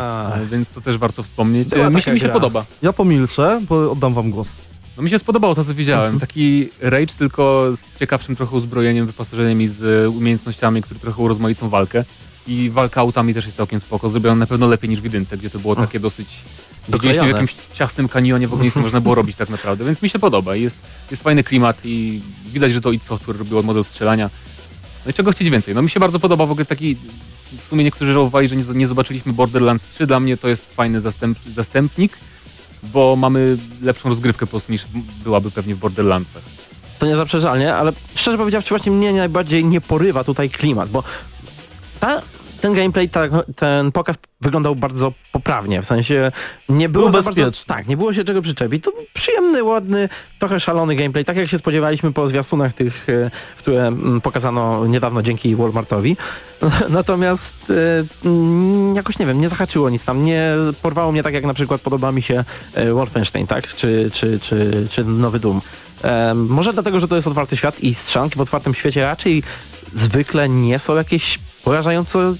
[0.50, 1.68] więc to też warto wspomnieć.
[1.68, 2.32] Była Mi się, mi się gra.
[2.34, 2.64] podoba.
[2.82, 4.48] Ja pomilczę, bo oddam wam głos.
[4.96, 6.20] No mi się spodobało to, co widziałem.
[6.20, 12.04] Taki Rage tylko z ciekawszym trochę uzbrojeniem, wyposażeniem i z umiejętnościami, które trochę urozmaicą walkę.
[12.46, 14.08] I walka autami też jest całkiem spoko.
[14.10, 16.26] Zrobiona na pewno lepiej niż w jedynce, gdzie to było takie dosyć...
[16.88, 17.30] Widzieliśmy w Doklejone.
[17.30, 20.18] jakimś ciasnym kanionie, w ogóle nic nie można było robić tak naprawdę, więc mi się
[20.18, 20.56] podoba.
[20.56, 20.78] Jest,
[21.10, 24.30] jest fajny klimat i widać, że to id Software robiło model strzelania.
[25.06, 25.74] No i czego chcieć więcej?
[25.74, 26.96] No mi się bardzo podoba w ogóle taki...
[27.64, 30.06] W sumie niektórzy żałowali, że nie, nie zobaczyliśmy Borderlands 3.
[30.06, 32.18] Dla mnie to jest fajny zastęp, zastępnik,
[32.82, 34.84] bo mamy lepszą rozgrywkę po prostu niż
[35.24, 36.42] byłaby pewnie w Borderlandsach.
[36.98, 41.02] To niezaprzeczalnie, ale szczerze powiedziawszy właśnie mnie najbardziej nie porywa tutaj klimat, bo
[42.00, 42.22] ta,
[42.60, 43.22] ten gameplay, ta,
[43.56, 46.32] ten pokaz wyglądał bardzo poprawnie, w sensie
[46.68, 47.74] nie było Był za bardzo, bezpieczny.
[47.74, 48.84] tak, nie było się czego przyczepić.
[48.84, 53.86] To przyjemny, ładny, trochę szalony gameplay, tak jak się spodziewaliśmy po zwiastunach tych, e, które
[53.86, 56.16] mm, pokazano niedawno dzięki Walmartowi.
[56.88, 57.72] Natomiast
[58.24, 60.52] e, jakoś nie wiem, nie zahaczyło nic tam, nie
[60.82, 62.44] porwało mnie tak jak na przykład podoba mi się
[62.74, 65.60] e, Wolfenstein, tak, czy, czy, czy, czy Nowy Doom.
[66.34, 69.42] Może dlatego, że to jest otwarty świat i strzelanki w otwartym świecie raczej
[69.94, 72.34] zwykle nie są jakieś porażająco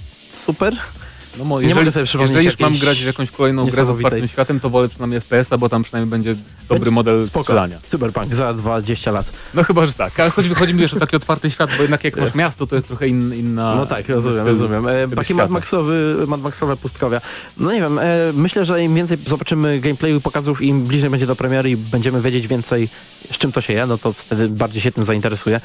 [0.47, 0.77] super.
[1.39, 3.85] No, mo- Nie jeżeli, mogę sobie przypomnieć jeżeli już mam grać w jakąś kolejną grę
[3.85, 6.35] z otwartym światem, to wolę przynajmniej FPS-a, bo tam przynajmniej będzie
[6.68, 7.43] dobry model Spoko.
[7.43, 7.81] strzelania.
[7.91, 9.27] Cyberpunk za 20 lat.
[9.55, 10.20] No chyba, że tak.
[10.20, 12.75] Ale chodzi, chodzi mi jeszcze o taki otwarty świat, bo jednak jak masz miasto, to
[12.77, 13.75] jest trochę in, inna...
[13.75, 14.87] No tak, rozumiem, styl rozumiem.
[14.89, 15.51] E, taki Mad.
[15.51, 17.20] Maxowy, Mad Maxowe pustkowia.
[17.57, 18.05] No nie wiem, e,
[18.35, 22.46] myślę, że im więcej zobaczymy gameplayu, pokazów, im bliżej będzie do premiery i będziemy wiedzieć
[22.49, 22.88] więcej,
[23.33, 25.61] z czym to się je, no to wtedy bardziej się tym zainteresuje.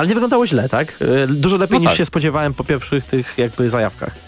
[0.00, 0.98] Ale nie wyglądało źle, tak?
[1.24, 1.98] E, Dużo lepiej No niż tak.
[1.98, 4.25] się spodziewałem po pierwszych tych jakby zajawkach.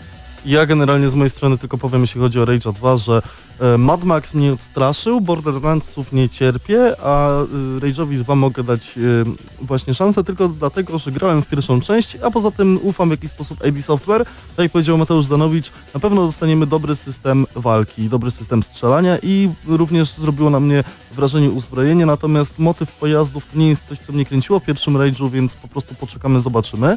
[0.48, 3.22] Ja generalnie z mojej strony tylko powiem, jeśli chodzi o Rage'a 2, że
[3.60, 7.44] e, Mad Max mnie odstraszył, Borderlandsów nie cierpię, a e,
[7.80, 9.00] Rage'owi 2 mogę dać e,
[9.60, 13.30] właśnie szansę tylko dlatego, że grałem w pierwszą część, a poza tym ufam w jakiś
[13.30, 14.24] sposób AB Software.
[14.56, 19.50] Tak jak powiedział Mateusz Danowicz, na pewno dostaniemy dobry system walki, dobry system strzelania i
[19.66, 24.24] również zrobiło na mnie wrażenie uzbrojenie, natomiast motyw pojazdów to nie jest coś, co mnie
[24.24, 26.96] kręciło w pierwszym Rage'u, więc po prostu poczekamy, zobaczymy.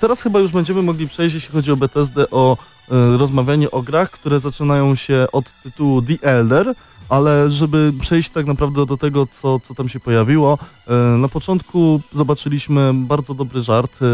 [0.00, 2.56] Teraz chyba już będziemy mogli przejść, jeśli chodzi o Bethesdę, o
[2.90, 6.74] e, rozmawianie o grach, które zaczynają się od tytułu The Elder.
[7.08, 12.00] ale żeby przejść tak naprawdę do tego, co, co tam się pojawiło, e, na początku
[12.12, 14.06] zobaczyliśmy bardzo dobry żart, e,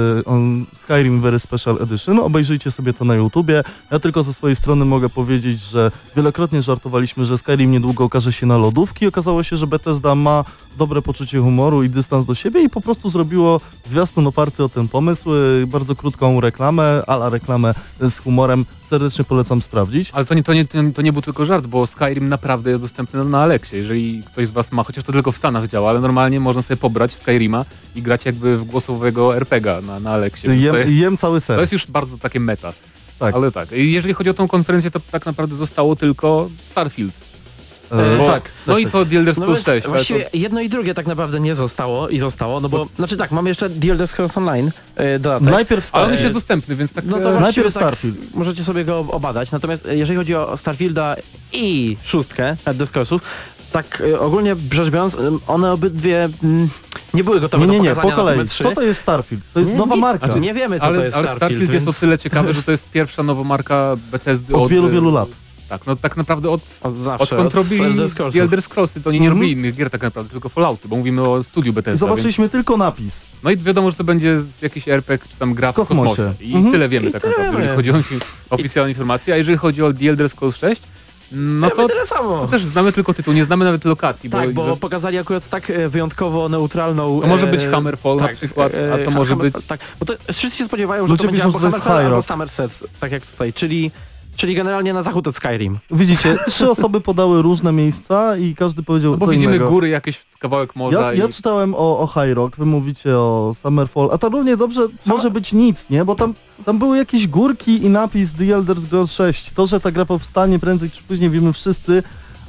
[0.77, 3.65] Skyrim Very Special Edition, obejrzyjcie sobie to na YouTubie.
[3.91, 8.47] Ja tylko ze swojej strony mogę powiedzieć, że wielokrotnie żartowaliśmy, że Skyrim niedługo okaże się
[8.47, 9.07] na lodówki.
[9.07, 10.45] Okazało się, że Bethesda ma
[10.79, 14.89] dobre poczucie humoru i dystans do siebie i po prostu zrobiło zwiastun oparty o ten
[14.89, 18.65] pomysł, e, bardzo krótką reklamę, ala reklamę z humorem.
[18.91, 20.11] Serdecznie polecam sprawdzić.
[20.13, 20.65] Ale to nie, to, nie,
[20.95, 23.79] to nie był tylko żart, bo Skyrim naprawdę jest dostępny na Alexie.
[23.79, 26.77] Jeżeli ktoś z Was ma, chociaż to tylko w Stanach działa, ale normalnie można sobie
[26.77, 27.65] pobrać Skyrima
[27.97, 30.57] i grać jakby w głosowego RPGa na, na Alexie.
[30.57, 31.61] Jem, To jest, jem cały to ser.
[31.61, 32.73] jest już bardzo takie meta.
[33.19, 33.35] Tak.
[33.35, 37.15] Ale tak, i jeżeli chodzi o tą konferencję, to tak naprawdę zostało tylko Starfield.
[37.99, 39.69] E, Bo, tak, no i to The Elder No Scrolls więc 6.
[39.69, 43.17] ale to- właściwie jedno i drugie tak naprawdę nie zostało i zostało, no bo, znaczy
[43.17, 45.51] tak, mamy jeszcze The Elder Scrolls Online e, dodatek.
[45.51, 47.05] Najpierw Ale on już jest dostępny, więc tak...
[47.05, 48.35] No e, to właściwie najpierw tak, Starfield.
[48.35, 51.17] możecie sobie go obadać, natomiast e, jeżeli chodzi o Starfielda
[51.53, 53.23] i szóstkę Elder Scrollsów,
[53.73, 55.17] tak e, ogólnie rzecz biorąc,
[55.47, 56.69] one obydwie mm,
[57.15, 58.41] nie były gotowe Nie, nie, do nie, po pokazania na kolei.
[58.41, 58.63] TV3.
[58.63, 59.43] Co to jest Starfield?
[59.55, 60.27] To jest Nie, nowa nie, marka.
[60.27, 62.55] Znaczy, nie wiemy co to ale, jest ale Starfield, Starfield jest o więc tyle ciekawy,
[62.55, 65.29] że to jest pierwsza nowa marka Bethesdy Od wielu, e, wielu lat.
[65.69, 68.11] Tak, no tak naprawdę od, od zawsze, od kontroli Elder
[68.41, 69.41] Elder Scrollsy, to oni nie Mhm.
[69.41, 71.91] robili innych gier tak naprawdę, tylko Fallouty, bo mówimy o studiu I Bethesda.
[71.91, 73.27] Więc, zobaczyliśmy tylko napis.
[73.43, 76.09] no i wiadomo, że to będzie z jakiś RPG, czy tam gra w kosmosie.
[76.17, 76.33] kosmosie.
[76.41, 76.73] I Mhm.
[76.73, 79.93] tyle wiemy I tak tyle naprawdę, jeżeli chodzi o oficjalne informacje, a jeżeli chodzi o
[79.93, 80.83] The Elder Scrolls 6,
[81.33, 85.19] no to, to też znamy tylko tytuł, nie znamy nawet lokacji, Tak, bo, bo pokazali
[85.19, 87.21] akurat tak e, wyjątkowo neutralną...
[87.21, 89.67] To może e, być Hammerfall na tak, przykład, e, a to może Hammerfall, być...
[89.69, 92.23] Tak, bo to wszyscy się spodziewają, że Ludzie to będzie albo Hammerfall, albo.
[92.23, 93.91] Somerset, tak jak tutaj, czyli,
[94.37, 95.79] czyli generalnie na zachód od Skyrim.
[95.91, 99.71] Widzicie, trzy osoby podały różne miejsca i każdy powiedział No bo co widzimy innego.
[99.71, 101.33] góry, jakieś kawałek morza Ja, ja i...
[101.33, 105.53] czytałem o, o High Rock, wy mówicie o Summerfall, a to równie dobrze może być
[105.53, 106.05] nic, nie?
[106.05, 106.35] Bo tam,
[106.65, 109.51] tam były jakieś górki i napis The Elder Scrolls 6.
[109.51, 112.03] To, że ta gra powstanie prędzej czy później wiemy wszyscy,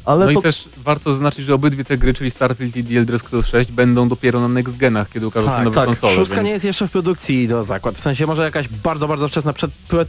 [0.05, 0.39] ale No to...
[0.39, 3.71] i też warto zaznaczyć, że obydwie te gry, czyli Starfield i The Elder Scrolls 6
[3.71, 5.85] będą dopiero na next genach, kiedy ukażą się Tak, nowe tak.
[5.85, 6.15] konsole.
[6.15, 6.45] Szóstka więc...
[6.45, 9.53] nie jest jeszcze w produkcji do zakład, w sensie może jakaś bardzo, bardzo wczesna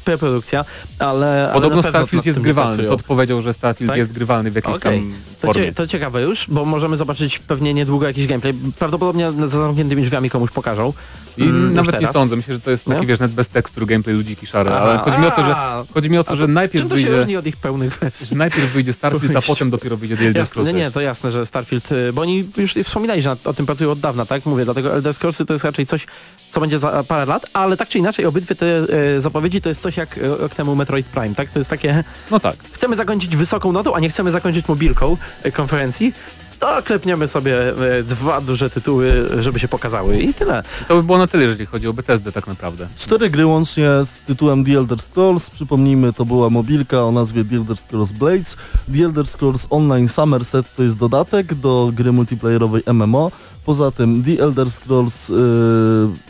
[0.04, 0.64] preprodukcja,
[0.98, 2.84] ale ale Podobno nad Starfield jest grywalny.
[2.84, 3.98] Todd powiedział, że Starfield Tak?
[3.98, 5.00] jest grywalny w jakiejś Okej.
[5.00, 5.64] tam To, formie.
[5.66, 8.54] cie, to ciekawe już, bo możemy zobaczyć pewnie niedługo jakiś gameplay.
[8.78, 10.92] Prawdopodobnie za zamkniętymi drzwiami komuś pokażą.
[11.38, 13.06] I Mm, nawet nie sądzę, myślę, że to jest taki, Nie?
[13.06, 15.54] wiesz, net bez tekstur gameplay ludziki szare, ale chodzi mi o to, że,
[15.94, 18.36] chodzi mi o to, że najpierw Czym to się wyjdzie, od ich pełnych wersji?
[18.36, 20.94] najpierw wyjdzie Starfield, a potem dopiero wyjdzie The Elder Scrolls nie, nie, 6.
[20.94, 24.26] to jasne, że Starfield, y, bo oni już wspominali, że o tym pracują od dawna,
[24.26, 24.46] tak?
[24.46, 26.06] Mówię, dlatego Elder Scrollsy to jest raczej coś,
[26.52, 29.80] co będzie za parę lat, ale tak czy inaczej obydwie te e, zapowiedzi to jest
[29.82, 31.50] coś jak rok temu Metroid Prime, tak?
[31.50, 32.56] To jest takie, No tak.
[32.72, 36.12] chcemy zakończyć wysoką notą, a nie chcemy zakończyć mobilką e, konferencji,
[36.60, 37.68] to klepniemy sobie
[37.98, 40.62] e, dwa duże tytuły, żeby się pokazały i tyle.
[40.88, 42.88] To by było na tyle, jeżeli chodzi o Bethesdę tak naprawdę.
[42.96, 45.50] Cztery gry łącznie z tytułem The Elder Scrolls.
[45.50, 48.56] Przypomnijmy, to była mobilka o nazwie The Elder Scrolls Blades.
[48.94, 53.30] The Elder Scrolls Online Somerset to jest dodatek do gry multiplayerowej MMO.
[53.64, 55.32] Poza tym The Elder Scrolls e,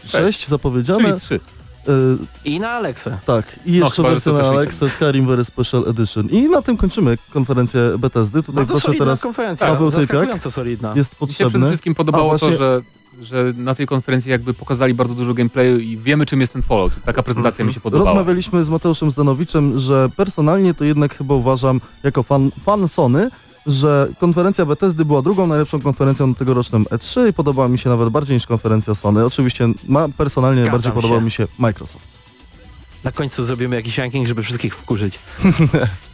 [0.02, 1.04] yy, 6 zapowiedziane.
[1.04, 1.40] Czyli 3.
[2.44, 3.18] I na Alexę.
[3.26, 6.28] tak, i jeszcze chyba, że wersja na też Alexa Skyrim Very Special Edition.
[6.30, 8.42] I na tym kończymy konferencję Bethesdy.
[8.42, 10.42] Tutaj Bardzo proszę teraz konferencja, Paweł Typiak.
[10.52, 10.92] solidna.
[10.96, 11.66] jest Mi się przede potrzebny.
[11.68, 12.82] wszystkim podobało A, właśnie- to, że,
[13.22, 16.92] że na tej konferencji jakby pokazali bardzo dużo gameplayu i wiemy czym jest ten Fallout.
[17.04, 18.10] Taka prezentacja mi się podobała.
[18.10, 23.30] Rozmawialiśmy z Mateuszem Zdanowiczem, że personalnie to jednak chyba uważam jako fan, fan Sony,
[23.66, 28.08] że konferencja Bethesdy była drugą najlepszą konferencją na tegorocznym E3 i podobała mi się nawet
[28.08, 29.24] bardziej niż konferencja Sony.
[29.24, 30.94] Oczywiście ma, personalnie Zgadzam najbardziej się.
[30.94, 32.06] podobał mi się Microsoft.
[33.04, 35.18] Na końcu zrobimy jakiś ranking, żeby wszystkich wkurzyć.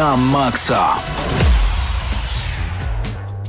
[0.00, 0.96] na maksa.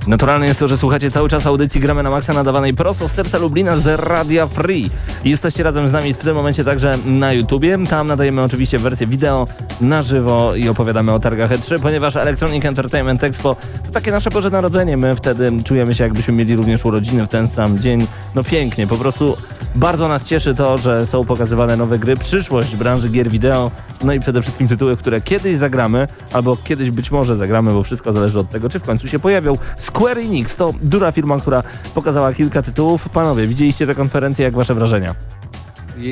[0.07, 3.37] Naturalne jest to, że słuchacie cały czas audycji Gramy na Maxa nadawanej prosto z serca
[3.37, 4.89] Lublina z Radia Free.
[5.23, 7.77] Jesteście razem z nami w tym momencie także na YouTubie.
[7.89, 9.47] Tam nadajemy oczywiście wersję wideo
[9.81, 13.55] na żywo i opowiadamy o targach E3, ponieważ Electronic Entertainment Expo
[13.85, 14.97] to takie nasze Boże Narodzenie.
[14.97, 18.07] My wtedy czujemy się jakbyśmy mieli również urodziny w ten sam dzień.
[18.35, 19.37] No pięknie, po prostu
[19.75, 23.71] Bardzo nas cieszy to, że są pokazywane nowe gry, przyszłość branży gier wideo,
[24.03, 28.13] no i przede wszystkim tytuły, które kiedyś zagramy, albo kiedyś być może zagramy, bo wszystko
[28.13, 29.57] zależy od tego, czy w końcu się pojawią.
[29.77, 33.09] Square Enix to duża firma, która pokazała kilka tytułów.
[33.09, 35.15] Panowie, widzieliście tę konferencję, jak wasze wrażenia?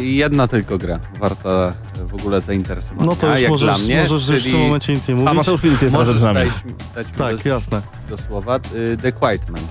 [0.02, 3.06] Jedna tylko gra warta w ogóle zainteresowania.
[3.06, 5.14] No to już jak możesz, dla mnie, możesz już w czyli tym momencie nic nie
[5.14, 5.34] A mówić.
[5.36, 6.36] Mateusz Filip jest razem możesz z nami.
[6.96, 7.82] dać, dać Tak, do, jasne.
[8.10, 8.60] do słowa.
[8.76, 9.62] Y, The Quiet Man.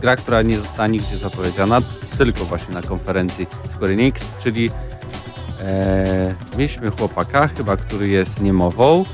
[0.00, 1.80] Gra, która nie została nigdzie zapowiedziana,
[2.18, 4.70] tylko właśnie na konferencji Square Enix, czyli
[5.60, 9.04] e, mieliśmy chłopaka, chyba który jest niemową,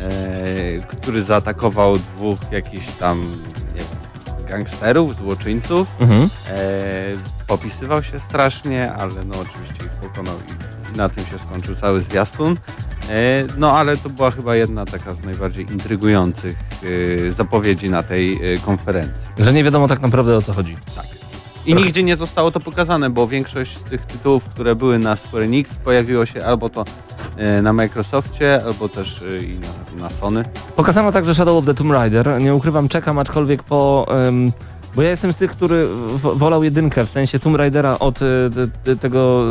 [0.00, 3.20] e, który zaatakował dwóch jakichś tam
[3.74, 5.88] nie wiem, gangsterów, złoczyńców.
[6.00, 6.28] Mhm.
[6.48, 6.56] E,
[7.46, 10.36] popisywał się strasznie, ale no oczywiście ich pokonał
[10.94, 12.56] i na tym się skończył cały zwiastun.
[13.10, 16.56] E, no ale to była chyba jedna taka z najbardziej intrygujących
[17.26, 19.22] e, zapowiedzi na tej e, konferencji.
[19.38, 20.76] Że nie wiadomo tak naprawdę o co chodzi.
[21.66, 25.74] I nigdzie nie zostało to pokazane, bo większość tych tytułów, które były na Square Enix
[25.74, 26.84] pojawiło się albo to
[27.62, 30.44] na Microsoftie, albo też i na, na Sony.
[30.76, 32.40] Pokazano także Shadow of the Tomb Raider.
[32.40, 34.06] Nie ukrywam, czekam aczkolwiek po...
[34.28, 34.52] em,
[34.96, 35.88] bo ja jestem z tych, który
[36.34, 38.24] wolał jedynkę, w sensie Tomb Raidera od e,
[38.54, 39.44] te- te- tego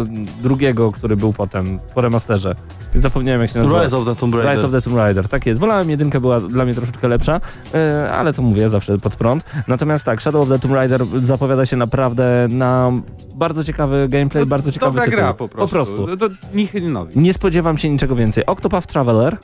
[0.44, 2.56] drugiego, który był potem, po remasterze.
[2.96, 3.84] Zapomniałem jak się nazywa.
[3.84, 4.52] Rise of the Tomb Raider.
[4.56, 5.60] Rise of the Tomb Raider, tak jest.
[5.60, 7.42] Wolałem jedynkę, była dla mnie troszeczkę lepsza,
[7.74, 9.44] e, ale to mówię zawsze pod prąd.
[9.68, 12.92] Natomiast tak, Shadow of the Tomb Raider zapowiada się naprawdę na
[13.36, 15.18] bardzo ciekawy gameplay, bardzo ciekawy Dobra tytuł.
[15.20, 15.58] gra po prostu.
[15.58, 16.18] Po prostu.
[16.18, 17.20] To Nihilinowi.
[17.20, 18.46] Nie spodziewam się niczego więcej.
[18.46, 19.38] Octopath Traveler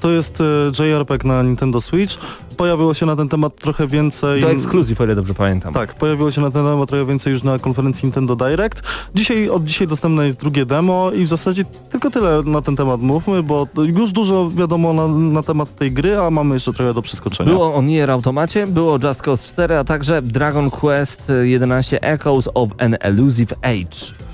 [0.00, 2.14] To jest e, JRPG na Nintendo Switch.
[2.56, 4.42] Pojawiło się na ten temat trochę więcej...
[4.42, 5.74] to ekskluzyw, o ile dobrze pamiętam.
[5.74, 8.82] Tak, pojawiło się na ten temat trochę więcej już na konferencji Nintendo Direct.
[9.14, 13.00] Dzisiaj, od dzisiaj dostępne jest drugie demo i w zasadzie tylko tyle na ten temat
[13.00, 17.02] mówmy, bo już dużo wiadomo na, na temat tej gry, a mamy jeszcze trochę do
[17.02, 17.50] przeskoczenia.
[17.50, 22.70] Było o Nier Automacie, było Just Cause 4, a także Dragon Quest 11 Echoes of
[22.78, 24.24] an Elusive Age.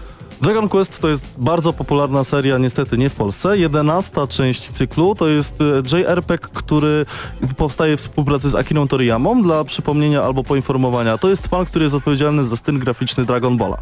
[0.40, 3.58] Dragon Quest to jest bardzo popularna seria, niestety nie w Polsce.
[3.58, 7.06] Jedenasta część cyklu to jest e, JRPG, który
[7.56, 11.18] powstaje w współpracy z Akirą Toriyamą dla przypomnienia albo poinformowania.
[11.18, 13.78] To jest pan, który jest odpowiedzialny za styl graficzny Dragon Balla.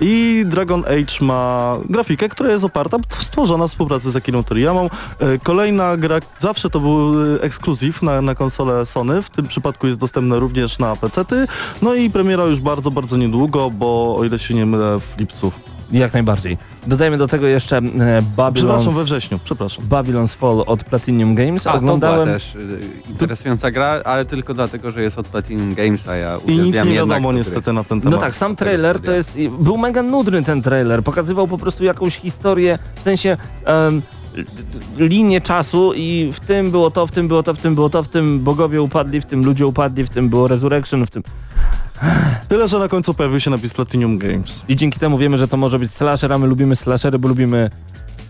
[0.00, 4.90] I Dragon Age ma grafikę, która jest oparta, stworzona w współpracy z Akirą Toriyamą.
[5.18, 9.86] E, Kolejna gra, zawsze to był e, ekskluzyw na, na konsolę Sony, w tym przypadku
[9.86, 11.46] jest dostępna również na PC-ty.
[11.82, 15.52] No i premiera już bardzo, bardzo niedługo, bo o ile się nie mylę w lipcu.
[15.92, 16.58] Jak najbardziej.
[16.86, 19.84] Dodajmy do tego jeszcze e, Przepraszam, we Babylon's, wrześniu, przepraszam.
[19.84, 21.66] Babylon's Fall od Platinum Games.
[21.66, 22.28] A, to była Oglądałem...
[22.28, 22.80] też y,
[23.10, 26.88] interesująca gra, ale tylko dlatego, że jest od Platinum Games, a ja I nic uwielbiam
[26.88, 28.14] nie wiadomo te niestety na ten temat.
[28.14, 29.38] No tak, sam trailer to jest...
[29.60, 31.02] Był mega nudny ten trailer.
[31.02, 33.36] Pokazywał po prostu jakąś historię, w sensie...
[33.64, 34.02] em,
[34.96, 38.02] linię czasu i w tym było to, w tym było to, w tym było to,
[38.02, 41.22] w tym bogowie upadli, w tym ludzie upadli, w tym było Resurrection, w tym...
[42.48, 44.62] Tyle, że na końcu pojawił się napis Platinum Games.
[44.68, 47.70] I dzięki temu wiemy, że to może być slasher, a my lubimy slashery, bo lubimy,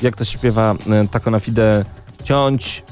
[0.03, 1.85] jak to się śpiewa, e, tako na fide,
[2.25, 2.83] ciąć,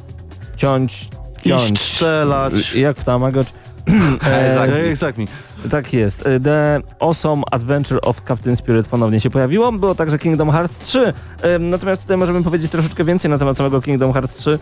[0.57, 1.09] ciąć,
[1.45, 1.81] ciąć.
[1.81, 2.75] strzelać.
[2.75, 3.53] Jak w Tamagotchi.
[4.21, 5.27] Tak, E, exactly.
[5.71, 6.27] Tak jest.
[6.27, 9.73] E, The Awesome Adventure of Captain Spirit ponownie się pojawiło.
[9.73, 11.13] Było także Kingdom Hearts 3.
[11.43, 14.59] E, Natomiast tutaj możemy powiedzieć troszeczkę więcej na temat samego Kingdom Hearts 3.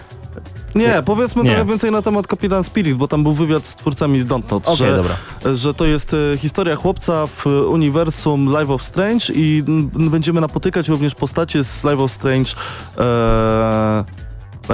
[0.75, 1.51] Nie, powiedzmy Nie.
[1.51, 4.77] trochę więcej na temat Kapitan Spirit, bo tam był wywiad z twórcami z Dontnod, Okej,
[4.77, 5.15] że, dobra.
[5.55, 9.65] że to jest e, historia chłopca w e, uniwersum Life of Strange i
[9.95, 12.51] będziemy napotykać również postacie z Life of Strange.
[12.99, 14.05] E,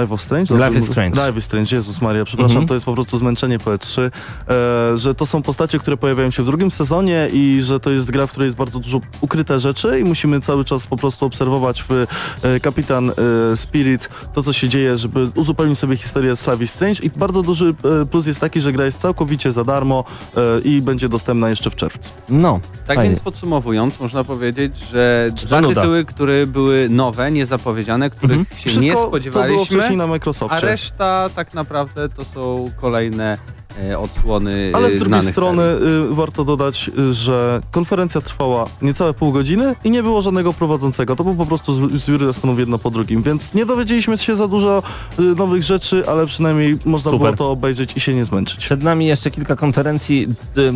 [0.01, 0.55] Life of Strange?
[0.55, 0.85] Life is?
[0.91, 1.25] Strange.
[1.27, 2.67] Life is Strange, Jezus Maria, przepraszam, Mhm.
[2.67, 6.45] to jest po prostu zmęczenie PS3, e, że to są postacie, które pojawiają się w
[6.45, 10.03] drugim sezonie i że to jest gra, w której jest bardzo dużo ukryte rzeczy i
[10.03, 12.05] musimy cały czas po prostu obserwować w
[12.43, 13.13] e, Kapitan e,
[13.57, 17.41] Spirit to, co się dzieje, żeby uzupełnić sobie historię z Life is Strange i bardzo
[17.41, 20.03] duży e, plus jest taki, że gra jest całkowicie za darmo
[20.37, 22.09] e, i będzie dostępna jeszcze w czerwcu.
[22.29, 23.09] No, Tak fajnie.
[23.11, 28.57] więc podsumowując, można powiedzieć, że dwa tytuły, które były nowe, niezapowiedziane, których Mhm.
[28.59, 30.59] się Wszystko, nie spodziewaliśmy, wcześniej na a Microsoftie.
[30.61, 33.37] reszta tak naprawdę to są kolejne
[33.83, 36.11] e, odsłony Ale e, z drugiej strony serii.
[36.11, 41.15] y, warto dodać, y, że konferencja trwała niecałe pół godziny i nie było żadnego prowadzącego.
[41.15, 44.47] To był po prostu z- zbiór stanów jedno po drugim, więc nie dowiedzieliśmy się za
[44.47, 44.83] dużo
[45.19, 47.19] y, nowych rzeczy, ale przynajmniej można Super.
[47.25, 48.59] było to obejrzeć i się nie zmęczyć.
[48.59, 50.73] Przed nami jeszcze kilka konferencji, d-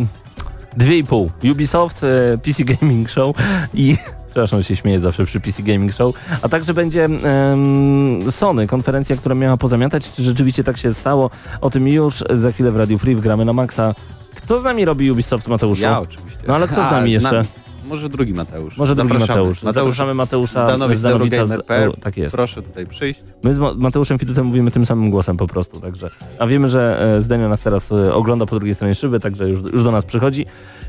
[0.76, 1.30] dwie i pół.
[1.52, 3.36] Ubisoft, e, PC Gaming Show
[3.74, 3.96] i...
[4.28, 6.14] Przepraszam, się śmieję zawsze przy PC Gaming Show.
[6.42, 10.12] A także będzie em, Sony, konferencja, która miała pozamiatać.
[10.12, 11.30] Czy rzeczywiście tak się stało?
[11.60, 13.94] O tym już za chwilę w Radio Free gramy na Maxa.
[14.36, 15.82] Kto z nami robi Ubisoft, Mateuszu?
[15.82, 16.38] Ja oczywiście.
[16.48, 17.44] No ale kto z nami jeszcze?
[17.88, 18.76] Może drugi Mateusz.
[18.76, 19.40] Może drugi Zapraszamy.
[19.40, 19.60] Mateusz.
[19.74, 22.32] Zapraszamy Mateusza Zdanowic, Zdanowicza z- o, Tak jest.
[22.36, 23.20] Proszę tutaj przyjść.
[23.44, 26.10] My z Ma- Mateuszem Fidutem mówimy tym samym głosem po prostu, także.
[26.38, 29.72] A wiemy, że e, Zdenio nas teraz e, ogląda po drugiej stronie szyby, także już,
[29.72, 30.46] już do nas przychodzi.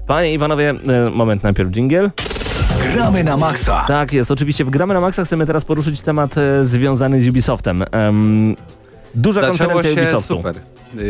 [0.07, 2.09] Panie i panowie, e, moment najpierw jingle.
[2.79, 3.83] Gramy na maksa.
[3.87, 7.83] Tak jest, oczywiście w Gramy na Maxa chcemy teraz poruszyć temat e, związany z Ubisoftem.
[7.91, 8.55] Em,
[9.15, 10.35] duża Zaczęło konferencja się Ubisoftu.
[10.37, 10.55] super.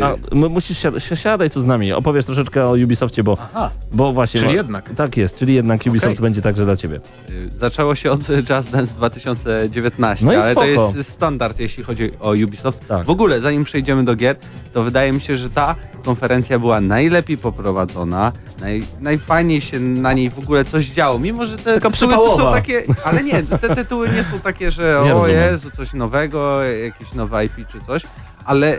[0.03, 4.13] A, m- musisz siadać, siadaj tu z nami, opowiesz troszeczkę o Ubisoftie, bo, Aha, bo
[4.13, 4.39] właśnie...
[4.39, 4.89] czyli ma- jednak.
[4.95, 6.21] Tak jest, czyli jednak Ubisoft Okej.
[6.23, 6.99] będzie także dla ciebie.
[7.29, 8.19] y, Zaczęło się od
[8.49, 10.93] Just Dance 2019, No i ale to spoko.
[10.97, 12.87] jest standard, jeśli chodzi o Ubisoft.
[12.87, 13.05] Tak.
[13.05, 14.35] W ogóle, zanim przejdziemy do gier,
[14.73, 15.75] to wydaje mi się, że ta
[16.05, 18.31] konferencja była najlepiej poprowadzona,
[18.61, 22.37] naj, najfajniej się na niej w ogóle coś działo, mimo że te Taka tytuły to
[22.37, 25.37] są takie, ale nie, te tytuły nie są takie, że Nie o rozumiem.
[25.51, 28.03] Jezu, coś nowego, jakieś nowe IP czy coś,
[28.45, 28.77] ale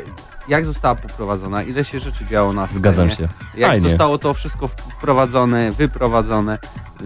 [0.50, 3.28] jak została poprowadzona, ile się rzeczy działo na scenie, Zgadzam się.
[3.56, 3.88] jak Fajnie.
[3.88, 6.58] zostało to wszystko wprowadzone, wyprowadzone,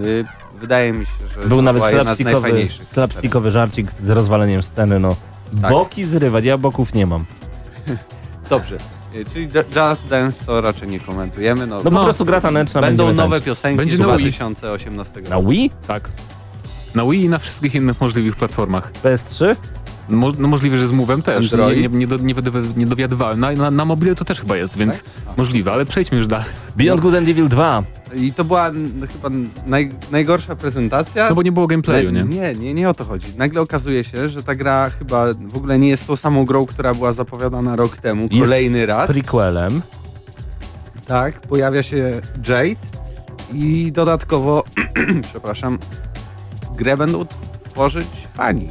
[0.05, 0.25] y,
[0.61, 4.63] wydaje mi się, że Był to nawet była jedna z slapstickowy, slapstickowy żarcik z rozwaleniem
[4.63, 5.17] sceny, no.
[5.63, 5.71] Tak.
[5.71, 7.25] Boki zrywać, ja boków nie mam.
[8.51, 8.77] Dobrze,
[9.15, 12.41] y, czyli Ju- Just Dance to raczej nie komentujemy, no, No, po No, prostu gra
[12.41, 13.45] taneczna będą nowe tańczyć.
[13.45, 14.33] piosenki Będzie z na Wii.
[14.33, 15.49] 2018 Na roku.
[15.49, 15.71] Wii?
[15.87, 16.09] Tak.
[16.95, 18.93] Na Wii i na wszystkich innych możliwych platformach.
[19.05, 19.57] PS3?
[20.09, 21.53] Mo, no możliwe, że z Move'em też.
[21.53, 21.93] Nie, Android?
[21.93, 23.41] nie, nie, do, nie, dowi- nie dowiadywałem.
[23.41, 25.37] Na, na, na mobile to też chyba jest, więc Tak?
[25.37, 26.47] Możliwe, ale przejdźmy już dalej.
[26.77, 27.83] Beyond Good and Evil 2.
[28.15, 28.71] I to była
[29.13, 29.29] chyba
[29.67, 31.29] naj, najgorsza prezentacja.
[31.29, 32.23] No bo nie było gameplayu, nie?
[32.23, 33.27] nie, nie, nie o to chodzi.
[33.37, 36.95] Nagle okazuje się, że ta gra chyba w ogóle nie jest tą samą grą, która
[36.95, 39.07] była zapowiadana rok temu, Jest kolejny raz.
[39.07, 39.83] Prequelem.
[41.07, 42.81] Tak, pojawia się Jade
[43.53, 44.65] i dodatkowo,
[45.31, 45.79] przepraszam,
[46.77, 47.27] grę będą
[47.73, 48.69] tworzyć fani.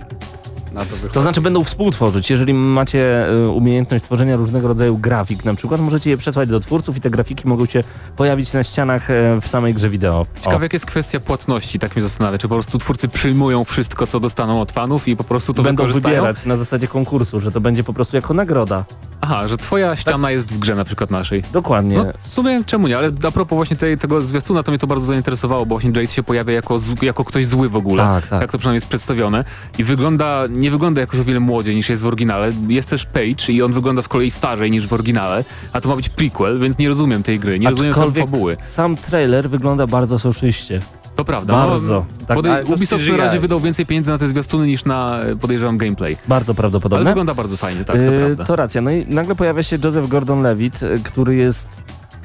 [0.73, 1.13] Na to wychodzi.
[1.13, 2.29] To znaczy będą współtworzyć.
[2.29, 6.97] Jeżeli macie y, umiejętność tworzenia różnego rodzaju grafik, na przykład możecie je przesłać do twórców
[6.97, 7.83] i te grafiki mogą się
[8.15, 10.25] pojawić na ścianach e, w samej grze wideo.
[10.43, 12.37] Ciekawe jak jest kwestia płatności, tak mnie zastanawia.
[12.37, 15.87] Czy po prostu twórcy przyjmują wszystko, co dostaną od fanów i po prostu to Będą
[15.87, 18.85] wybierać na zasadzie konkursu, że to będzie po prostu jako nagroda.
[19.21, 21.43] Aha, że twoja ściana jest w grze na przykład naszej.
[21.53, 21.97] Dokładnie.
[21.97, 24.87] No w sumie czemu nie, ale a propos właśnie tej, tego zwiastuna to mnie to
[24.87, 28.03] bardzo zainteresowało, bo właśnie Jade się pojawia jako, jako ktoś zły w ogóle.
[28.03, 28.51] Tak, tak.
[28.51, 29.45] to przynajmniej jest przedstawione.
[29.77, 32.51] I wygląda, nie wygląda jakoś o wiele młodziej niż jest w oryginale.
[32.67, 35.95] Jest też Page i on wygląda z kolei starzej niż w oryginale, a to ma
[35.95, 38.57] być prequel, więc nie rozumiem tej gry, nie rozumiem Aczkolwiek fabuły.
[38.73, 40.81] Sam trailer wygląda bardzo soszyście.
[41.15, 41.53] To prawda.
[41.53, 42.05] Bardzo.
[42.27, 45.35] Tak, podej- ale Ubisoft na razie wydał więcej pieniędzy na te zwiastuny niż na, e,
[45.35, 46.17] podejrzewam, gameplay.
[46.27, 47.05] bardzo Ale prawdopodobne.
[47.05, 48.45] wygląda bardzo fajnie, tak, to E, prawda.
[48.45, 48.81] to racja.
[48.81, 51.67] No i nagle pojawia się Joseph Gordon-Levitt, e, który jest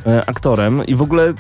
[0.07, 1.35] e, aktorem i w ogóle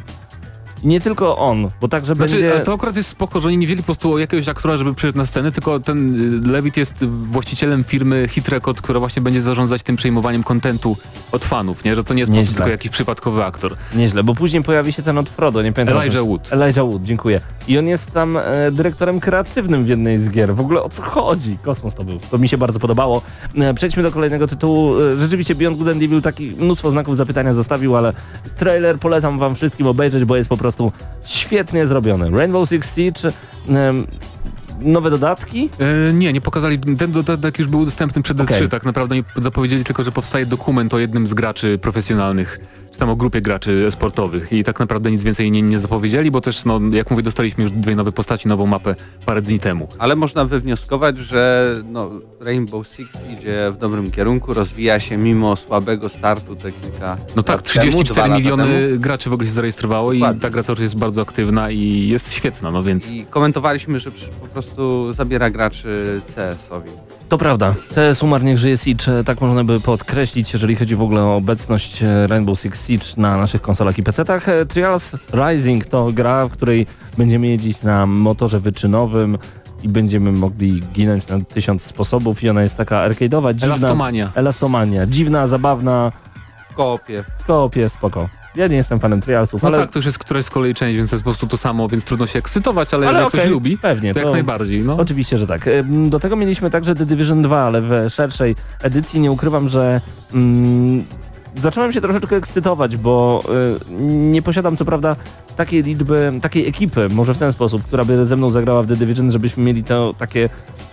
[0.84, 2.60] nie tylko on, bo także Znaczy, będzie...
[2.60, 5.26] to akurat jest spoko, że oni nie wzięli po prostu jakiegoś aktora, żeby przyjść na
[5.26, 9.96] scenę, tylko ten y, Levitt jest właścicielem firmy Hit Record, która właśnie będzie zarządzać tym
[9.96, 10.96] przejmowaniem kontentu
[11.32, 11.96] od fanów, nie?
[11.96, 12.56] Że to nie jest po prostu Nieźle.
[12.56, 13.76] tylko jakiś przypadkowy aktor.
[13.94, 15.98] Nieźle, bo później pojawi się ten od Frodo, nie pamiętam.
[15.98, 16.52] Elijah Wood.
[16.52, 17.40] Elijah Wood, dziękuję.
[17.68, 18.42] I on jest tam e,
[18.72, 20.54] dyrektorem kreatywnym w jednej z gier.
[20.54, 21.58] W ogóle o co chodzi?
[21.62, 22.18] Kosmos to był.
[22.30, 23.22] To mi się bardzo podobało.
[23.58, 25.00] E, przejdźmy do kolejnego tytułu.
[25.00, 28.12] E, rzeczywiście Beyond Good and Evil taki mnóstwo znaków zapytania zostawił, ale
[28.58, 30.67] trailer polecam wam wszystkim obejrzeć, bo jest po prostu
[31.24, 32.30] świetnie zrobiony.
[32.30, 33.32] Rainbow Six Siege,
[34.80, 35.70] nowe dodatki.
[35.78, 38.68] E, nie, nie pokazali, ten dodatek już był dostępny przed D3, Okej.
[38.68, 42.60] tak naprawdę nie zapowiedzieli tylko, że powstaje dokument o jednym z graczy profesjonalnych,
[42.98, 46.64] tam o grupie graczy sportowych i tak naprawdę nic więcej nie, nie zapowiedzieli, bo też,
[46.64, 48.94] no, jak mówię, dostaliśmy już dwie nowe postaci, nową mapę
[49.26, 49.88] parę dni temu.
[49.98, 52.10] Ale można wywnioskować, że no,
[52.40, 57.16] Rainbow Six idzie w dobrym kierunku, rozwija się mimo słabego startu technika.
[57.36, 59.00] No tak, lat temu, 34 dwa lata miliony temu.
[59.00, 60.38] graczy w ogóle się zarejestrowało Dokładnie.
[60.38, 63.10] i ta gra cały czas jest bardzo aktywna i jest świetna, no więc...
[63.10, 64.10] I komentowaliśmy, że
[64.40, 66.90] po prostu zabiera graczy CS-owi.
[67.28, 67.74] To prawda.
[67.94, 69.24] CS umarł, niech żyje Siege.
[69.24, 73.36] Tak można by podkreślić, jeżeli chodzi w ogóle o obecność e, Rainbow Six Siege na
[73.36, 74.48] naszych konsolach i PC-tach.
[74.48, 76.86] E, Trials Rising to gra, w której
[77.18, 79.38] będziemy jeździć na motorze wyczynowym
[79.82, 83.66] i będziemy mogli ginąć na tysiąc sposobów i ona jest taka arcade'owa, dziwna.
[83.74, 84.32] Elastomania.
[84.34, 85.06] Elastomania.
[85.06, 86.12] Dziwna, zabawna,
[86.70, 87.24] W koopie.
[87.38, 88.28] w koopie, spoko.
[88.58, 89.78] Ja nie jestem fanem Trialsów, No ale...
[89.78, 91.88] tak, to już jest któraś z kolei część, więc to jest po prostu to samo,
[91.88, 94.96] więc trudno się ekscytować, ale, ale jak okej, ktoś lubi, pewnie, to jak najbardziej, no.
[94.96, 95.68] Oczywiście, że tak.
[96.08, 100.00] Do tego mieliśmy także The Division 2, ale w szerszej edycji nie ukrywam, że
[100.34, 101.04] mm,
[101.60, 103.42] zacząłem się troszeczkę ekscytować, bo
[103.90, 105.16] y, nie posiadam co prawda
[105.56, 108.96] takiej liczby, takiej ekipy, może w ten sposób, która by ze mną zagrała w The
[108.96, 110.48] Division, żebyśmy mieli to takie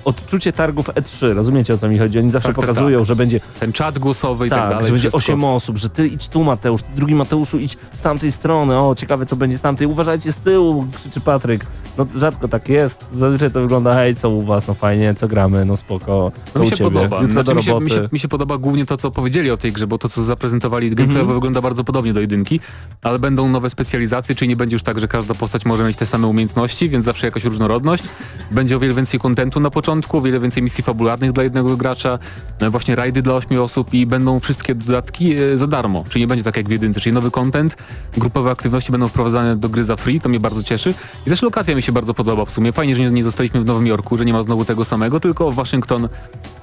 [0.06, 1.34] odczucie targów E3.
[1.36, 2.20] Rozumiecie o co mi chodzi?
[2.20, 4.88] Oni zawsze Tak, tak, pokazują, że będzie Ten czat głosowy i tak, tak, dalej.
[4.88, 5.34] że będzie wszystko.
[5.34, 8.96] 8 osób, że ty idź tu Mateusz, ty drugi Mateuszu idź z tamtej strony, o
[8.96, 11.66] ciekawe co będzie z tamtej, uważajcie z tyłu, krzyczy Patryk.
[11.98, 15.66] No rzadko tak jest, zazwyczaj to wygląda hej co u was, no fajnie, co gramy,
[15.66, 17.28] no spoko, No mi się ciebie, podoba.
[17.28, 19.88] Znaczy, mi, się, mi, się, mi się podoba głównie to, co powiedzieli o tej grze,
[19.88, 21.38] bo to, co zaprezentowali gameplayowo Mhm.
[21.38, 22.60] wygląda bardzo podobnie do jedynki,
[23.02, 26.06] ale będą nowe specjalizacje, czyli nie będzie już tak, że każda postać może mieć te
[26.06, 28.04] same umiejętności, więc zawsze jakaś różnorodność.
[28.52, 32.20] Będzie o wiele więcej kontentu na początku, o wiele więcej misji fabularnych dla jednego gracza,
[32.60, 36.28] e, właśnie rajdy dla ośmiu osób i będą wszystkie dodatki e, za darmo, czyli nie
[36.28, 37.76] będzie tak jak w jedynce, czyli nowy content,
[38.18, 40.94] grupowe aktywności będą wprowadzane do gry za free, to mnie bardzo cieszy.
[41.28, 42.72] I też lokacja mi się się bardzo podoba w sumie.
[42.72, 45.52] Fajnie, że nie, nie zostaliśmy w Nowym Jorku, że nie ma znowu tego samego, tylko
[45.52, 46.08] Waszyngton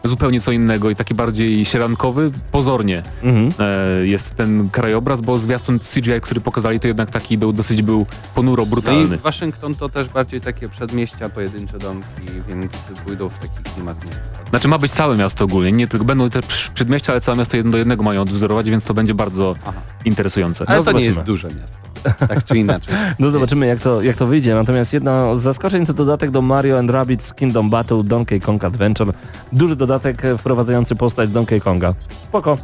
[0.05, 3.53] zupełnie co innego i taki bardziej sierankowy, pozornie Mhm.
[3.59, 8.07] e, jest ten krajobraz, bo zwiastun CGI, który pokazali, to jednak taki do, dosyć był
[8.35, 9.16] ponuro No i brutalny.
[9.19, 12.09] Waszyngton to też bardziej takie przedmieścia, pojedyncze domki,
[12.49, 12.73] więc
[13.05, 14.05] pójdą w taki klimat.
[14.05, 14.11] Nie.
[14.51, 16.41] Znaczy ma być całe miasto ogólnie, nie tylko będą te
[16.74, 19.73] przedmieścia, ale całe miasto jedno do jednego mają odwzorować, więc to będzie bardzo Aha.
[20.05, 20.65] interesujące.
[20.69, 21.15] Ale No to nie zobaczymy.
[21.16, 21.83] jest duże miasto.
[22.29, 22.95] Tak czy inaczej.
[23.19, 24.55] No zobaczymy jak to, jak to wyjdzie.
[24.55, 29.12] Natomiast jedno z zaskoczeń to dodatek do Mario and Rabbids Kingdom Battle Donkey Kong Adventure.
[29.53, 29.91] Duży dodatek
[30.23, 31.94] e, wprowadzający postać Donkey Konga.
[32.24, 32.56] Spoko.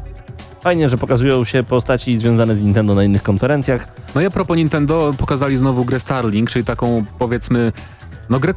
[0.61, 3.89] Fajnie, że pokazują się postaci związane z Nintendo na innych konferencjach.
[4.15, 7.73] No i a propos Nintendo, pokazali znowu grę Starlink, czyli taką powiedzmy
[8.31, 8.55] no grę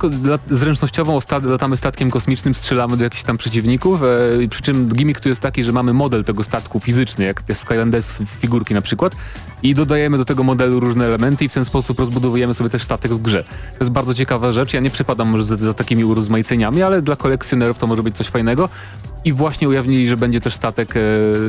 [0.52, 5.42] zręcznościową, latamy statkiem kosmicznym, strzelamy do jakichś tam przeciwników, e, przy czym gimmick tu jest
[5.42, 9.16] taki, że mamy model tego statku fizyczny, jak te Skylanders figurki na przykład
[9.64, 13.14] i dodajemy do tego modelu różne elementy i w ten sposób rozbudowujemy sobie też statek
[13.14, 13.44] w grze.
[13.44, 17.16] To jest bardzo ciekawa rzecz, ja nie przepadam może za, za takimi urozmaiceniami, ale dla
[17.16, 18.70] kolekcjonerów to może być coś fajnego
[19.26, 21.00] i właśnie ujawnili, że będzie też statek e,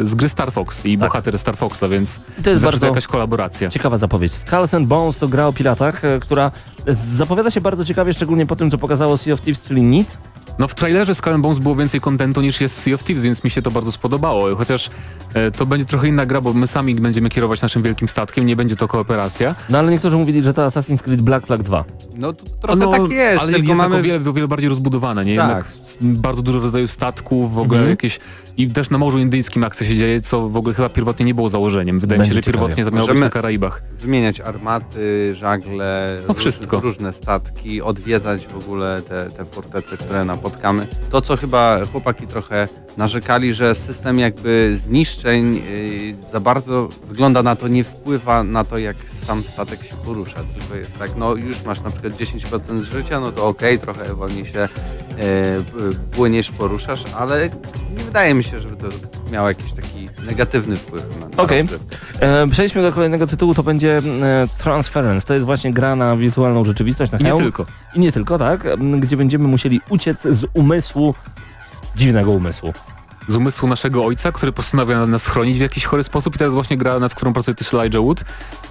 [0.02, 3.68] z gry Star Fox i bohater Star Foxa, więc I to jest bardzo jakaś kolaboracja.
[3.68, 4.32] ciekawa zapowiedź.
[4.32, 6.50] Skulls and Bones to gra o piratach, e, która
[7.16, 10.18] zapowiada się bardzo ciekawie, szczególnie po tym, co pokazało Sea of Thieves, czyli nic.
[10.58, 13.50] No w trailerze Skull Bones było więcej kontentu niż jest Sea of Thieves, więc mi
[13.50, 14.56] się to bardzo spodobało.
[14.56, 14.90] Chociaż
[15.34, 18.56] e, to będzie trochę inna gra, bo my sami będziemy kierować naszym wielkim statkiem, nie
[18.56, 19.54] będzie to kooperacja.
[19.68, 21.84] No ale niektórzy mówili, że to Assassin's Creed Black Flag 2.
[22.16, 23.96] No to trochę no, tak jest, ale tylko mamy...
[23.96, 25.36] o wiele, o wiele bardziej rozbudowane, nie?
[25.36, 25.48] Tak.
[25.48, 25.64] Jednak
[26.00, 27.90] bardzo dużo rodzajów statków, w ogóle Mhm.
[27.90, 28.18] jakieś...
[28.56, 31.48] I też na Morzu Indyjskim akcja się dzieje, co w ogóle chyba pierwotnie nie było
[31.48, 32.00] założeniem.
[32.00, 32.58] Wydaje mi Będzie się, że ciekawie.
[32.58, 33.82] pierwotnie to miało być na Karaibach.
[34.00, 36.80] Wymieniać armaty, żagle, No wszystko.
[36.80, 40.86] różne statki, odwiedzać w ogóle te, te fortece, które napotkamy.
[41.10, 45.62] To, co chyba chłopaki trochę narzekali, że system jakby zniszczeń yy,
[46.32, 48.96] za bardzo wygląda na to, nie wpływa na to, jak
[49.26, 50.40] sam statek się porusza.
[50.58, 54.46] Tylko jest tak, no już masz na przykład 10% życia, no to okej, trochę wolniej
[54.46, 54.68] się
[55.18, 57.48] p- płyniesz, poruszasz, ale
[57.96, 58.86] nie wydaje mi się, żeby to
[59.32, 61.02] miało jakiś taki negatywny wpływ
[61.36, 61.62] na, Okej.
[61.62, 61.96] rozgrywkę.
[62.20, 64.02] E, przejdźmy do kolejnego tytułu, to będzie e,
[64.58, 65.26] Transference.
[65.26, 67.42] To jest właśnie gra na wirtualną rzeczywistość, na I nie hełm.
[67.42, 67.66] tylko.
[67.94, 68.66] I nie tylko, tak?
[69.00, 71.14] Gdzie będziemy musieli uciec z umysłu,
[71.96, 72.72] dziwnego umysłu.
[73.28, 76.54] Z umysłu naszego ojca, który postanawia nas chronić w jakiś chory sposób i to jest
[76.54, 78.24] właśnie gra, nad którą pracuje też Elijah Wood.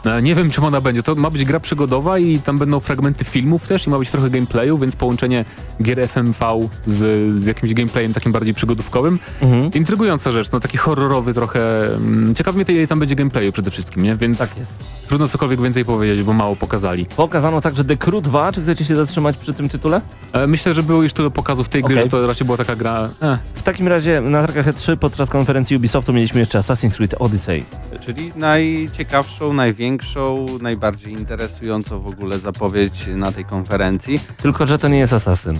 [0.06, 3.24] E, Nie wiem czym ona będzie, to ma być gra przygodowa i tam będą fragmenty
[3.26, 5.46] filmów też i ma być trochę gameplayu, więc połączenie
[5.84, 6.40] gier FMV
[6.86, 6.98] z,
[7.42, 9.20] z jakimś gameplayem takim bardziej przygodówkowym.
[9.42, 9.72] Mhm.
[9.74, 11.86] Intrygująca rzecz, no taki horrorowy trochę.
[11.96, 14.16] mm, Ciekaw mnie to ile tam będzie gameplayu przede wszystkim, nie?
[14.16, 14.74] Więc Tak jest.
[15.08, 17.06] trudno cokolwiek więcej powiedzieć, bo mało pokazali.
[17.06, 20.02] Pokazano także The Crew 2, czy chcecie się zatrzymać przy tym tytule?
[20.34, 22.04] E, Myślę, że było już tyle pokazów tej gry, Okej.
[22.06, 23.10] że to raczej była taka gra...
[23.22, 23.40] Eh.
[23.56, 27.64] W takim razie na targach E3 podczas konferencji Ubisoftu mieliśmy jeszcze Assassin's Creed Odyssey.
[28.06, 34.20] Czyli najciekawszą, największą, najbardziej interesującą w ogóle zapowiedź na tej konferencji.
[34.38, 35.54] Tylko, że to nie jest Assassin.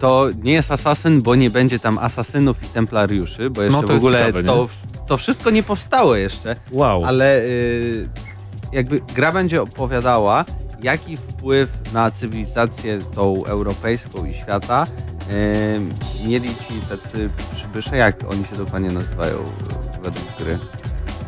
[0.00, 3.94] To nie jest asasyn, bo nie będzie tam asasynów i templariuszy, bo jeszcze No to
[3.94, 4.68] w ogóle ciekawe, to,
[5.08, 7.04] to wszystko nie powstało jeszcze, Wow.
[7.04, 8.08] ale y,
[8.72, 10.44] jakby gra będzie opowiadała,
[10.82, 14.86] jaki wpływ na cywilizację tą europejską i świata
[16.26, 20.58] mieli ci tacy przybysze, jak oni się dokładnie nazywają y, według gry.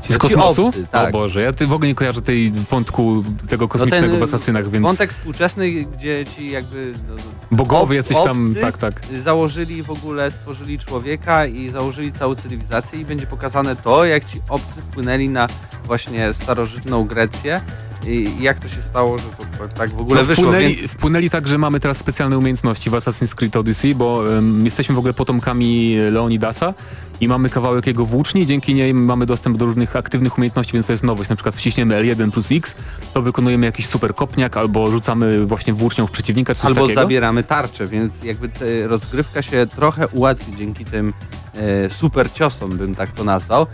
[0.02, 0.66] Ci z kosmosu?
[0.66, 1.08] obcy, tak.
[1.08, 4.70] O Boże, ja ty w ogóle nie kojarzę tej wątku tego kosmicznego ten, w Asasynach,
[4.70, 7.14] więc Wątek współczesny, gdzie ci jakby no,
[7.56, 9.02] bogowie ob- jacyś tam, tak, tak.
[9.22, 14.40] założyli w ogóle, stworzyli człowieka i założyli całą cywilizację i będzie pokazane to, jak ci
[14.48, 15.48] obcy wpłynęli na
[15.84, 17.60] właśnie starożytną Grecję
[18.06, 19.24] i jak to się stało, że
[19.58, 20.44] to tak w ogóle No, wyszło.
[20.44, 24.64] wpłynęli, Więc, wpłynęli tak, że mamy teraz specjalne umiejętności w Assassin's Creed Odyssey, bo em,
[24.64, 26.74] jesteśmy w ogóle potomkami Leonidasa
[27.20, 30.92] i mamy kawałek jego włóczni, dzięki niej mamy dostęp do różnych aktywnych umiejętności, więc to
[30.92, 31.30] jest nowość.
[31.30, 32.74] Na przykład wciśniemy L1 plus X,
[33.14, 37.00] to wykonujemy jakiś super kopniak, albo rzucamy właśnie włócznią w przeciwnika, coś albo takiego.
[37.00, 38.50] zabieramy tarczę, więc jakby
[38.88, 41.12] rozgrywka się trochę ułatwi dzięki tym
[41.56, 43.66] e, super ciosom, bym tak to nazwał.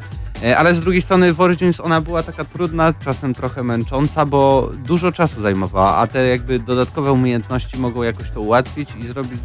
[0.44, 4.70] E, ale z drugiej strony w Origins ona była taka trudna, czasem trochę męcząca, bo
[4.86, 9.40] dużo czasu zajmowała, a te jakby dodatkowe umiejętności mogą jakoś to ułatwić i zrobić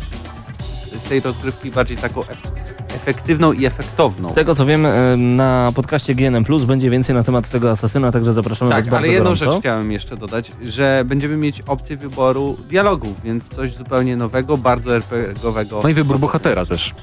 [1.06, 2.52] z tej rozgrywki bardziej taką ef-
[2.96, 4.32] efektywną i efektowną.
[4.32, 8.12] Z tego co wiem, e, na podcaście GNM Plus będzie więcej na temat tego asasyna,
[8.12, 9.52] także zapraszamy Was Tak, bardzo ale jedną gorąco.
[9.52, 14.96] rzecz chciałem jeszcze dodać, że będziemy mieć opcję wyboru dialogów, więc coś zupełnie nowego, bardzo
[14.96, 15.80] RPGowego.
[15.84, 16.94] No i wybór bohatera też.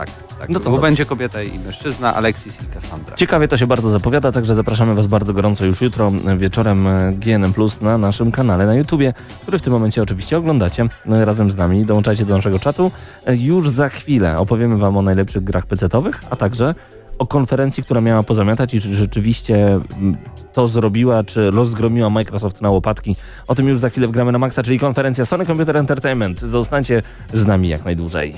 [0.00, 0.48] Tak, tak.
[0.48, 3.16] No to bo będzie kobieta i mężczyzna, Alexis i Cassandra.
[3.16, 7.80] Ciekawie to się bardzo zapowiada, także zapraszamy Was bardzo gorąco już jutro wieczorem GNM Plus
[7.80, 9.12] na naszym kanale na YouTubie,
[9.42, 11.84] który w tym momencie oczywiście oglądacie e, razem z nami.
[11.84, 12.90] Dołączajcie do naszego czatu.
[13.26, 16.74] E, Już za chwilę opowiemy Wam o najlepszych grach PC-owych, a także
[17.18, 20.16] o konferencji, która miała pozamiatać i czy rzeczywiście mm,
[20.52, 23.16] to zrobiła, czy rozgromiła Microsoft na łopatki.
[23.46, 26.40] O tym już za chwilę wgramy na maksa, czyli konferencja Sony Computer Entertainment.
[26.40, 27.02] Zostańcie
[27.32, 28.34] z nami jak najdłużej.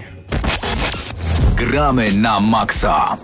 [1.63, 3.15] Gramy na maksa.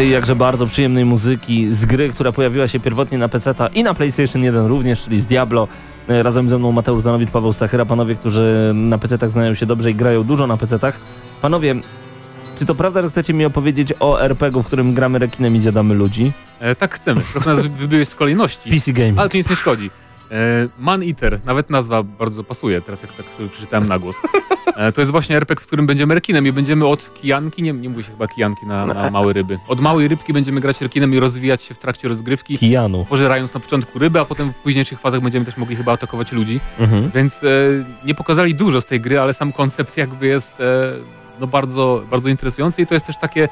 [0.00, 3.94] Tej jakże bardzo przyjemnej muzyki z gry, która pojawiła się pierwotnie na PC i na
[3.94, 5.68] PlayStation 1 również, czyli z Diablo.
[6.08, 9.90] E, Razem ze mną Mateusz Zanowicz, Paweł Stachyra, panowie, którzy na PC-tach znają się dobrze
[9.90, 10.92] i grają dużo na PC-tach.
[11.42, 11.74] Panowie,
[12.58, 15.94] czy to prawda, że chcecie mi opowiedzieć o RPG-u, w którym gramy rekinem i zjadamy
[15.94, 16.32] ludzi?
[16.60, 19.12] E, tak chcemy, trochę nas wy- wybiłeś z kolejności, PC Game.
[19.16, 19.90] ale to nic nie szkodzi.
[20.30, 24.16] E, Man Eater, nawet nazwa bardzo pasuje, teraz jak tak sobie przeczytałem na głos.
[24.76, 27.88] E, to jest właśnie RPG, w którym będziemy rekinem i będziemy od kijanki, nie, nie
[27.88, 29.58] mówi się chyba kijanki na, na małe ryby.
[29.68, 33.06] Od małej rybki będziemy grać rekinem i rozwijać się w trakcie rozgrywki, Kijanu.
[33.08, 36.60] pożerając na początku ryby, a potem w późniejszych fazach będziemy też mogli chyba atakować ludzi.
[36.78, 37.10] Mhm.
[37.14, 37.46] Więc e,
[38.04, 40.92] nie pokazali dużo z tej gry, ale sam koncept jakby jest e,
[41.40, 43.48] no bardzo, bardzo interesujący i to jest też takie,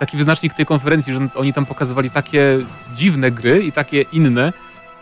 [0.00, 2.58] taki wyznacznik tej konferencji, że oni tam pokazywali takie
[2.94, 4.52] dziwne gry i takie inne,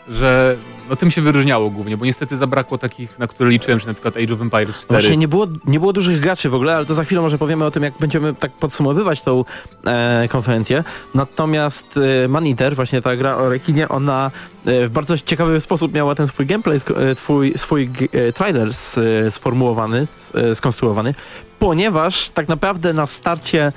[0.09, 0.57] że
[0.91, 4.17] no tym się wyróżniało głównie, bo niestety zabrakło takich, na które liczyłem, że na przykład
[4.17, 4.87] Age of Empires 4.
[4.91, 7.39] No Właśnie nie było, nie było dużych graczy w ogóle, ale to za chwilę może
[7.39, 9.45] powiemy o tym, jak będziemy tak podsumowywać tą
[9.87, 10.85] e, konferencję.
[11.15, 14.31] Natomiast e, Man Eater, właśnie ta gra o rekinie, ona
[14.65, 18.99] e, w bardzo ciekawy sposób miała ten swój gameplay, e, twój, swój e, trailer s,
[18.99, 21.15] e, sformułowany, s, e, skonstruowany,
[21.59, 23.73] ponieważ tak naprawdę na starcie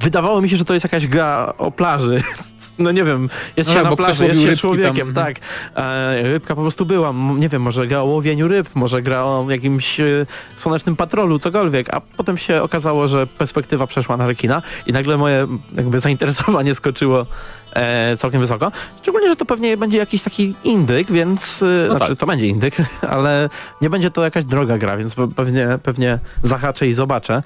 [0.00, 2.22] wydawało mi się, że to jest jakaś gra o plaży.
[2.78, 5.24] No nie wiem, jest No, się na bo ktoś plaży, jest się człowiekiem, tam.
[5.24, 5.36] tak.
[5.76, 9.46] E, rybka po prostu była, nie wiem, może gra o łowieniu ryb, może gra o
[9.50, 10.26] jakimś e,
[10.58, 15.46] słonecznym patrolu, cokolwiek, a potem się okazało, że perspektywa przeszła na rekina i nagle moje
[15.76, 17.26] jakby zainteresowanie skoczyło
[17.72, 18.72] e, całkiem wysoko.
[19.02, 22.18] Szczególnie, że to pewnie będzie jakiś taki indyk, więc, e, No znaczy tak.
[22.18, 22.74] to będzie indyk,
[23.16, 23.48] ale
[23.80, 27.42] nie będzie to jakaś droga gra, więc pe- pewnie, pewnie zahaczę i zobaczę.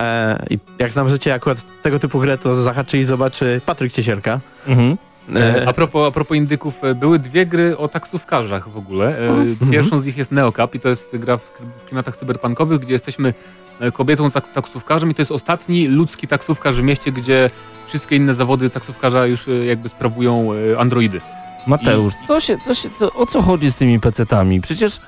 [0.00, 4.40] E, I jak znam życie akurat tego typu grę, to zahaczy i zobaczy Patryk Ciesielka.
[4.66, 4.96] Mhm.
[5.36, 9.18] E, A propos, a propos indyków, e, były dwie gry o taksówkarzach w ogóle.
[9.18, 9.70] E.
[9.72, 11.52] Pierwszą z nich jest Neocap i to jest gra w
[11.86, 13.34] klimatach cyberpunkowych, gdzie jesteśmy
[13.80, 17.50] e, kobietą tak, taksówkarzem i to jest ostatni ludzki taksówkarz w mieście, gdzie
[17.88, 21.20] wszystkie inne zawody taksówkarza już e, jakby sprawują e, androidy.
[21.66, 24.60] Mateusz, co się, co się, co, o co chodzi z tymi PC-tami?
[24.60, 25.00] Przecież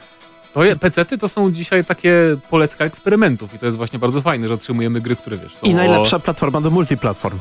[0.55, 2.15] To je, PC-ty to są dzisiaj takie
[2.51, 5.73] poletka eksperymentów i to jest właśnie bardzo fajne, że otrzymujemy gry, które wiesz, są I
[5.73, 7.39] o- najlepsza platforma do multiplatform.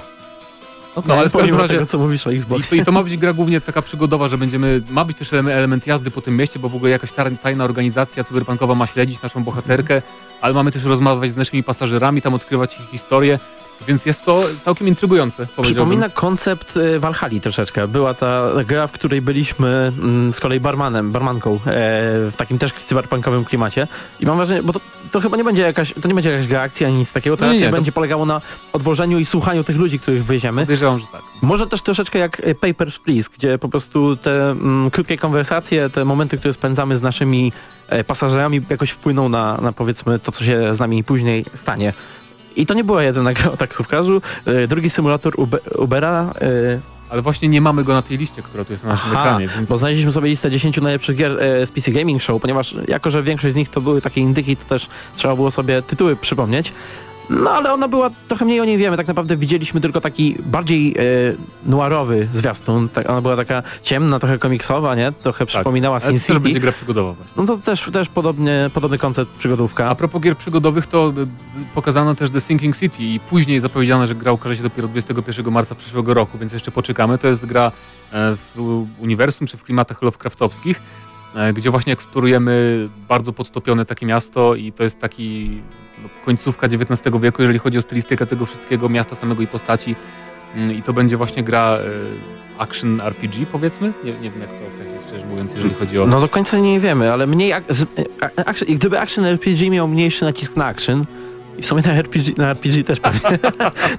[1.06, 2.70] No, ale w każdym pomimo razie tego, co mówisz o I Xbox.
[2.70, 5.52] to, I to ma być gra głównie taka przygodowa, że będziemy, ma być też ele-
[5.54, 7.10] element jazdy po tym mieście, bo w ogóle jakaś
[7.44, 10.02] tajna organizacja cyberpunkowa ma śledzić naszą bohaterkę,
[10.42, 13.40] ale mamy też rozmawiać z naszymi pasażerami, tam odkrywać ich historię,
[13.88, 15.48] więc jest to całkiem intrygujące.
[15.62, 17.88] Przypomina koncept y, Valhalla troszeczkę.
[17.88, 22.74] Była ta gra, w której byliśmy mm, z kolei barmanem, barmanką e, w takim też
[22.74, 23.88] cyberpunkowym klimacie.
[24.20, 24.80] I mam wrażenie, bo to,
[25.12, 27.42] to chyba nie będzie jakaś, to nie będzie jakaś gra akcji ani nic takiego, to
[27.42, 28.42] No nie, raczej nie, to- będzie polegało na
[28.74, 30.62] odwożeniu i słuchaniu tych ludzi, których wywieziemy.
[30.62, 31.22] Podejrzewam, że tak.
[31.42, 36.06] Może też troszeczkę jak y, Papers, Please, gdzie po prostu te mm, krótkie konwersacje, te
[36.06, 37.52] momenty, które spędzamy z naszymi
[37.90, 41.94] e, pasażerami jakoś wpłyną na, na powiedzmy to, co się z nami później stanie.
[42.56, 44.22] I to nie była jedyna gra o taksówkarzu.
[44.46, 46.80] E, drugi symulator Ube Ubera, e,
[47.10, 49.48] Ale właśnie nie mamy go na tej liście, która tu jest na naszym Aha, ekranie,
[49.48, 53.12] więc bo znaleźliśmy sobie listę 10 najlepszych gier e, z PC Gaming Show, ponieważ jako,
[53.12, 56.74] że większość z nich to były takie indyki, to też trzeba było sobie tytuły przypomnieć.
[57.32, 60.96] No ale ona była, trochę mniej o niej wiemy, tak naprawdę widzieliśmy tylko taki bardziej
[60.98, 61.02] e,
[61.66, 65.12] noirowy zwiastun, tak, ona była taka ciemna, trochę komiksowa, nie?
[65.12, 66.10] Trochę przypominała Tak.
[66.10, 66.40] Sin City.
[66.40, 67.34] będzie gra przygodowa właśnie.
[67.38, 69.90] No to też, też podobnie, podobny koncept przygodówka.
[69.90, 71.28] A propos gier przygodowych, to z-
[71.76, 75.76] pokazano też The Sinking City i później zapowiedziano, że gra ukaże się dopiero 21 marca
[75.76, 77.18] przyszłego roku, więc jeszcze poczekamy.
[77.18, 77.72] To jest gra
[78.14, 80.82] e, w uniwersum czy w klimatach Lovecraftowskich,
[81.36, 85.62] e, gdzie właśnie eksplorujemy bardzo podtopione takie miasto i to jest taki
[86.26, 89.96] końcówka XIX wieku, jeżeli chodzi o stylistykę tego wszystkiego, miasta samego i postaci.
[90.56, 91.78] Mm, I to będzie właśnie gra
[92.58, 93.94] e, action RPG powiedzmy.
[94.04, 96.08] Nie, nie wiem jak to określić szczerze mówiąc, jeżeli chodzi o...
[96.08, 97.64] No do końca nie wiemy, ale mniej ak-
[98.46, 101.06] action, gdyby action RPG miał mniejszy nacisk na action,
[101.58, 103.38] i w sumie na RPG, na RPG też pewnie.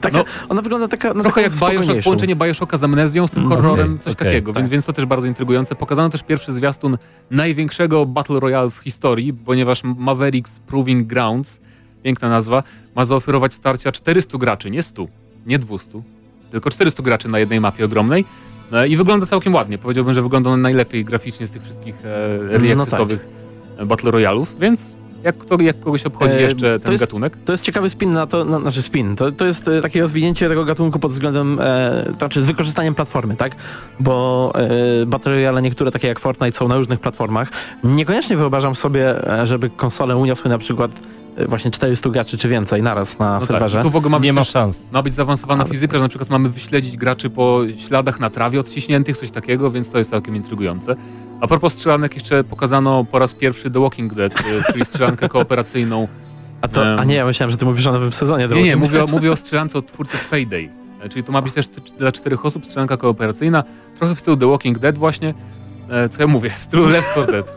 [0.00, 3.30] taka, No, ona wygląda taka no, Trochę taką jak Bioshock, połączenie Bioshocka z amnezją, z
[3.30, 3.62] tym Mhm.
[3.62, 5.74] horrorem, coś okej, takiego, więc, więc to też bardzo intrygujące.
[5.74, 6.98] Pokazano też pierwszy zwiastun
[7.30, 11.60] największego Battle Royale w historii, ponieważ Mavericks Proving Grounds,
[12.02, 12.62] piękna nazwa,
[12.96, 15.06] ma zaoferować starcia 400 graczy, nie 100,
[15.46, 15.88] nie 200,
[16.50, 18.24] tylko 400 graczy na jednej mapie ogromnej.
[18.70, 19.78] No I wygląda całkiem ładnie.
[19.78, 21.94] Powiedziałbym, że wygląda on najlepiej graficznie z tych wszystkich
[22.52, 23.26] early No accessowych
[23.78, 24.86] e, Battle Royalów, więc
[25.24, 28.12] jak, kto, jak kogoś obchodzi E, jeszcze to ten jest- gatunek, To jest ciekawy spin
[28.12, 31.58] na to, na, znaczy spin, to, to jest e, takie rozwinięcie tego gatunku pod względem,
[31.60, 33.56] e, to znaczy z wykorzystaniem platformy, tak?
[34.00, 34.52] Bo
[35.02, 37.50] e, Battle Royale niektóre takie jak Fortnite są na różnych platformach.
[37.84, 39.14] Niekoniecznie wyobrażam sobie,
[39.44, 40.90] żeby konsole uniosły na przykład
[41.48, 43.80] właśnie 400 graczy czy więcej naraz na no tak, serwerze.
[43.80, 44.86] i tu w ogóle ma być Nie ma szans.
[44.92, 48.60] Ma być zaawansowana Ale- fizyka, że na przykład mamy wyśledzić graczy po śladach na trawie
[48.60, 50.96] odciśniętych, coś takiego, więc to jest całkiem intrygujące.
[51.40, 56.08] A propos strzelanek jeszcze pokazano po raz pierwszy The Walking Dead, y, czyli strzelankę kooperacyjną.
[56.62, 58.48] A, to, a em, nie, ja myślałem, że ty mówisz o nowym sezonie.
[58.48, 60.68] The Nie, nie, mówię o, mówię o strzelance od twórców Payday.
[61.02, 61.66] E, Czyli to ma być też
[61.98, 63.64] dla czterech osób strzelanka kooperacyjna,
[63.98, 65.34] trochę w stylu The Walking Dead właśnie.
[65.90, 67.56] E, Co ja mówię, w stylu Left 4 Dead.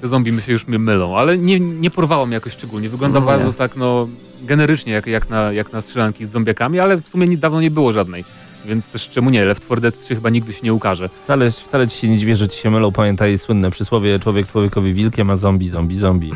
[0.00, 2.88] Te zombie my się już my mylą, ale nie, nie porwało mnie jakoś szczególnie.
[2.88, 3.52] Wygląda No bardzo nie.
[3.52, 4.08] tak no
[4.42, 7.70] generycznie jak, jak, na, jak na strzelanki z zombiakami, ale w sumie nie, dawno nie
[7.70, 8.24] było żadnej.
[8.64, 11.08] Więc też czemu nie, Left 4 Dead 3 chyba nigdy się nie ukaże.
[11.24, 12.92] Wcale, wcale ci się nie dziwię, że ci się mylą.
[12.92, 16.32] Pamiętaj słynne przysłowie człowiek człowiekowi wilkiem, a zombie, zombie, zombie.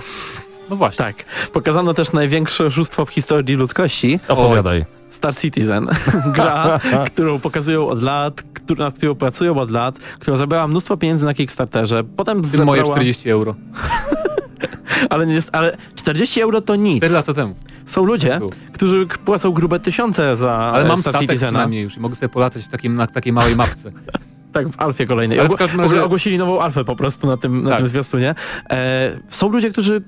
[0.71, 1.05] No właśnie.
[1.05, 1.25] Tak.
[1.53, 4.21] Pokazano też największe oszustwo w historii ludzkości.
[4.29, 4.85] Opowiadaj.
[5.15, 5.87] Star Citizen.
[6.35, 6.81] Gra,
[7.13, 11.35] którą pokazują od lat, którą, nad którą pracują od lat, która zabrała mnóstwo pieniędzy na
[11.35, 12.05] Kickstarterze.
[12.17, 12.97] Potem tym moje zebrała...
[12.97, 13.55] 40 euro.
[15.11, 16.97] Ale, nie ale 40 euro to nic.
[16.97, 17.55] 4 lata temu.
[17.87, 18.51] Są ludzie, Było.
[18.73, 21.51] którzy płacą grube tysiące za Ale mam Star statek Citizena.
[21.53, 23.93] przynajmniej już i mogę sobie polatać w takim, na takiej małej mapce.
[24.53, 25.41] Tak, w Alfie kolejnej.
[25.41, 27.79] Ale w każdym razie- ogłosili nową Alfę po prostu na tym, na Tak.
[27.79, 28.35] tym zwiastunie.
[28.71, 30.03] E, są ludzie, którzy...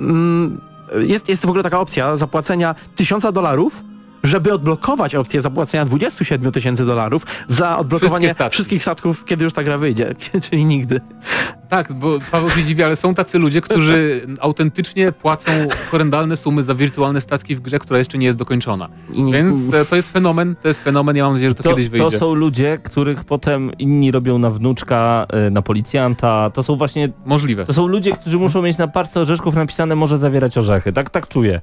[0.00, 0.60] Mm,
[0.98, 3.82] jest, jest w ogóle taka opcja zapłacenia 1000 dolarów,
[4.24, 9.78] żeby odblokować opcję zapłacenia 27 tysięcy dolarów za odblokowanie wszystkich statków, kiedy już ta gra
[9.78, 10.14] wyjdzie,
[10.50, 11.00] czyli nigdy.
[11.68, 15.52] Tak, bo Paweł się dziwi, ale są tacy ludzie, którzy autentycznie płacą
[15.90, 18.88] horrendalne sumy za wirtualne statki w grze, która jeszcze nie jest dokończona.
[19.32, 21.88] Więc e, to jest fenomen, to jest fenomen, ja mam nadzieję, że to, To, kiedyś
[21.88, 22.10] wyjdzie.
[22.10, 26.50] to są ludzie, których potem inni robią na wnuczka, y, na policjanta.
[26.54, 27.64] To są właśnie, Możliwe.
[27.66, 30.92] to są ludzie, którzy muszą mieć na parce orzeszków napisane może zawierać orzechy.
[30.92, 31.60] Tak, tak czuję.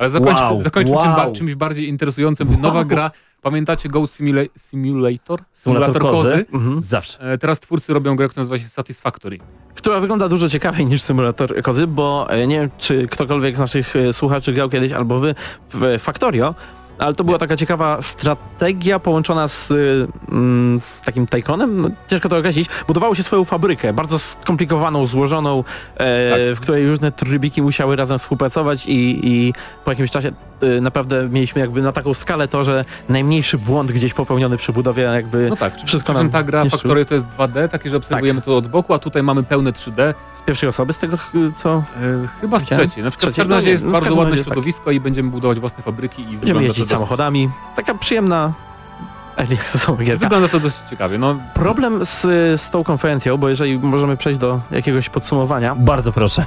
[0.00, 1.04] Ale zakończmy, Wow, zakończmy wow.
[1.04, 2.60] czym, ba- czymś bardziej interesującym.
[2.60, 3.10] Nowa gra,
[3.42, 5.40] pamiętacie Goat Simula- Simulator?
[5.52, 6.46] Symulator kozy.
[6.52, 6.82] Mhm.
[6.82, 7.20] Zawsze.
[7.20, 9.38] E, Teraz twórcy robią grę, która nazywa się Satisfactory.
[9.74, 13.96] Która wygląda dużo ciekawiej niż symulator kozy, bo e, nie wiem, czy ktokolwiek z naszych
[13.96, 15.34] e, słuchaczy grał kiedyś albo wy
[15.74, 16.54] w e, Factorio,
[17.00, 22.28] ale to była taka ciekawa strategia połączona z, y, mm, z takim Tyconem, no, ciężko
[22.28, 22.68] to określić.
[22.86, 25.64] Budowało się swoją fabrykę, bardzo skomplikowaną, złożoną,
[25.96, 26.40] e, Tak.
[26.56, 29.52] w której różne trybiki musiały razem współpracować i, i
[29.84, 30.32] po jakimś czasie
[30.62, 35.02] y, naprawdę mieliśmy jakby na taką skalę to, że najmniejszy błąd gdzieś popełniony przy budowie
[35.02, 36.64] jakby No tak, Wszystko nam ta gra.
[36.64, 40.14] Factory to jest 2D, takie, że obserwujemy to od boku, a tutaj mamy pełne 3D.
[40.40, 41.18] Z pierwszej osoby z tego
[41.62, 41.82] co...
[41.96, 43.04] E, chyba z trzeciej.
[43.04, 43.34] Na przykład w Trzeciej?
[43.34, 44.44] każdym No jest no bardzo ładne tak.
[44.44, 47.50] środowisko i będziemy budować własne fabryki i Będziemy to, jeździć dosyć, samochodami.
[47.76, 48.52] Taka przyjemna
[50.04, 50.18] gierka.
[50.18, 51.18] wygląda to dosyć ciekawie.
[51.18, 52.20] No, Problem z,
[52.60, 55.74] z tą konferencją, bo jeżeli możemy przejść do jakiegoś podsumowania.
[55.74, 56.46] Bardzo proszę.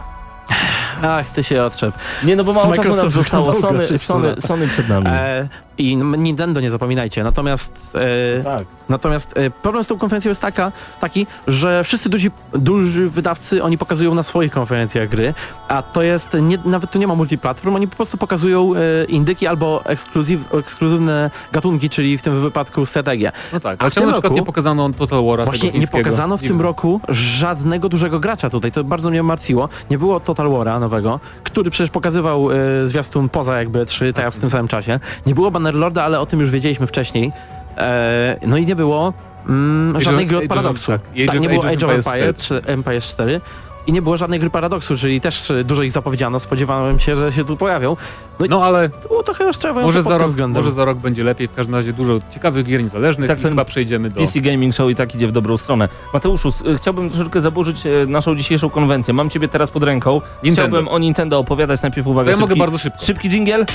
[1.04, 1.96] Ach, ty się odczep.
[2.24, 3.54] Nie no, bo mało czasu nam Microsoft zostało.
[3.54, 4.36] Sony, Sony.
[4.40, 5.08] Sony przed nami.
[5.10, 5.48] E,
[5.78, 7.24] I Nintendo nie zapominajcie.
[7.24, 7.74] Natomiast
[8.40, 8.64] e, tak.
[8.90, 13.78] Natomiast e, problem z tą konferencją jest taka, taki, że wszyscy duzi, duży wydawcy, oni
[13.78, 15.34] pokazują na swoich konferencjach gry,
[15.68, 19.48] a to jest, nie, nawet tu nie ma multiplatform, oni po prostu pokazują e, indyki
[19.48, 23.32] albo ekskluzyw, ekskluzywne gatunki, czyli w tym wypadku strategię.
[23.54, 25.70] no tak, A ale w czemu tym na przykład roku- nie pokazano Total War'a Właśnie
[25.72, 29.70] tego nie pokazano w tym roku żadnego dużego gracza tutaj, to bardzo mnie martwiło.
[29.90, 32.56] Nie było Total War'a nowego, który przecież pokazywał e,
[32.88, 35.00] zwiastun poza jakby 3 teraz w tym samym czasie.
[35.26, 37.32] Nie było Bannerlorda, ale o tym już wiedzieliśmy wcześniej.
[37.78, 39.14] E, no i nie było
[39.50, 40.92] mm, żadnej gry od Paradoksu.
[40.92, 42.62] tak, Tak, nie było Age of Age of Empires Empires 4.
[42.68, 43.42] Empires 4.
[43.88, 47.34] i nie było żadnej gry paradoksu, czyli też e, dużo ich zapowiedziano, spodziewałem się, że
[47.34, 47.98] się tu pojawią.
[48.40, 50.64] No, No ale to było trochę rozczarowujące może za, rok, względem.
[50.64, 53.66] może za rok będzie lepiej, w każdym razie dużo ciekawych gier niezależnych Tak, i chyba
[53.66, 54.22] przejdziemy do...
[54.22, 55.90] PC Gaming Show i tak idzie w dobrą stronę.
[56.14, 59.14] Mateuszu, chciałbym troszeczkę zaburzyć e, naszą dzisiejszą konwencję.
[59.14, 60.22] Mam ciebie teraz pod ręką.
[60.44, 60.70] Nintendo.
[60.70, 61.82] Chciałbym o Nintendo opowiadać.
[61.82, 63.06] Najpierw To uwaga, ja mogę szybki, bardzo szybko.
[63.06, 63.66] szybki dżingiel.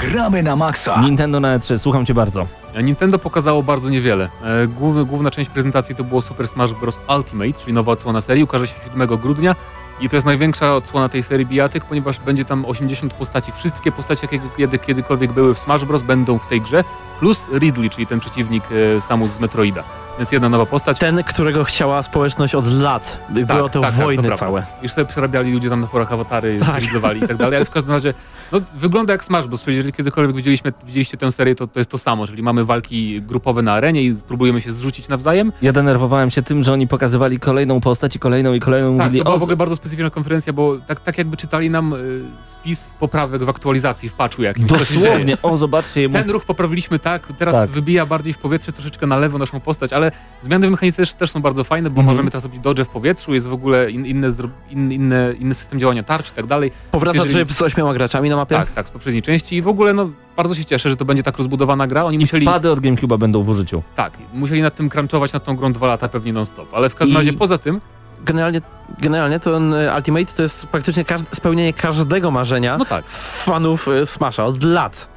[0.00, 1.00] Gramy na maksa.
[1.02, 2.46] Nintendo na E3, słucham cię bardzo.
[2.80, 4.28] Nintendo pokazało bardzo niewiele.
[4.44, 7.00] E, Główna, główna część prezentacji to było Super Smash Bros.
[7.16, 9.56] Ultimate, czyli nowa odsłona serii, ukaże się 7 grudnia
[10.00, 13.52] i to jest największa odsłona tej serii bijatyk, ponieważ będzie tam 80 postaci.
[13.52, 16.02] Wszystkie postacie, jakie kiedy, kiedykolwiek były w Smash Bros.
[16.02, 16.84] będą w tej grze,
[17.18, 18.64] plus Ridley, czyli ten przeciwnik
[18.96, 19.84] e, Samus z Metroida.
[20.18, 20.98] Więc jedna nowa postać.
[20.98, 23.18] Ten, którego chciała społeczność od lat.
[23.48, 24.66] Tak, o to tak, tak, to wojny całe.
[24.82, 26.82] Już sobie przerabiali ludzie tam na forach awatary, Tak.
[27.16, 28.14] i tak dalej, ale w każdym razie
[28.52, 29.62] no, wygląda jak Smash Bros.
[29.64, 33.22] Czyli jeżeli kiedykolwiek widzieliśmy, widzieliście tę serię, to, to jest to samo, czyli mamy walki
[33.22, 35.52] grupowe na arenie i spróbujemy się zrzucić nawzajem.
[35.62, 38.96] Ja denerwowałem się tym, że oni pokazywali kolejną postać i kolejną i kolejną.
[38.98, 41.70] Tak, mówili, to była o, w ogóle bardzo specyficzna konferencja, bo tak, tak jakby czytali
[41.70, 44.68] nam y, spis poprawek w aktualizacji, w patchu jakimś.
[44.70, 46.14] dosłownie, o zobaczcie, mu...
[46.14, 47.70] Ten ruch poprawiliśmy tak, teraz Tak.
[47.70, 50.01] wybija bardziej w powietrze, troszeczkę na lewo naszą postać, ale
[50.42, 52.06] zmiany w mechanice też, są bardzo fajne, bo Mhm.
[52.16, 54.32] możemy teraz robić dodge w powietrzu, jest w ogóle in, inne,
[54.70, 56.72] in, inne, inny system działania tarcz i tak dalej.
[56.90, 58.56] Powraca Jeżeli- tryb z ośmioma graczami na mapie?
[58.56, 61.22] Tak, tak, z poprzedniej części i w ogóle no bardzo się cieszę, że to będzie
[61.22, 62.04] tak rozbudowana gra.
[62.04, 63.82] Oni musieli, Pady od GameCube'a będą w użyciu.
[63.96, 67.14] tak, musieli nad tym crunchować nad tą grą dwa lata pewnie non-stop, ale w każdym
[67.14, 67.80] I- razie poza tym,
[68.24, 68.60] Generalnie,
[68.98, 71.04] generalnie ten e, Ultimate to jest praktycznie
[71.34, 75.08] spełnienie każdego marzenia no tak, fanów e, Smasha od lat.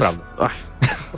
[0.00, 0.44] To jest, prawda.
[0.44, 0.52] Ach,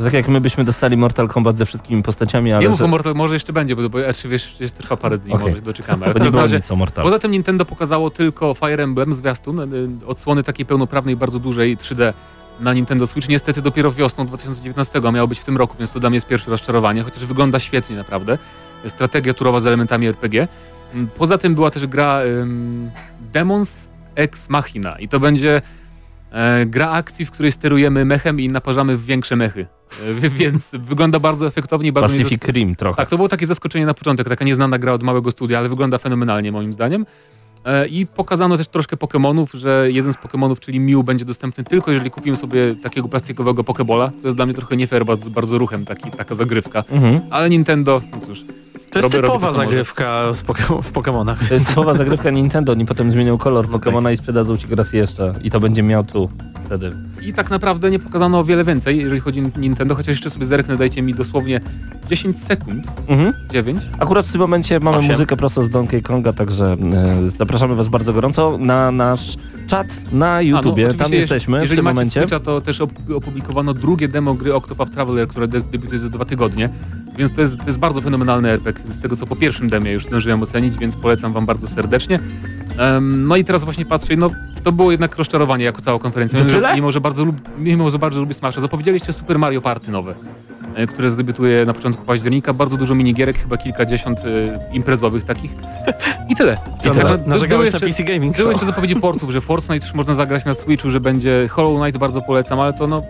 [0.05, 2.85] Tak jak my byśmy dostali Mortal Kombat ze wszystkimi postaciami, ale Nie mów że...
[2.85, 5.49] o Mortal, może jeszcze będzie, bo, bo E3 wiesz, jeszcze trwa parę dni, Okej.
[5.51, 6.05] może doczekamy.
[6.05, 7.05] Ale Bo nie było razie, nic o Mortal.
[7.05, 12.13] poza tym Nintendo pokazało tylko Fire Emblem zwiastun, y, odsłony takiej pełnoprawnej, bardzo dużej 3D
[12.61, 13.29] na Nintendo Switch.
[13.29, 16.27] Niestety dopiero wiosną 2019, a miało być w tym roku, więc to dla mnie jest
[16.27, 18.39] pierwsze rozczarowanie, chociaż wygląda świetnie naprawdę.
[18.87, 20.49] Strategia turowa z elementami RPG.
[20.95, 22.91] Mm, Poza tym była też gra ym,
[23.33, 25.63] Demons Ex Machina i to będzie
[26.35, 29.67] e, gra akcji, w której sterujemy mechem i naparzamy w większe mechy.
[30.25, 32.97] E, więc wygląda bardzo efektownie i bardzo Pacific Rim trochę.
[32.97, 35.99] tak, to było takie zaskoczenie na początek, taka nieznana gra od małego studia, ale wygląda
[35.99, 37.07] fenomenalnie moim zdaniem.
[37.65, 41.91] E, I pokazano też troszkę Pokémonów, że jeden z Pokémonów, czyli Mew, będzie dostępny tylko
[41.91, 45.59] jeżeli kupimy sobie takiego plastikowego Pokébola, co jest dla mnie trochę nie fair, bardzo, bardzo
[45.59, 46.85] ruchem taki, taka zagrywka.
[46.91, 47.21] Mhm.
[47.31, 48.45] Ale Nintendo, no cóż,
[48.95, 49.69] to jest Robię- robię typowa to, może.
[49.69, 51.49] zagrywka Poke- w Pokemonach.
[51.49, 54.93] To jest słowa zagrywka Nintendo, oni potem zmienią kolor Pokemona i sprzedadzą ci go raz
[54.93, 55.33] jeszcze.
[55.43, 56.31] I to będzie miał tu
[56.67, 56.91] wtedy.
[57.27, 60.47] i tak naprawdę nie pokazano o wiele więcej, jeżeli chodzi o Nintendo, chociaż jeszcze sobie
[60.47, 61.61] zerknę, dajcie mi dosłownie
[62.09, 63.33] 10 sekund, Mhm.
[63.53, 63.81] 9.
[63.99, 65.11] Akurat w tym momencie mamy Osiem.
[65.11, 66.77] muzykę prosto z Donkey Konga, także
[67.27, 70.85] e, zapraszamy Was bardzo gorąco na nasz czat na YouTubie.
[70.87, 72.21] A, no, Tam jesteśmy w tym macie momencie.
[72.21, 76.25] Switcha, to też op- opublikowano drugie demo gry Octopath Traveler, które de- debiutuje za dwa
[76.25, 76.69] tygodnie.
[77.19, 80.07] Więc to jest, to jest bardzo fenomenalny RPG, z tego co po pierwszym demie już
[80.07, 82.19] zdążyłem ocenić, więc polecam wam bardzo serdecznie.
[82.79, 84.31] Em, no i teraz właśnie patrzę, no
[84.63, 86.39] to było jednak rozczarowanie jako cała konferencja.
[86.39, 88.61] To Mimo, że, mimo, że bardzo lub, mimo, że bardzo lubię Smasha.
[88.61, 90.15] Zapowiedzieliście Super Mario Party nowe,
[90.75, 92.53] e, które zdebiutuje na początku października.
[92.53, 94.25] Bardzo dużo minigierek, chyba kilkadziesiąt e,
[94.73, 95.51] imprezowych takich.
[96.31, 96.57] I tyle.
[96.85, 99.87] Co, na- by- Narzekałeś były na jeszcze- PC Gaming były jeszcze zapowiedzi portów, że Fortnite
[99.87, 103.03] już można zagrać na Switchu, że będzie Hollow Knight bardzo polecam, ale to no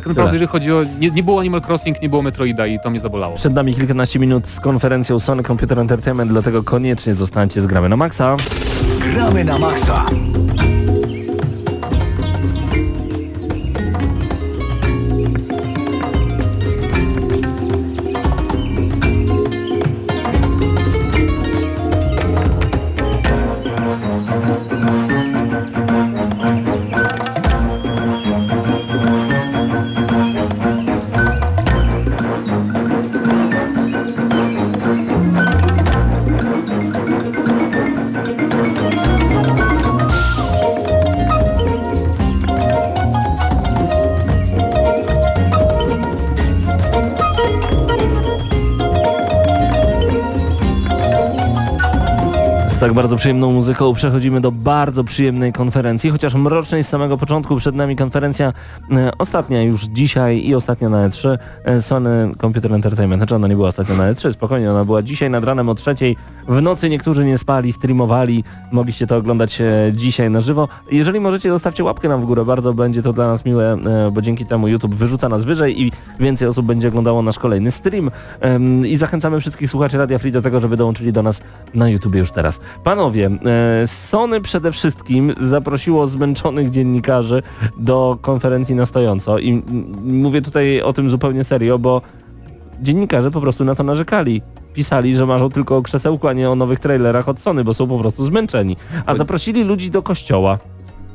[0.00, 0.84] tak naprawdę jeżeli chodzi o...
[1.00, 3.36] Nie, nie było Animal Crossing, nie było Metroida i to mnie zabolało.
[3.36, 7.96] Przed nami kilkanaście minut z konferencją Sony Computer Entertainment, dlatego koniecznie zostańcie z Gramy na
[7.96, 8.36] Maxa.
[9.12, 10.06] Gramy na maksa.
[52.96, 57.56] Bardzo przyjemną muzyką przechodzimy do bardzo przyjemnej konferencji, chociaż mrocznej z samego początku.
[57.56, 58.52] Przed nami konferencja
[58.90, 63.20] e, ostatnia już dzisiaj i ostatnia na E3 e, Sony Computer Entertainment.
[63.20, 66.16] Znaczy ona nie była ostatnia na E3, spokojnie, ona była dzisiaj nad ranem o trzeciej.
[66.48, 70.68] W nocy niektórzy nie spali, streamowali, mogliście to oglądać e, dzisiaj na żywo.
[70.90, 74.22] Jeżeli możecie, zostawcie łapkę nam w górę, bardzo będzie to dla nas miłe, e, bo
[74.22, 78.10] dzięki temu YouTube wyrzuca nas wyżej i więcej osób będzie oglądało nasz kolejny stream.
[78.84, 81.40] I zachęcamy wszystkich słuchaczy Radia Free do tego, żeby dołączyli do nas
[81.74, 82.60] na YouTube już teraz.
[82.86, 87.42] Panowie, e, Sony przede wszystkim zaprosiło zmęczonych dziennikarzy
[87.78, 89.62] do konferencji na stojąco i
[90.04, 92.02] mówię tutaj o tym zupełnie serio, bo
[92.82, 94.42] dziennikarze po prostu na to narzekali.
[94.74, 97.86] pisali, że marzą tylko o krzesełku, a nie o nowych trailerach od Sony, bo są
[97.86, 98.76] po prostu zmęczeni.
[99.06, 100.58] A zaprosili ludzi do kościoła.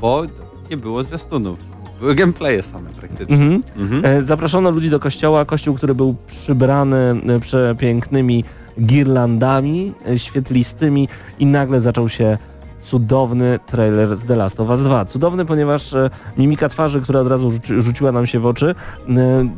[0.02, 0.24] Bo
[0.70, 1.60] nie było zwiastunów.
[2.00, 3.36] Były gameplaye same praktycznie.
[3.36, 3.62] Mhm.
[3.78, 4.06] Mhm.
[4.06, 8.44] E, Zaproszono ludzi do kościoła, kościół, który był przybrany e, przepięknymi
[8.80, 11.08] girlandami e, świetlistymi
[11.40, 12.38] i nagle zaczął się
[12.84, 15.06] cudowny trailer z The Last of Us 2.
[15.06, 18.76] Cudowny, ponieważ e, mimika twarzy, która od razu rzuci, rzuciła nam się w oczy,
[19.10, 19.50] e,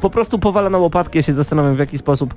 [0.00, 1.18] po prostu powala na łopatki.
[1.18, 2.34] Ja się zastanawiam w jaki sposób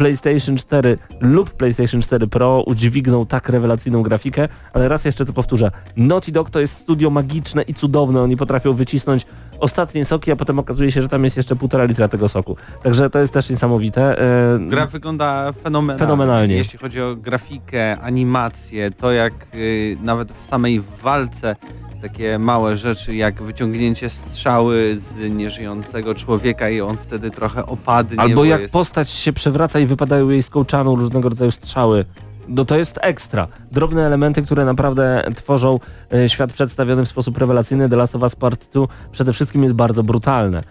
[0.00, 5.70] PlayStation 4 lub PlayStation 4 Pro udźwigną tak rewelacyjną grafikę, ale raz jeszcze to powtórzę.
[5.96, 8.22] Naughty Dog to jest studio magiczne i cudowne.
[8.22, 9.26] Oni potrafią wycisnąć
[9.58, 12.56] ostatnie soki, a potem okazuje się, że tam jest jeszcze półtora litra tego soku.
[12.82, 14.22] Także to jest też niesamowite.
[14.54, 16.06] E, Gra wygląda fenomenalnie.
[16.06, 16.54] Fenomenalnie.
[16.54, 21.56] Jeśli chodzi o grafikę, animację, to jak y, nawet w samej walce
[22.02, 28.20] takie małe rzeczy jak wyciągnięcie strzały z nieżyjącego człowieka i on wtedy trochę opadnie.
[28.20, 28.72] Albo bo jak jest...
[28.72, 32.04] postać się przewraca i wypadają jej z kołczanu różnego rodzaju strzały.
[32.48, 33.48] No to jest ekstra.
[33.72, 35.80] Drobne elementy, które naprawdę tworzą
[36.12, 37.88] e, świat przedstawiony w sposób rewelacyjny.
[37.88, 40.62] The Last of Us Part 2 przede wszystkim jest bardzo brutalne.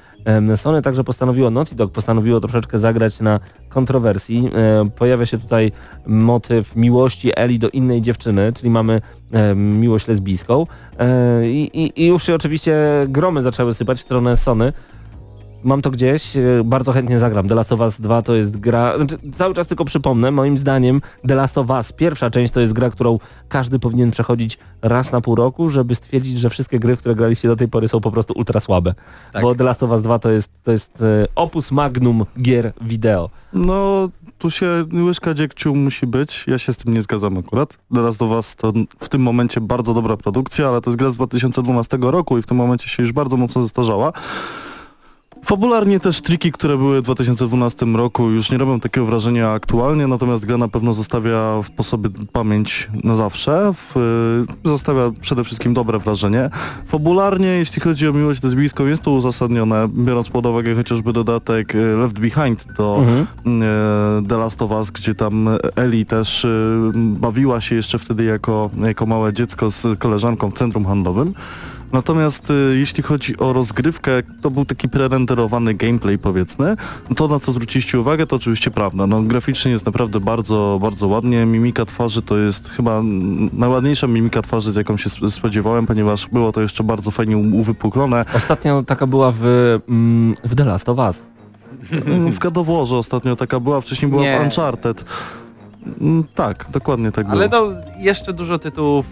[0.55, 3.39] Sony także postanowiło, Naughty Dog postanowiło troszeczkę zagrać na
[3.69, 4.51] kontrowersji.
[4.95, 5.71] Pojawia się tutaj
[6.07, 9.01] motyw miłości Eli do innej dziewczyny, czyli mamy
[9.55, 10.67] miłość lesbijską.
[10.99, 12.75] E, I, i, I już się oczywiście
[13.07, 14.73] gromy zaczęły sypać w stronę Sony.
[15.63, 17.47] Mam to gdzieś, e, bardzo chętnie zagram.
[17.47, 21.01] The Last of Us 2 to jest gra, znaczy, cały czas tylko przypomnę, moim zdaniem
[21.27, 23.19] The Last of Us, pierwsza część to jest gra, którą
[23.49, 27.47] każdy powinien przechodzić raz na pół roku, żeby stwierdzić, że wszystkie gry, w które graliście
[27.47, 28.93] do tej pory są po prostu ultra słabe.
[29.33, 29.41] Tak.
[29.41, 33.29] Bo The Last of Us 2 to jest, to jest e, opus magnum gier wideo.
[33.53, 36.45] No, tu się łyżka dziegciu musi być.
[36.47, 37.77] Ja się z tym nie zgadzam akurat.
[37.93, 41.15] Teraz do was to w tym momencie bardzo dobra produkcja, ale to jest gra z
[41.15, 44.13] 2012 roku i w tym momencie się już bardzo mocno zestarzała.
[45.45, 50.45] Fabularnie też triki, które były w 2012 roku już nie robią takiego wrażenia aktualnie, natomiast
[50.45, 53.73] gra na pewno zostawia po sobie pamięć na zawsze.
[53.75, 53.93] W,
[54.65, 56.49] zostawia przede wszystkim dobre wrażenie.
[56.87, 61.77] Fabularnie, jeśli chodzi o miłość lesbijską, jest to uzasadnione, biorąc pod uwagę chociażby dodatek e,
[61.77, 63.25] Left Behind do Mhm.
[63.61, 66.47] e, The Last of Us, gdzie tam Eli też
[66.93, 71.33] bawiła się jeszcze wtedy jako, jako małe dziecko z koleżanką w centrum handlowym.
[71.91, 74.11] Natomiast e, jeśli chodzi o rozgrywkę,
[74.41, 76.75] to był taki prerenderowany gameplay powiedzmy.
[77.15, 79.07] To na co zwróciliście uwagę to oczywiście prawda.
[79.07, 81.45] No graficznie jest naprawdę bardzo, bardzo ładnie.
[81.45, 83.01] Mimika twarzy to jest chyba
[83.53, 88.25] najładniejsza mimika twarzy z jaką się sp- spodziewałem, ponieważ było to jeszcze bardzo fajnie uwypuklone.
[88.33, 89.43] Ostatnio taka była w,
[89.89, 91.25] mm, w The Last of Us.
[92.31, 92.57] W God
[92.91, 94.39] ostatnio taka była, wcześniej była Nie.
[94.39, 95.05] w Uncharted.
[96.01, 97.69] Mm, Tak, dokładnie tak Ale było.
[97.71, 99.05] no, jeszcze dużo tytułów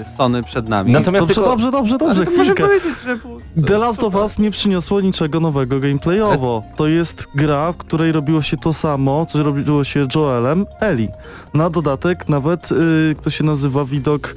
[0.00, 0.92] e, Sony przed nami.
[0.92, 2.62] Natomiast Dobrze, tylko, dobrze, dobrze, dobrze, chwilkę.
[2.66, 3.18] powiedzieć, że...
[3.66, 6.62] The Last of Us nie przyniosło niczego nowego gameplayowo.
[6.76, 11.08] To jest gra, w której robiło się to samo, co robiło się Joelem, Eli.
[11.54, 14.34] Na dodatek nawet, y, kto się nazywa, widok y,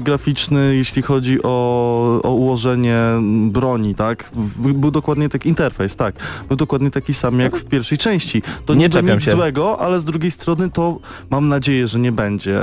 [0.00, 3.00] graficzny, jeśli chodzi o, o ułożenie
[3.50, 4.30] broni, tak?
[4.56, 6.14] Był dokładnie taki interfejs, tak.
[6.48, 8.42] Był dokładnie taki sam jak w pierwszej części.
[8.66, 9.30] To Nie nie czepiam nic się.
[9.30, 10.98] złego, ale z drugiej strony to
[11.30, 12.62] mam nadzieję, że nie będzie y,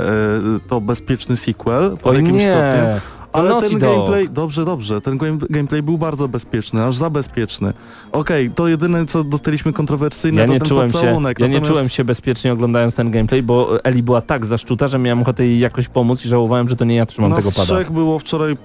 [0.68, 3.00] to bezpieczny sequel po jakimś stopniu.
[3.34, 3.90] Ale Naughty ten Dog.
[3.96, 7.72] gameplay, dobrze, dobrze, ten game, gameplay był bardzo bezpieczny, aż za bezpieczny.
[8.12, 11.38] Okej, to jedyne co dostaliśmy kontrowersyjne Ja to nie, ten czułem się, pocałunek.
[11.38, 14.98] ja nie natomiast- czułem się bezpiecznie oglądając ten gameplay, bo Eli była tak zaszczuta, że
[14.98, 17.64] miałem ochotę jej jakoś pomóc i żałowałem, że to nie ja trzymam Nas tego pada.
[17.64, 18.56] trzech było wczoraj y,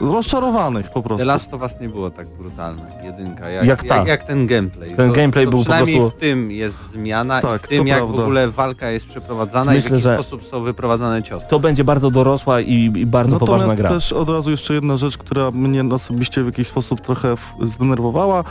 [0.00, 1.18] rozczarowanych po prostu.
[1.18, 3.96] The Last of Us nie było tak brutalne, jedynka, jak, Jak ta.
[3.96, 4.88] jak, jak ten gameplay.
[4.90, 7.86] Ten to, gameplay to był po prostu- w tym jest zmiana Tak, i w tym
[7.86, 8.16] jak prawda.
[8.16, 11.46] w ogóle walka jest przeprowadzana i w Myślę, jaki że- sposób są wyprowadzane ciosy.
[11.50, 13.88] To będzie bardzo dorosła i, i bardzo poważna gra.
[13.88, 18.44] też od razu jeszcze jedna rzecz, która mnie osobiście w jakiś sposób trochę zdenerwowała,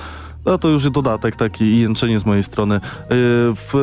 [0.45, 2.75] no to już dodatek taki i jęczenie z mojej strony.
[2.75, 2.79] Yy,
[3.55, 3.73] W,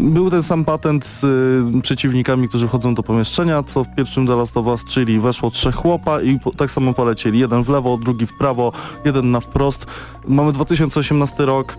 [0.00, 4.36] był ten sam patent z y, przeciwnikami, którzy wchodzą do pomieszczenia, co w pierwszym The
[4.54, 7.38] of Us, czyli weszło trzech chłopa i tak samo polecieli.
[7.38, 8.72] Jeden w lewo, drugi w prawo,
[9.04, 9.86] jeden na wprost.
[10.26, 11.76] Mamy 2018 rok, y,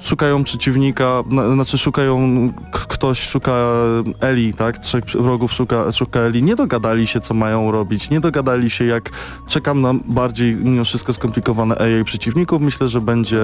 [0.00, 2.18] szukają przeciwnika, na, znaczy szukają,
[2.72, 3.52] k- ktoś szuka
[4.20, 4.78] Eli, tak?
[4.78, 6.42] Trzech wrogów szuka, szuka Eli.
[6.42, 9.10] Nie dogadali się, co mają robić, nie dogadali się, jak
[9.48, 12.62] czekam na bardziej mimo wszystko skomplikowane AI przeciwników.
[12.62, 13.40] Myślę, że będzie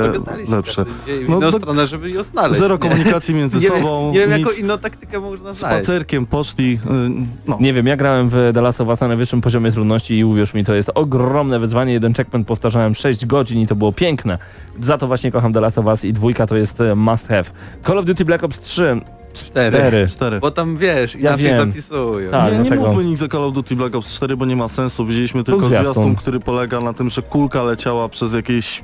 [0.49, 0.85] lepsze.
[0.85, 2.59] w No, do- stronę, żeby ją znaleźć.
[2.61, 2.79] Zero nie?
[2.79, 5.85] komunikacji między nie, sobą, wiem, nie wiem, jaką inną taktykę można znaleźć.
[5.85, 7.57] Spacerkiem poszli, y, no.
[7.61, 10.55] Nie wiem, ja grałem w The Last of Us na najwyższym poziomie trudności i uwierz
[10.55, 11.93] mi, to jest ogromne wyzwanie.
[11.93, 14.39] Jeden checkpoint powtarzałem 6 godzin i to było piękne.
[14.83, 17.45] Za to właśnie kocham The Last of Us i dwójka to jest e, must have.
[17.87, 19.01] Call of Duty Black Ops 3,
[19.33, 19.79] Cztery.
[19.79, 20.09] 4.
[20.09, 20.41] Cztery.
[20.41, 21.69] Bo tam wiesz, inaczej wiem.
[21.69, 22.31] zapisują.
[22.31, 22.53] Tak.
[22.53, 25.07] nie, nie mówmy nic o Call of Duty Black Ops 4, bo nie ma sensu.
[25.07, 25.85] Widzieliśmy tylko zwiastun.
[25.85, 28.83] zwiastun, który polega na tym, że kulka leciała przez jakieś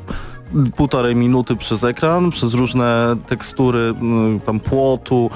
[0.76, 5.30] półtorej minuty przez ekran, przez różne tekstury mm, tam płotu,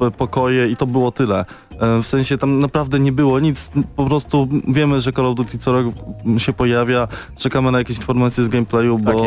[0.00, 1.44] e, pokoje i to było tyle.
[1.80, 5.58] E, W sensie tam naprawdę nie było nic, po prostu wiemy, że Call of Duty
[5.58, 5.86] co rok
[6.38, 9.20] się pojawia, czekamy na jakieś informacje z gameplayu, bo Tak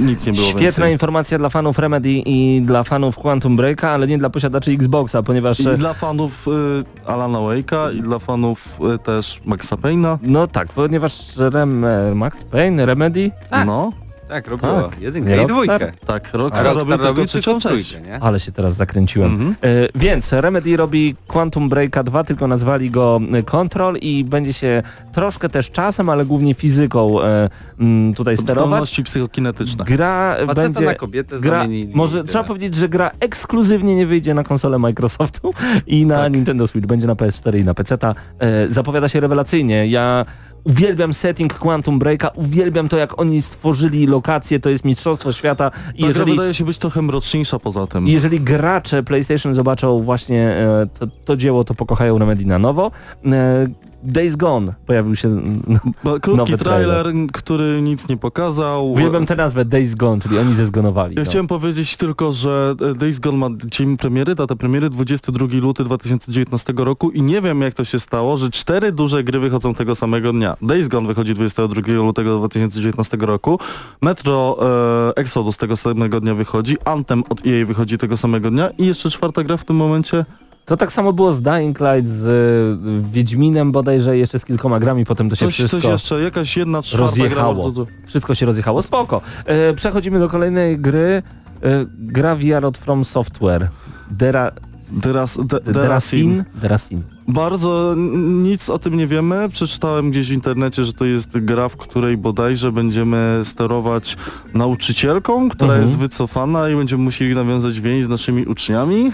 [0.00, 0.92] nic nie było Świetna więcej.
[0.92, 5.60] informacja dla fanów Remedy i dla fanów Quantum Breaka, ale nie dla posiadaczy Xboxa, ponieważ...
[5.60, 6.50] I e, dla fanów y,
[7.06, 10.18] Alana Wake'a i dla fanów y, też Maxa Payne'a.
[10.22, 13.66] No tak, ponieważ Rem, Max Payne, Remedy, Tak.
[13.66, 13.92] No,
[14.32, 15.00] Tak, robiło Tak.
[15.00, 15.78] jedynkę Nie i Rockstar?
[15.78, 15.92] dwójkę.
[16.06, 17.98] tak, A Rockstar, Rockstar robił tylko trzecią część.
[18.20, 19.32] ale się teraz zakręciłem.
[19.32, 19.54] Mhm.
[19.62, 24.82] E, więc Remedy robi Quantum Breaka 2, tylko nazwali go e, Control i będzie się
[25.12, 27.50] troszkę też czasem, ale głównie fizyką e,
[27.80, 28.66] m, tutaj sterować.
[28.68, 29.84] Zdolności psychokinetyczne.
[29.84, 30.80] Gra Faceta będzie...
[30.84, 31.64] na kobietę Gra,
[31.94, 32.44] może i trzeba tyle.
[32.44, 35.54] powiedzieć, że gra ekskluzywnie nie wyjdzie na konsolę Microsoftu
[35.86, 36.32] i na Tak.
[36.32, 37.94] Nintendo Switch, będzie na PS4 i na PC.
[38.04, 38.14] E,
[38.70, 39.86] zapowiada się rewelacyjnie.
[39.86, 40.24] Ja
[40.64, 46.02] uwielbiam setting Quantum Breaka, uwielbiam to jak oni stworzyli lokacje, to jest mistrzostwo świata i
[46.02, 48.08] Ta jeżeli, wydaje się być trochę mroczniejsza poza tym.
[48.08, 52.90] jeżeli gracze PlayStation zobaczą właśnie e, to, to dzieło, to pokochają Remedy na nowo.
[53.26, 53.66] E,
[54.02, 55.40] Days Gone pojawił się.
[56.04, 57.02] Bo Krótki nowy trailer.
[57.02, 58.92] trailer, który nic nie pokazał.
[58.92, 61.14] Uwielbiam tę nazwę Days Gone, czyli oni zezgonowali.
[61.14, 61.30] Ja no.
[61.30, 66.72] chciałem powiedzieć tylko, że e, Days Gone ma dzień premiery, datę premiery 22 luty 2019
[66.76, 70.32] roku i nie wiem jak to się stało, że cztery duże gry wychodzą tego samego
[70.32, 70.56] dnia.
[70.62, 73.58] Days Gone wychodzi 22 lutego 2019 roku,
[74.00, 74.58] Metro
[75.08, 79.10] e, Exodus tego samego dnia wychodzi, Anthem od EA wychodzi tego samego dnia i jeszcze
[79.10, 80.24] czwarta gra w tym momencie.
[80.66, 82.24] To tak samo było z Dying Light, z
[83.06, 86.56] y, Wiedźminem bodajże, jeszcze z kilkoma grami, potem to się Coś, wszystko coś jeszcze, jakaś
[86.56, 87.72] jedna czwarta rozjechało.
[87.72, 87.84] gra.
[88.06, 88.82] Wszystko się rozjechało.
[88.82, 89.20] Spoko.
[89.46, 91.22] E, przechodzimy do kolejnej gry.
[91.62, 93.68] E, gra VR od From Software.
[94.10, 94.50] Dera,
[94.92, 96.44] Deras, de, Derasin.
[96.54, 97.02] Derasin?
[97.28, 97.94] Bardzo
[98.42, 99.48] nic o tym nie wiemy.
[99.48, 104.16] Przeczytałem gdzieś w internecie, że to jest gra, w której bodajże będziemy sterować
[104.54, 105.80] nauczycielką, która Mhm.
[105.88, 109.12] jest wycofana i będziemy musieli nawiązać więź z naszymi uczniami.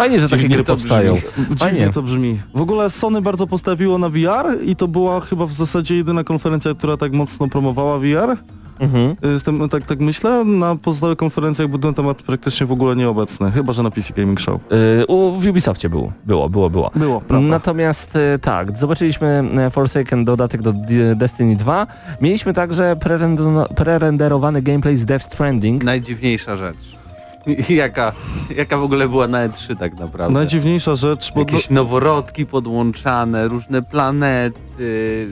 [0.00, 1.14] Fajnie, że takie gry powstają.
[1.38, 1.90] Dziwnie Fajnie.
[1.92, 2.40] to brzmi.
[2.54, 6.74] W ogóle Sony bardzo postawiło na VR i to była chyba w zasadzie jedyna konferencja,
[6.74, 8.36] która tak mocno promowała VR.
[8.80, 9.16] Mhm.
[9.32, 10.44] Jestem, tak, tak myślę.
[10.44, 13.50] Na pozostałych konferencjach był ten temat praktycznie w ogóle nieobecny.
[13.50, 14.60] Chyba, że na PC Gaming Show.
[15.00, 16.12] E, u, w Ubisoftie był.
[16.26, 16.90] Było, było, było.
[16.96, 17.48] Było, prawda.
[17.48, 21.86] Natomiast e, tak, zobaczyliśmy e, Forsaken dodatek do D- Destiny 2.
[22.20, 25.84] Mieliśmy także prerendo- prerenderowany gameplay z Death Stranding.
[25.84, 26.99] Najdziwniejsza rzecz.
[27.68, 28.12] jaka,
[28.56, 30.34] jaka w ogóle była na E3 tak naprawdę.
[30.34, 31.40] Najdziwniejsza rzecz, bo...
[31.40, 35.26] Jakieś noworodki podłączane, różne planety,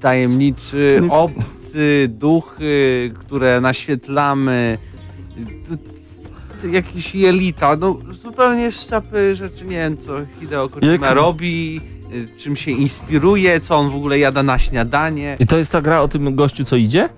[0.00, 4.78] tajemniczy obcy, duchy, które naświetlamy,
[6.70, 11.80] jakieś jelita, no zupełnie z czapy rzeczy, nie wiem co Hideo Kojima Jak- robi,
[12.14, 15.36] y, czym się inspiruje, co on w ogóle jada na śniadanie.
[15.40, 17.08] I to jest ta gra o tym gościu, co idzie?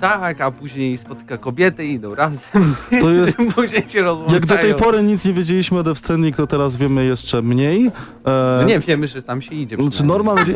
[0.00, 2.74] Tak, a później spotyka kobietę i idą razem.
[3.00, 4.34] To jest- później się rozłączają.
[4.34, 7.86] Jak do tej pory nic nie wiedzieliśmy o Death Stranding, to teraz wiemy jeszcze mniej.
[7.86, 7.90] E,
[8.60, 9.76] No nie, wiemy, że tam się idzie.
[9.76, 10.04] Znaczy.
[10.04, 10.38] Norman,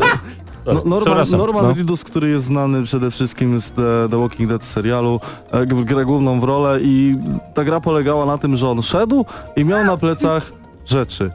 [0.66, 1.74] no, Norman, Norman no.
[1.74, 6.40] Reedus, który jest znany przede wszystkim z The, The Walking Dead serialu, e, gra główną
[6.40, 7.16] w rolę i
[7.54, 9.24] ta gra polegała na tym, że on szedł
[9.56, 10.52] i miał na plecach
[10.86, 11.30] rzeczy.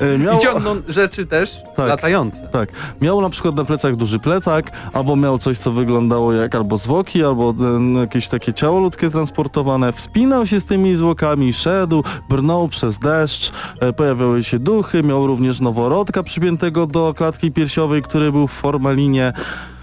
[0.00, 1.88] E, Miał, I ciągną rzeczy też Tak.
[1.88, 2.48] latające.
[2.52, 2.68] tak,
[3.00, 7.24] miał na przykład na plecach duży plecak, albo miał coś, co wyglądało jak albo zwłoki,
[7.24, 7.54] albo
[7.96, 9.92] e, jakieś takie ciało ludzkie transportowane.
[9.92, 15.60] Wspinał się z tymi zwłokami, szedł, brnął przez deszcz, e, pojawiały się duchy, miał również
[15.60, 19.32] noworodka przypiętego do klatki piersiowej, który był w formalinie.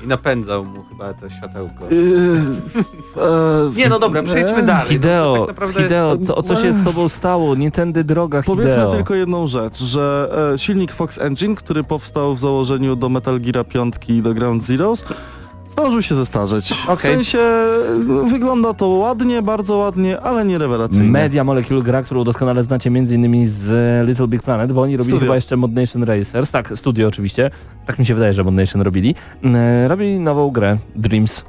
[0.03, 1.85] I napędzał mu chyba to światełko.
[1.91, 1.97] Yy,
[3.21, 4.89] e, Nie no dobra, przejdźmy e, dalej.
[4.89, 5.83] Hideo, No, tak naprawdę...
[5.83, 7.55] Hideo, co, o co się z tobą stało?
[7.55, 8.91] Nie tędy droga, Powiedzmy Hideo.
[8.91, 13.67] tylko jedną rzecz, że e, silnik Fox Engine, który powstał w założeniu do Metal Gear
[13.67, 15.05] 5 i do Ground Zeroes,
[15.71, 16.73] zdążył się zestarzeć.
[16.73, 17.11] W Okej.
[17.11, 21.09] sensie e, wygląda to ładnie, bardzo ładnie, ale nie rewelacyjnie.
[21.09, 23.47] Media Molecule gra, którą doskonale znacie m.in.
[23.49, 25.25] z Little Big Planet, bo oni robili Studio.
[25.25, 27.51] chyba jeszcze Mod Nation Racers, tak, studio oczywiście,
[27.85, 29.15] tak mi się wydaje, że Mod Nation robili.
[29.43, 31.43] E, robili nową grę, Dreams.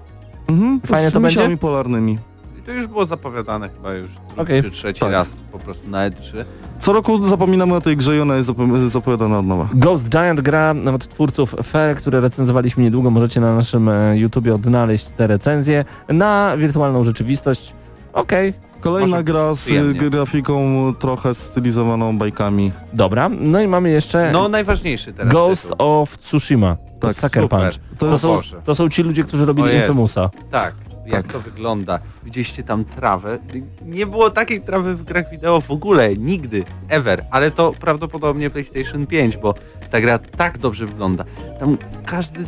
[0.49, 1.37] Mhm, Fajne z to będzie?
[1.37, 2.19] misiami polarnymi.
[2.59, 4.63] I to już było zapowiadane chyba już drugi Okej.
[4.63, 5.13] czy trzeci Tak.
[5.13, 6.45] raz po prostu na E E3.
[6.83, 9.69] Co roku zapominamy o tej grze i ona jest zapo- zapowiadana od nowa.
[9.75, 15.11] Ghost Giant gra od twórców Fe, które recenzowaliśmy niedługo, możecie na naszym e, YouTubie odnaleźć
[15.11, 17.73] te recenzje na wirtualną rzeczywistość.
[18.13, 20.11] Okej, Kolejna Może gra z przyjemnie.
[20.11, 20.59] grafiką
[20.99, 22.73] trochę stylizowaną bajkami.
[22.93, 23.29] dobra.
[23.41, 25.77] No i mamy jeszcze No najważniejszy teraz Ghost tytuł.
[25.79, 26.77] of Tsushima.
[27.01, 27.49] Tak, Sucker.
[27.49, 27.73] Punch.
[27.99, 29.75] To To jest, są, to są ci ludzie, którzy robili.
[29.77, 30.31] Infamousa.
[30.51, 30.75] Tak,
[31.07, 31.33] jak Tak.
[31.33, 31.99] to wygląda.
[32.25, 33.39] Widzieliście tam trawę?
[33.87, 37.25] Nie było takiej trawy w grach wideo w ogóle, nigdy, ever.
[37.31, 39.55] Ale to prawdopodobnie PlayStation 5, bo
[39.91, 41.25] ta gra tak dobrze wygląda.
[41.61, 42.41] Tam każdy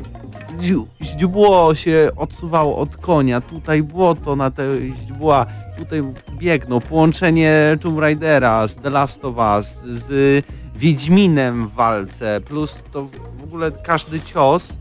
[1.03, 5.47] źdźbło się odsuwało od konia, tutaj błoto na te źdźbła,
[5.79, 6.03] tutaj
[6.39, 10.45] biegną, połączenie Tomb Raidera z The Last of Us, z
[10.77, 13.09] Wiedźminem w walce, plus to
[13.39, 14.73] w ogóle każdy cios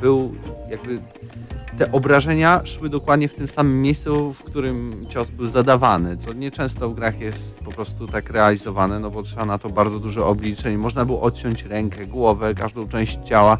[0.00, 0.34] był
[0.70, 1.00] jakby
[1.78, 6.90] te obrażenia szły dokładnie w tym samym miejscu, w którym cios był zadawany, co nieczęsto
[6.90, 10.76] w grach jest po prostu tak realizowane, no bo trzeba na to bardzo dużo obliczeń.
[10.76, 13.58] Można było odciąć rękę, głowę, każdą część ciała.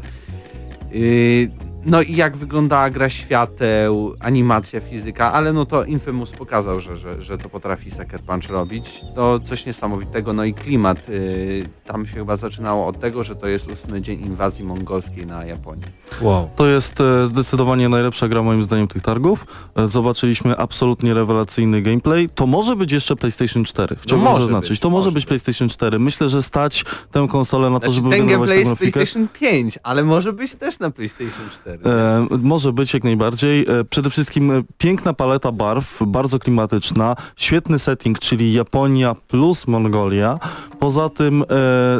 [0.91, 1.49] Yy,
[1.85, 7.21] no i jak wyglądała gra świateł, animacja, fizyka, ale no to Infamous pokazał, że, że,
[7.21, 9.01] że to potrafi Sucker Punch robić.
[9.15, 11.09] To coś niesamowitego, no i klimat.
[11.09, 15.45] Yy, tam się chyba zaczynało od tego, że to jest ósmy dzień inwazji mongolskiej na
[15.45, 15.83] Japonię.
[16.21, 16.49] Wow.
[16.55, 19.45] To jest e, zdecydowanie najlepsza gra moim zdaniem tych targów.
[19.75, 22.29] E, Zobaczyliśmy absolutnie rewelacyjny gameplay.
[22.29, 23.95] To może być jeszcze PlayStation 4.
[24.01, 24.69] Chciałbym może zaznaczyć.
[24.69, 25.25] być, to może być być.
[25.25, 25.99] PlayStation 4.
[25.99, 28.93] Myślę, że stać tę konsolę na to, Znaczy, żeby ten wygenerować gameplay tę jest.
[28.93, 31.74] PlayStation 5, ale może być też na PlayStation 4.
[31.85, 33.65] E, może być jak najbardziej.
[33.67, 40.39] E, przede wszystkim e, piękna paleta barw, bardzo klimatyczna, świetny setting, czyli Japonia plus Mongolia.
[40.79, 41.45] Poza tym e,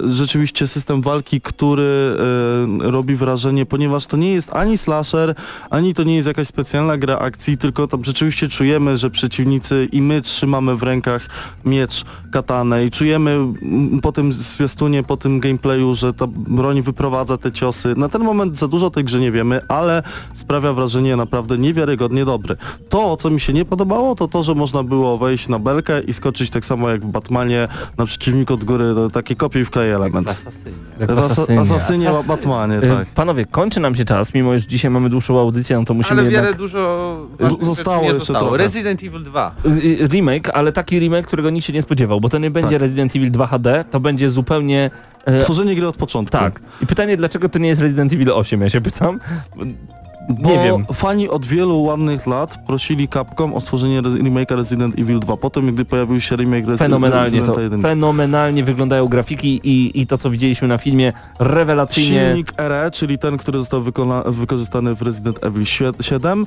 [0.10, 2.18] rzeczywiście system walki, który
[2.84, 5.35] e, robi wrażenie, ponieważ to nie jest ani slasher,
[5.69, 10.02] ani to nie jest jakaś specjalna gra akcji, tylko tam rzeczywiście czujemy, że przeciwnicy i
[10.02, 11.27] my trzymamy w rękach
[11.65, 17.38] miecz, katanę i czujemy mm, po tym zwiastunie, po tym gameplayu, że ta broń wyprowadza
[17.38, 17.93] te ciosy.
[17.97, 22.26] Na ten moment za dużo o tej grze nie wiemy, ale sprawia wrażenie naprawdę niewiarygodnie
[22.26, 22.56] dobre.
[22.90, 26.14] To, co mi się nie podobało, to to, że można było wejść na belkę i
[26.14, 27.68] skoczyć tak samo jak w Batmanie
[27.98, 30.30] na przeciwnik od góry, to taki kopiuj w klej w element.
[30.30, 30.76] Asasynie.
[31.00, 31.60] Jak w W Asa- Asasynie.
[31.60, 33.08] Asasynie, w Batmanie, Y, tak.
[33.08, 36.32] Panowie, kończy nam się czas, mimo że dzisiaj mamy dłuższą audycję, no to musimy Ale
[36.32, 36.46] jednak...
[36.46, 38.48] wiele dużo ważnych Zostało jeszcze zostało.
[38.50, 38.64] trochę.
[38.64, 39.56] Resident Evil 2.
[39.66, 39.70] Y,
[40.04, 42.82] y, remake, ale taki remake, którego nikt się nie spodziewał, bo to nie będzie Tak.
[42.82, 44.90] Resident Evil 2 HD, to będzie zupełnie...
[45.26, 46.38] e, Tworzenie gry od początku.
[46.38, 46.60] tak.
[46.81, 49.19] I pytanie, dlaczego to nie jest Resident Evil 8, ja się pytam.
[50.30, 50.85] Bo Nie wiem.
[50.93, 55.38] fani od wielu ładnych lat prosili Capcom o stworzenie rez- remake'a Resident Evil 2.
[55.38, 57.81] Potem, gdy pojawił się remake Resi- Fenomenalnie to, Residenta 1.
[57.81, 62.26] fenomenalnie wyglądają grafiki i, i to, co widzieliśmy na filmie, rewelacyjnie...
[62.27, 63.84] Silnik RE, czyli ten, który został
[64.26, 66.45] wykorzystany w Resident Evil sie- 7.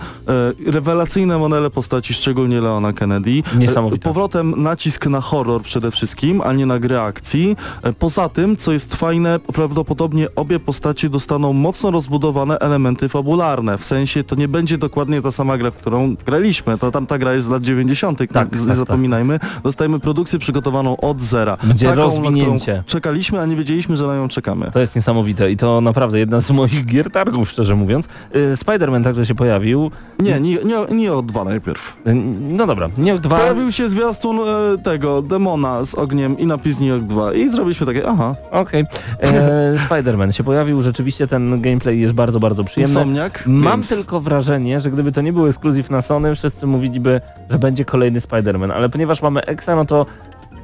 [0.66, 3.42] E, rewelacyjne modele postaci, szczególnie Leona Kennedy.
[3.58, 4.08] Niesamowite.
[4.10, 7.56] E, powrotem nacisk na horror przede wszystkim, a nie na gry akcji.
[7.82, 13.67] E, poza tym, co jest fajne, prawdopodobnie obie postaci dostaną mocno rozbudowane elementy fabularne.
[13.76, 16.78] W sensie to nie będzie dokładnie ta sama gra, w którą graliśmy.
[16.78, 18.18] To tamta gra jest z lat 90.
[18.18, 18.76] Tak, Tak, tak, nie tak.
[18.76, 19.40] zapominajmy.
[19.64, 21.56] Dostajemy produkcję przygotowaną od zera.
[21.62, 22.72] Będzie Taką, na rozwinięcie.
[22.72, 24.70] którą czekaliśmy, a nie wiedzieliśmy, że na nią czekamy.
[24.72, 28.06] To jest niesamowite i to naprawdę jedna z moich gier targów, szczerze mówiąc.
[28.36, 29.90] Y, Spider-Man także się pojawił.
[30.20, 31.96] Nie, nie, nie, nie od dwa najpierw.
[32.06, 33.36] Y, No dobra, nie w dwa...
[33.38, 37.86] Pojawił się zwiastun e, tego, demona z ogniem i napis New York 2 i zrobiliśmy
[37.86, 38.84] takie, aha, Okej.
[39.20, 42.94] E, Spider-Man się pojawił, rzeczywiście ten gameplay jest bardzo, bardzo przyjemny.
[42.94, 43.44] Insomniak.
[43.58, 43.88] Mam Games.
[43.88, 47.20] tylko wrażenie, że gdyby to nie był ekskluzyw na Sony, wszyscy mówiliby,
[47.50, 50.06] że będzie kolejny Spider-Man, ale ponieważ mamy Exa, no to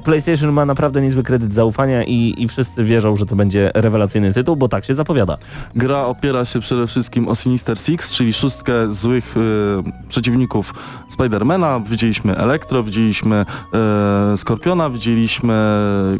[0.03, 4.55] PlayStation ma naprawdę niezły kredyt zaufania i, i wszyscy wierzą, że to będzie rewelacyjny tytuł,
[4.55, 5.37] bo tak się zapowiada.
[5.75, 10.73] Gra opiera się przede wszystkim o Sinister Six, czyli szóstkę złych e, przeciwników
[11.09, 11.79] Spidermana.
[11.79, 15.53] Widzieliśmy Elektro, widzieliśmy e, Skorpiona, widzieliśmy...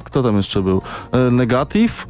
[0.03, 0.81] Kto tam jeszcze był?
[1.11, 2.07] E, Negative.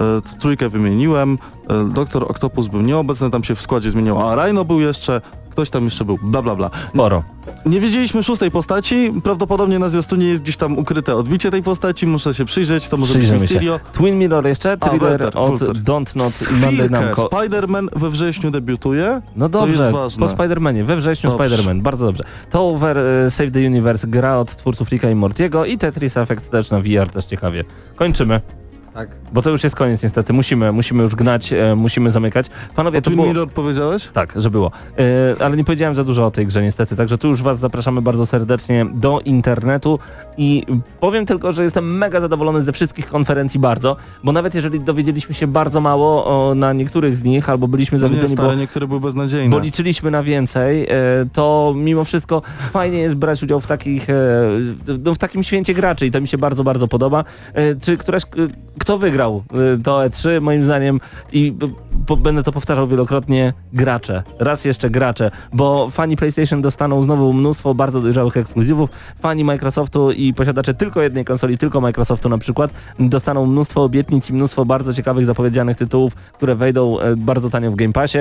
[0.00, 1.38] E, trójkę wymieniłem.
[1.70, 4.32] E, Doktor Octopus był nieobecny, tam się w składzie zmieniło.
[4.32, 5.20] A Rhino był jeszcze...
[5.50, 6.70] Ktoś tam jeszcze był, bla bla bla.
[6.88, 7.22] Sporo.
[7.66, 12.34] Nie wiedzieliśmy szóstej postaci, prawdopodobnie na zwiastunie jest gdzieś tam ukryte odbicie tej postaci, muszę
[12.34, 13.34] się przyjrzeć, to może być się.
[13.34, 13.80] Mysterio.
[13.92, 15.68] Twin Mirror jeszcze, thriller Walter, od Walter.
[15.82, 16.32] Don't Not
[16.72, 17.22] i Namco.
[17.22, 19.22] Spider-Man we wrześniu debiutuje.
[19.36, 20.26] No To jest dobrze, ważne.
[20.26, 21.30] po Spider-Manie, we wrześniu.
[21.30, 22.24] Spider-Man, bardzo dobrze.
[22.50, 26.50] To over e, Save the Universe gra od twórców Ricka i Mortiego i Tetris Effect
[26.50, 27.64] też na VR, też ciekawie.
[27.96, 28.40] Kończymy,
[28.98, 29.08] Tak.
[29.32, 32.46] bo to już jest koniec niestety, musimy, musimy już gnać, e, musimy zamykać.
[32.76, 33.28] Panowie, to Twin było...
[33.28, 34.08] Mirror powiedziałeś?
[34.12, 34.70] Tak, że było.
[35.38, 38.02] E, ale nie powiedziałem za dużo o tej grze niestety, także tu już Was zapraszamy
[38.02, 39.98] bardzo serdecznie do internetu
[40.38, 40.66] i
[41.00, 45.46] powiem tylko, że jestem mega zadowolony ze wszystkich konferencji bardzo, bo nawet jeżeli dowiedzieliśmy się
[45.46, 49.50] bardzo mało o, na niektórych z nich, albo byliśmy No nie, bo niektóre były beznadziejne.
[49.56, 50.88] bo liczyliśmy na więcej, e,
[51.32, 52.42] to mimo wszystko
[52.72, 54.14] fajnie jest brać udział w takich, e,
[55.04, 57.24] no, w takim święcie graczy i to mi się bardzo, bardzo podoba.
[57.54, 58.22] E, Czy któraś,
[58.88, 59.42] kto wygrał
[59.74, 61.00] e, to E3 moim zdaniem
[61.32, 61.54] i
[62.06, 64.22] po, będę to powtarzał wielokrotnie, gracze.
[64.38, 68.90] Raz jeszcze gracze, bo fani PlayStation dostaną znowu mnóstwo bardzo dojrzałych ekskluzywów,
[69.20, 74.32] fani Microsoftu i posiadacze tylko jednej konsoli, tylko Microsoftu na przykład, dostaną mnóstwo obietnic i
[74.32, 78.18] mnóstwo bardzo ciekawych zapowiedzianych tytułów, które wejdą e, bardzo tanio w Game Passie.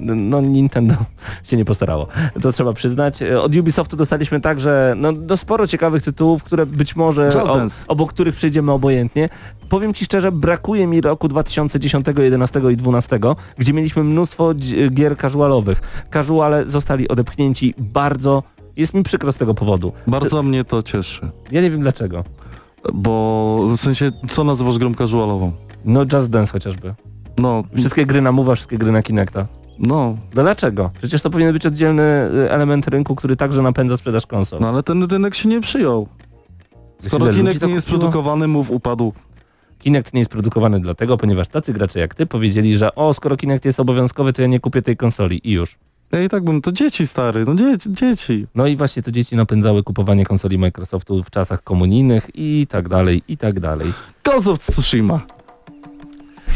[0.00, 0.94] No Nintendo
[1.48, 2.06] się nie postarało,
[2.42, 3.22] to trzeba przyznać.
[3.22, 8.12] E, Od Ubisoftu dostaliśmy także no, no sporo ciekawych tytułów, które być może o, obok
[8.12, 9.28] których przejdziemy obojętnie.
[9.68, 13.18] Powiem Ci szczerze, brakuje mi roku 2010, 11 i 12,
[13.58, 14.54] gdzie mieliśmy mnóstwo
[14.90, 15.80] gier casualowych.
[16.12, 18.42] Casuale zostali odepchnięci bardzo...
[18.76, 19.92] Jest mi przykro z tego powodu.
[20.06, 21.30] Bardzo mnie to cieszy.
[21.52, 22.24] Ja nie wiem dlaczego.
[22.94, 25.52] Bo w sensie, co nazywasz grą casualową?
[25.84, 26.94] No Just Dance chociażby.
[27.38, 29.46] No, Wszystkie gry na Move'a, wszystkie gry na Kinecta.
[29.78, 30.90] no, Dlaczego?
[30.98, 34.60] Przecież to powinien być oddzielny y, element rynku, który także napędza sprzedaż konsol.
[34.60, 36.08] no ale ten rynek się nie przyjął.
[37.00, 39.12] Skoro Kinect nie jest produkowany, mów upadł.
[39.78, 43.64] Kinect nie jest produkowany dlatego, ponieważ tacy gracze jak ty powiedzieli, że o, skoro Kinect
[43.64, 45.76] jest obowiązkowy, to ja nie kupię tej konsoli i już.
[46.12, 48.46] Ja i tak bym, to dzieci stary, no dzieci, dzieci.
[48.54, 53.22] No i właśnie to dzieci napędzały kupowanie konsoli Microsoftu w czasach komunijnych i tak dalej,
[53.28, 53.92] i tak dalej.
[54.24, 55.20] Ghost of Tsushima.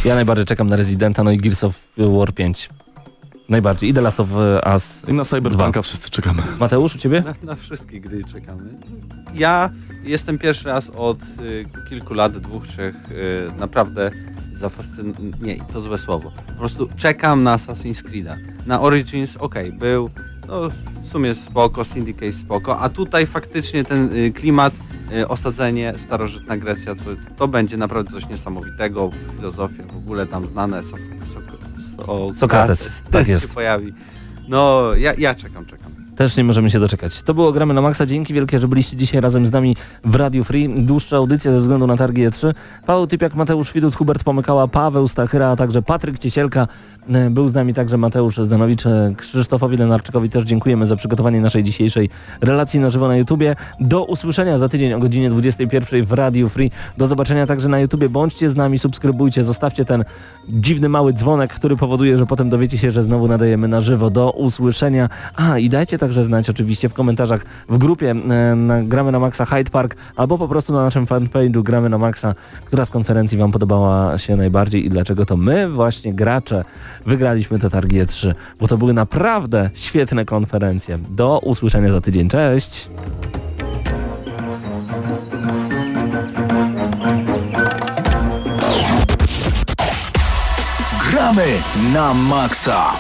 [0.05, 2.71] Ja najbardziej czekam na Residenta, no i Gears of War 5.
[3.51, 3.91] Najbardziej.
[3.91, 4.29] I The Last of
[4.75, 5.09] Us.
[5.09, 6.43] I na Cyberpunka wszyscy czekamy.
[6.61, 7.21] Mateusz, u ciebie?
[7.21, 8.65] Na, na wszystkie gry czekamy.
[9.35, 9.71] Ja
[10.05, 14.11] jestem pierwszy raz od y, kilku lat, dwóch, trzech, y, naprawdę
[14.53, 16.33] zafascynowany, nie, to złe słowo.
[16.47, 18.37] Po prostu czekam na Assassin's Creed'a.
[18.67, 20.11] Na Origins, okej, był,
[20.49, 20.71] no
[21.03, 24.75] w sumie spoko, Syndicate spoko, a tutaj faktycznie ten y, klimat,
[25.13, 27.03] y, osadzenie, starożytna Grecja, to,
[27.37, 31.01] to będzie naprawdę coś niesamowitego, filozofia w ogóle tam znane, Sok,
[32.35, 33.55] Sokrates, tak się jest.
[33.55, 33.93] pojawi.
[34.49, 35.91] No, ja, ja czekam, czekam.
[36.17, 37.23] Też nie możemy się doczekać.
[37.23, 38.07] To było Gramy na Maxa.
[38.07, 40.69] Dzięki wielkie, że byliście dzisiaj razem z nami w Radio Free.
[40.85, 42.55] Dłuższa audycja ze względu na targi E3.
[42.87, 46.69] Paweł Typiak, Mateusz Widut, Hubert Pomykała, Paweł Stachyra, a także Patryk Ciesielka.
[47.09, 51.65] E, Był z nami także Mateusz Zdanowicz, e, Krzysztofowi Lenarczykowi też dziękujemy za przygotowanie naszej
[51.65, 52.11] dzisiejszej
[52.41, 53.57] relacji na żywo na YouTubie.
[53.81, 56.71] Do usłyszenia za tydzień o godzinie 21 w Radio Free.
[56.99, 58.09] Do zobaczenia także na YouTubie.
[58.09, 60.05] Bądźcie z nami, subskrybujcie, zostawcie ten
[60.49, 64.11] dziwny mały dzwonek, który powoduje, że potem dowiecie się, że znowu nadajemy na żywo.
[64.11, 65.09] Do usłyszenia.
[65.37, 69.45] A i dajcie także znać oczywiście w komentarzach w grupie e, na, Gramy na Maxa
[69.45, 73.53] Hyde Park albo po prostu na naszym fanpage'u Gramy na Maxa, która z konferencji Wam
[73.53, 76.65] podobała się najbardziej i dlaczego to my właśnie gracze
[77.07, 80.99] wygraliśmy te targi E3, bo to były naprawdę świetne konferencje.
[81.11, 82.29] Do usłyszenia za tydzień.
[82.29, 82.89] Cześć!
[91.11, 91.47] Gramy
[91.95, 92.93] na maksa.